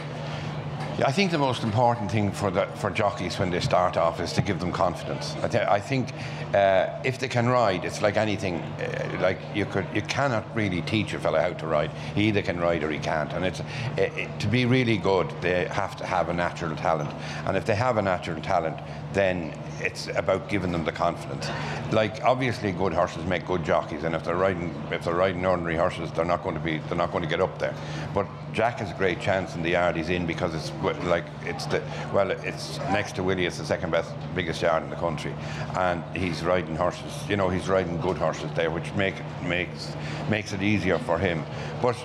[0.99, 4.31] I think the most important thing for the, for jockeys when they start off is
[4.34, 5.35] to give them confidence.
[5.41, 6.13] I, th- I think
[6.53, 8.57] uh, if they can ride, it's like anything.
[8.57, 11.89] Uh, like you could, you cannot really teach a fellow how to ride.
[12.13, 13.34] He either can ride or he can't.
[13.34, 13.63] And it's uh,
[13.97, 17.09] it, to be really good, they have to have a natural talent.
[17.47, 18.77] And if they have a natural talent,
[19.14, 21.49] then it's about giving them the confidence.
[21.91, 25.76] Like obviously, good horses make good jockeys, and if they're riding if they're riding ordinary
[25.76, 27.76] horses, they're not going to be they're not going to get up there.
[28.14, 30.72] But Jack has a great chance in the yard he's in because it's
[31.06, 31.81] like it's the
[32.14, 33.45] well it's next to Willie.
[33.45, 35.34] It's the second best biggest yard in the country,
[35.77, 37.14] and he's riding horses.
[37.30, 39.95] You know he's riding good horses there, which make makes
[40.30, 41.44] makes it easier for him.
[41.81, 41.98] But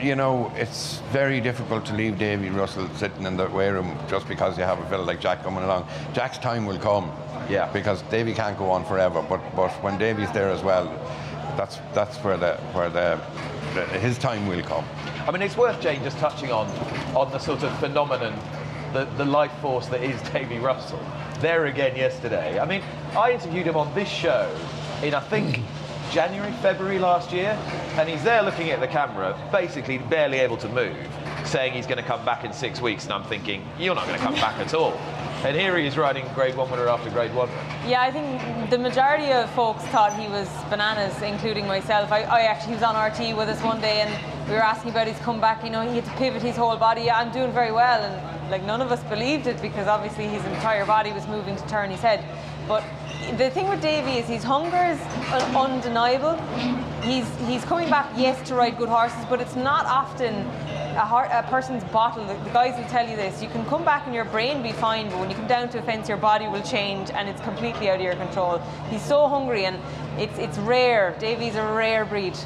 [0.00, 4.28] you know, it's very difficult to leave Davy Russell sitting in the weigh room just
[4.28, 5.86] because you have a fella like Jack coming along.
[6.12, 7.10] Jack's time will come.
[7.48, 7.70] Yeah.
[7.72, 10.86] Because Davy can't go on forever, but but when Davy's there as well,
[11.56, 13.20] that's that's where the where the,
[13.74, 14.84] the his time will come.
[15.26, 16.66] I mean, it's worth Jane just touching on
[17.14, 18.38] on the sort of phenomenon,
[18.92, 21.00] the, the life force that is Davy Russell.
[21.40, 22.58] There again yesterday.
[22.58, 22.82] I mean,
[23.16, 24.48] I interviewed him on this show
[25.02, 25.58] in I think
[26.12, 27.58] January, February last year,
[27.96, 30.94] and he's there looking at the camera, basically barely able to move,
[31.46, 33.04] saying he's going to come back in six weeks.
[33.04, 34.92] And I'm thinking, you're not going to come back at all.
[35.42, 37.48] And here he is riding Grade One winner after Grade One.
[37.88, 42.12] Yeah, I think the majority of folks thought he was bananas, including myself.
[42.12, 45.08] I, I actually was on RTÉ with us one day, and we were asking about
[45.08, 45.64] his comeback.
[45.64, 47.10] You know, he had to pivot his whole body.
[47.10, 50.84] I'm doing very well, and like none of us believed it because obviously his entire
[50.84, 52.22] body was moving to turn his head.
[52.68, 52.84] But
[53.36, 55.00] the thing with Davy is his hunger is
[55.54, 56.36] undeniable.
[57.02, 60.34] He's he's coming back, yes, to ride good horses, but it's not often
[60.96, 62.24] a, heart, a person's bottle.
[62.26, 63.42] The, the guys will tell you this.
[63.42, 65.78] You can come back and your brain be fine, but when you come down to
[65.78, 68.58] a fence, your body will change and it's completely out of your control.
[68.90, 69.78] He's so hungry and
[70.18, 71.16] it's it's rare.
[71.18, 72.36] Davy's a rare breed.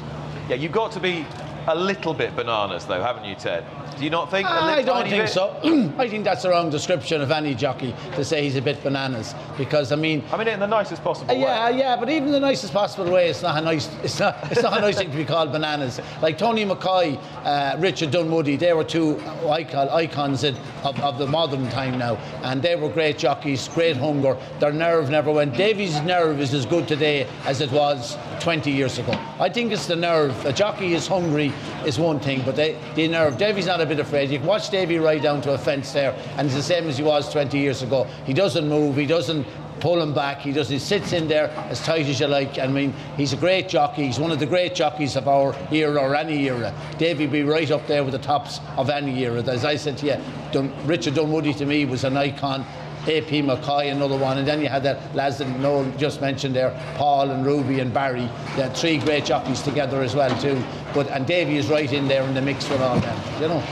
[0.49, 1.25] Yeah, you've got to be
[1.67, 3.65] a little bit bananas, though, haven't you, Ted?
[3.97, 4.47] Do you not think?
[4.47, 5.29] A I don't think bit?
[5.29, 5.59] so.
[5.97, 9.33] I think that's the wrong description of any jockey to say he's a bit bananas
[9.57, 10.23] because I mean.
[10.31, 11.41] I mean, in the nicest possible Uh, way.
[11.41, 14.61] yeah, yeah, but even the nicest possible way, it's not a nice, it's not, it's
[14.61, 15.99] not a nice thing to be called bananas.
[16.21, 19.19] Like Tony McCoy, uh, Richard Dunwoody, they were two
[19.49, 23.97] icon, icons in, of, of the modern time now, and they were great jockeys, great
[23.97, 24.37] hunger.
[24.59, 25.55] Their nerve never went.
[25.57, 29.11] Davy's nerve is as good today as it was 20 years ago.
[29.39, 30.45] I think it's the nerve.
[30.45, 31.51] A jockey is hungry
[31.85, 33.37] is one thing, but they, the nerve.
[33.37, 34.29] Davy's not a bit afraid.
[34.29, 36.97] You can watch Davy ride down to a fence there, and it's the same as
[36.97, 38.05] he was 20 years ago.
[38.25, 38.95] He doesn't move.
[38.95, 39.45] He doesn't
[39.79, 40.39] pull him back.
[40.39, 40.69] He does.
[40.69, 42.57] He sits in there as tight as you like.
[42.59, 44.05] I mean, he's a great jockey.
[44.05, 46.73] He's one of the great jockeys of our era or any era.
[46.97, 49.43] Davy be right up there with the tops of any era.
[49.43, 50.17] As I said to you,
[50.51, 52.65] Dun- Richard Dunwoody to me was an icon.
[53.07, 56.71] AP McCoy, another one, and then you had that lads that Noel just mentioned there,
[56.95, 58.29] Paul and Ruby and Barry.
[58.55, 60.61] They had three great jockeys together as well too.
[60.93, 63.41] But and Davy is right in there in the mix with all them.
[63.41, 63.63] You know.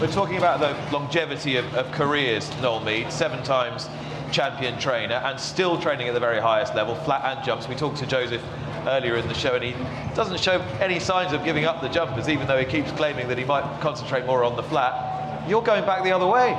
[0.00, 3.88] We're talking about the longevity of, of careers, Noel Meade, seven times
[4.32, 7.68] champion trainer and still training at the very highest level, flat and jumps.
[7.68, 8.42] We talked to Joseph
[8.86, 9.74] earlier in the show and he
[10.14, 13.38] doesn't show any signs of giving up the jumpers, even though he keeps claiming that
[13.38, 15.48] he might concentrate more on the flat.
[15.48, 16.54] You're going back the other way.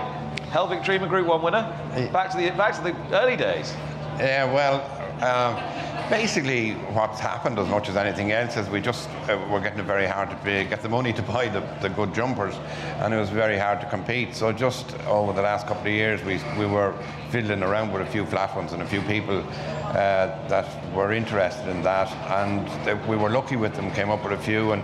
[0.51, 2.09] Helvic Dreamer Group 1 winner.
[2.11, 3.73] Back to the back to the early days.
[4.17, 4.81] Yeah, well,
[5.21, 9.79] um, basically, what's happened as much as anything else is we just uh, we're getting
[9.79, 12.55] it very hard to pay, get the money to buy the, the good jumpers,
[12.99, 14.33] and it was very hard to compete.
[14.35, 16.93] So just over the last couple of years, we we were
[17.29, 21.67] fiddling around with a few flat ones and a few people uh, that were interested
[21.69, 23.91] in that, and they, we were lucky with them.
[23.91, 24.83] Came up with a few, and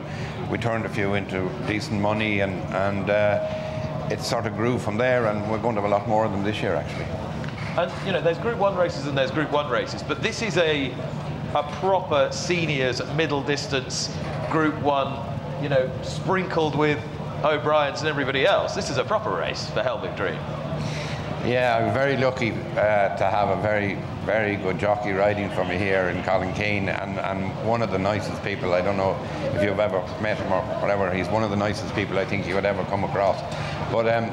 [0.49, 3.10] we turned a few into decent money, and and.
[3.10, 3.62] Uh,
[4.12, 6.32] it sort of grew from there, and we're going to have a lot more of
[6.32, 7.06] them this year, actually.
[7.78, 10.58] And you know, there's Group One races and there's Group One races, but this is
[10.58, 10.94] a
[11.56, 14.16] a proper seniors middle distance
[14.52, 15.30] Group One.
[15.62, 17.00] You know, sprinkled with
[17.44, 18.76] O'Brien's and everybody else.
[18.76, 20.40] This is a proper race for Helvic Dream.
[21.46, 25.78] Yeah, I'm very lucky uh, to have a very, very good jockey riding for me
[25.78, 28.74] here in Colin Keane, and, and one of the nicest people.
[28.74, 29.18] I don't know
[29.54, 31.14] if you've ever met him or whatever.
[31.14, 33.40] He's one of the nicest people I think you would ever come across.
[33.91, 34.30] But um,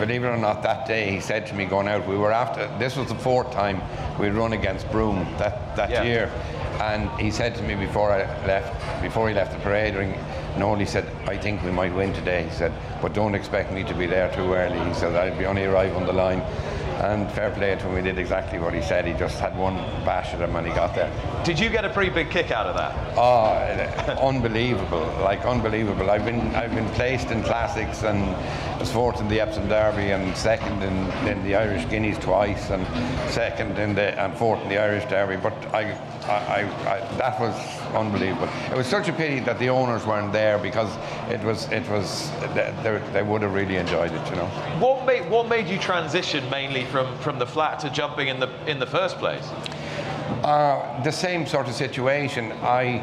[0.00, 2.66] believe it or not, that day he said to me going out, we were after,
[2.78, 3.82] this was the fourth time
[4.18, 6.04] we'd run against Broome that, that Yeah.
[6.04, 6.30] year.
[6.80, 10.14] And he said to me before I left, before he left the parade ring,
[10.56, 12.44] Noel, he said, I think we might win today.
[12.44, 14.78] He said, but don't expect me to be there too early.
[14.88, 16.40] He said, I'll be only arrive on the line.
[16.98, 19.06] And fair play to him, we did exactly what he said.
[19.06, 21.12] He just had one bash at him and he got there.
[21.44, 23.16] Did you get a pretty big kick out of that?
[23.16, 25.06] Oh, unbelievable!
[25.22, 26.10] Like unbelievable.
[26.10, 28.20] I've been I've been placed in classics and
[28.80, 32.84] was fourth in the Epsom Derby and second in, in the Irish Guineas twice and
[33.30, 35.36] second in the and fourth in the Irish Derby.
[35.36, 35.92] But I,
[36.26, 37.54] I, I, I that was
[37.94, 38.48] unbelievable.
[38.70, 40.90] It was such a pity that the owners weren't there because
[41.30, 42.72] it was it was they,
[43.12, 44.46] they- would have really enjoyed it, you know.
[44.78, 48.48] What made what made you transition mainly from from the flat to jumping in the
[48.66, 49.46] in the first place?
[50.42, 52.52] Uh, the same sort of situation.
[52.62, 53.02] I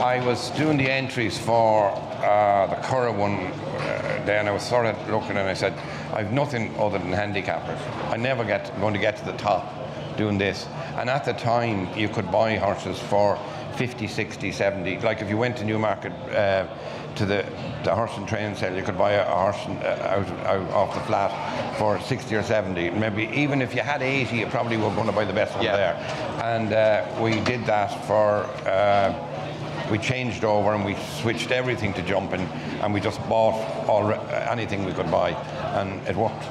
[0.00, 4.86] I was doing the entries for uh, the Curragh one uh, then I was sort
[4.86, 5.72] of looking and I said,
[6.12, 7.78] I've nothing other than handicappers.
[8.10, 9.72] I never get going to get to the top
[10.16, 10.66] doing this.
[10.96, 13.38] And at the time, you could buy horses for
[13.78, 14.98] 50, 60, 70.
[15.00, 16.66] Like if you went to Newmarket uh,
[17.14, 17.46] to the,
[17.84, 21.00] the horse and train sale, you could buy a horse uh, out, out off the
[21.02, 22.90] flat for 60 or 70.
[22.90, 25.64] Maybe even if you had 80, you probably were going to buy the best one
[25.64, 25.76] Yeah.
[25.76, 25.94] there.
[26.42, 28.44] And uh, we did that for.
[28.68, 29.14] Uh,
[29.92, 32.42] we changed over and we switched everything to jumping,
[32.82, 33.54] and we just bought
[33.88, 34.12] all
[34.50, 35.30] anything we could buy,
[35.80, 36.44] and it worked.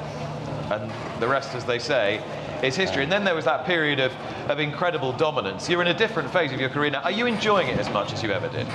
[0.72, 0.90] and
[1.20, 2.20] the rest, as they say,
[2.62, 3.02] is history.
[3.02, 4.12] And then there was that period of,
[4.48, 5.68] of incredible dominance.
[5.68, 7.02] You're in a different phase of your career now.
[7.02, 8.66] Are you enjoying it as much as you ever did?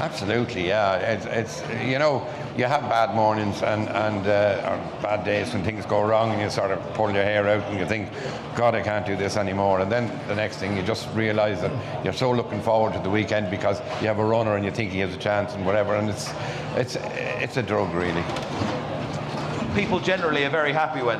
[0.00, 0.96] Absolutely, yeah.
[0.96, 2.26] It's, it's you know
[2.56, 6.48] you have bad mornings and and uh, bad days when things go wrong and you
[6.48, 8.08] sort of pull your hair out and you think,
[8.56, 9.80] God, I can't do this anymore.
[9.80, 13.10] And then the next thing you just realise that you're so looking forward to the
[13.10, 15.94] weekend because you have a runner and you think he has a chance and whatever.
[15.94, 16.32] And it's
[16.76, 18.24] it's it's a drug really.
[19.74, 21.18] People generally are very happy when,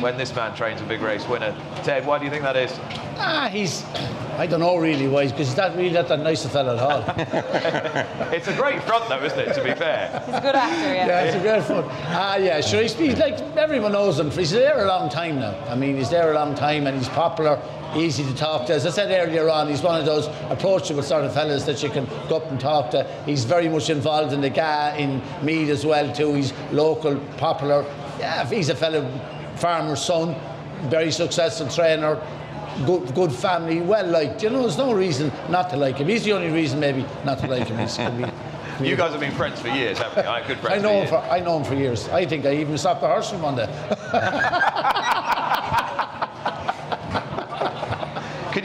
[0.00, 1.54] when this man trains a big race winner.
[1.82, 2.78] Ted, why do you think that is?
[3.16, 3.84] Ah, he's.
[4.38, 6.80] I don't know really why, because he's not really not that nice a fella at
[6.80, 7.02] all.
[8.32, 10.22] It's a great front, though, isn't it, to be fair?
[10.26, 11.06] He's a good actor, yeah.
[11.06, 11.84] yeah, it's a great fun.
[12.06, 12.82] Ah, yeah, sure.
[12.82, 14.30] He's, he's like everyone knows him.
[14.30, 15.58] He's there a long time now.
[15.68, 17.60] I mean, he's there a long time, and he's popular,
[17.96, 18.74] easy to talk to.
[18.74, 21.90] As I said earlier on, he's one of those approachable sort of fellas that you
[21.90, 23.04] can go up and talk to.
[23.24, 26.34] He's very much involved in the GAA in Meath as well too.
[26.34, 27.82] He's local, popular.
[28.18, 29.08] Yeah, he's a fellow
[29.56, 30.36] farmer's son,
[30.88, 32.20] very successful trainer.
[32.86, 34.42] Good, good family, well liked.
[34.42, 36.08] You know, there's no reason not to like him.
[36.08, 38.30] He's the only reason, maybe, not to like him.
[38.80, 40.30] You guys have been friends for years, haven't you?
[40.30, 41.10] I good I know for him years.
[41.10, 42.08] for I know him for years.
[42.10, 43.66] I think I even stopped the horse from one day.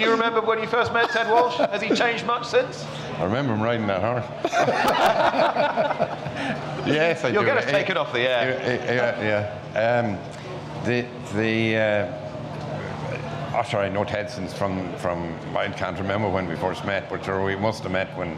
[0.03, 1.57] you remember when you first met Ted Walsh?
[1.57, 2.85] Has he changed much since?
[3.17, 4.25] I remember him riding that horse.
[6.87, 7.47] yes, I You'll do.
[7.47, 8.59] get us taken off the air.
[8.85, 9.59] Yeah, yeah.
[9.73, 9.99] yeah.
[9.99, 10.17] Um,
[10.85, 11.05] the
[11.35, 11.77] the.
[11.77, 12.19] Uh,
[13.55, 17.23] Oh, sorry, no Ted since from, from I can't remember when we first met, but
[17.23, 18.35] sure we must have met when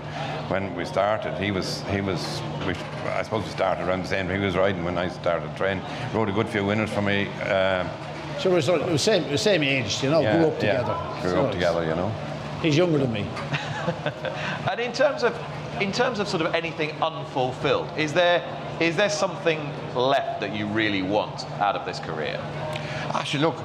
[0.50, 1.38] when we started.
[1.42, 2.74] He was he was we,
[3.08, 4.42] I suppose we started around the same time.
[4.42, 5.86] He was riding when I started training.
[6.14, 7.28] Rode a good few winners for me.
[7.44, 7.88] Um,
[8.40, 10.82] So we're sort of, we're same, we're same age, you know, yeah, grew up yeah,
[10.82, 11.22] together.
[11.22, 12.10] Grew So up together, you know.
[12.62, 13.28] He's younger than me.
[14.70, 15.38] And in terms of
[15.80, 18.42] in terms of sort of anything unfulfilled, is there
[18.80, 22.40] is there something left that you really want out of this career?
[23.14, 23.58] Actually, look,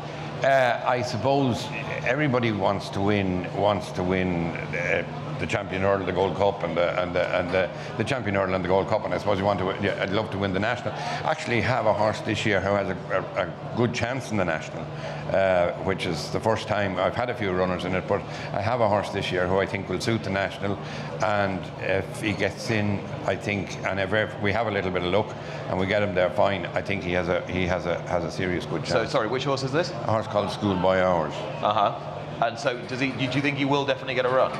[0.44, 1.66] uh, I suppose
[2.05, 3.48] everybody wants to win.
[3.56, 5.05] Wants to win uh,
[5.41, 8.55] the champion hurdle, the Gold Cup, and the and the, and the, the champion hurdle
[8.55, 9.05] and the Gold Cup.
[9.05, 9.77] And I suppose you want to.
[9.83, 10.93] Yeah, I'd love to win the national.
[11.25, 14.45] Actually, have a horse this year who has a, a, a good chance in the
[14.45, 14.87] national,
[15.33, 18.07] uh, which is the first time I've had a few runners in it.
[18.07, 18.23] But
[18.53, 20.79] I have a horse this year who I think will suit the national,
[21.25, 25.03] and if he gets in, I think, and if if we have a little bit
[25.03, 25.35] of luck
[25.69, 28.25] and we get him there fine, I think he has a he has a has
[28.25, 28.91] a serious good chance.
[28.91, 29.91] So sorry, which horse is this?
[29.91, 31.35] A horse called Schoolboy Hours.
[31.62, 32.47] Uh huh.
[32.47, 33.11] And so, does he?
[33.11, 34.59] Do you think he will definitely get a run?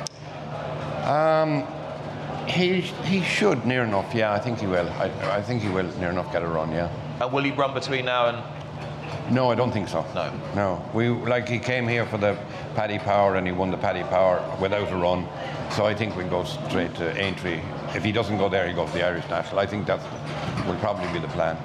[1.11, 1.67] Um,
[2.47, 4.87] he, he should near enough, yeah, I think he will.
[4.87, 6.89] I, I think he will near enough get a run, yeah.
[7.21, 9.33] And will he run between now and?
[9.33, 10.05] No, I don't think so.
[10.15, 10.33] No.
[10.55, 10.89] No.
[10.93, 12.37] We like he came here for the
[12.75, 15.27] Paddy Power and he won the Paddy Power without a run.
[15.71, 17.61] So I think we go straight to Aintree.
[17.93, 19.59] If he doesn't go there, he goes to the Irish National.
[19.59, 19.99] I think that
[20.65, 21.57] will probably be the plan.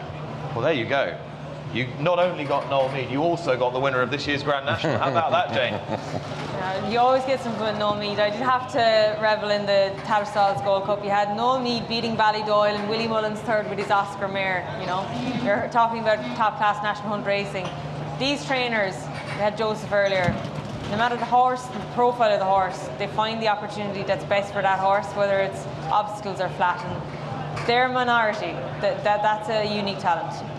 [0.54, 1.16] Well, there you go.
[1.72, 4.66] You not only got Noel Meade, you also got the winner of this year's Grand
[4.66, 4.98] National.
[4.98, 6.42] How about that, Jane?
[6.90, 8.18] You always get some good Noel Meade.
[8.18, 11.04] I did have to revel in the Tattersalls Gold Cup.
[11.04, 14.66] You had Noel Meade beating Ballydoyle and Willie Mullins third with his Oscar mare.
[14.80, 15.06] You know,
[15.44, 17.66] you're talking about top class national hunt racing.
[18.18, 20.34] These trainers, we had Joseph earlier.
[20.90, 24.52] No matter the horse, the profile of the horse, they find the opportunity that's best
[24.52, 26.82] for that horse, whether it's obstacles or flat.
[26.86, 28.52] And they're a minority.
[28.80, 30.55] That, that, that's a unique talent.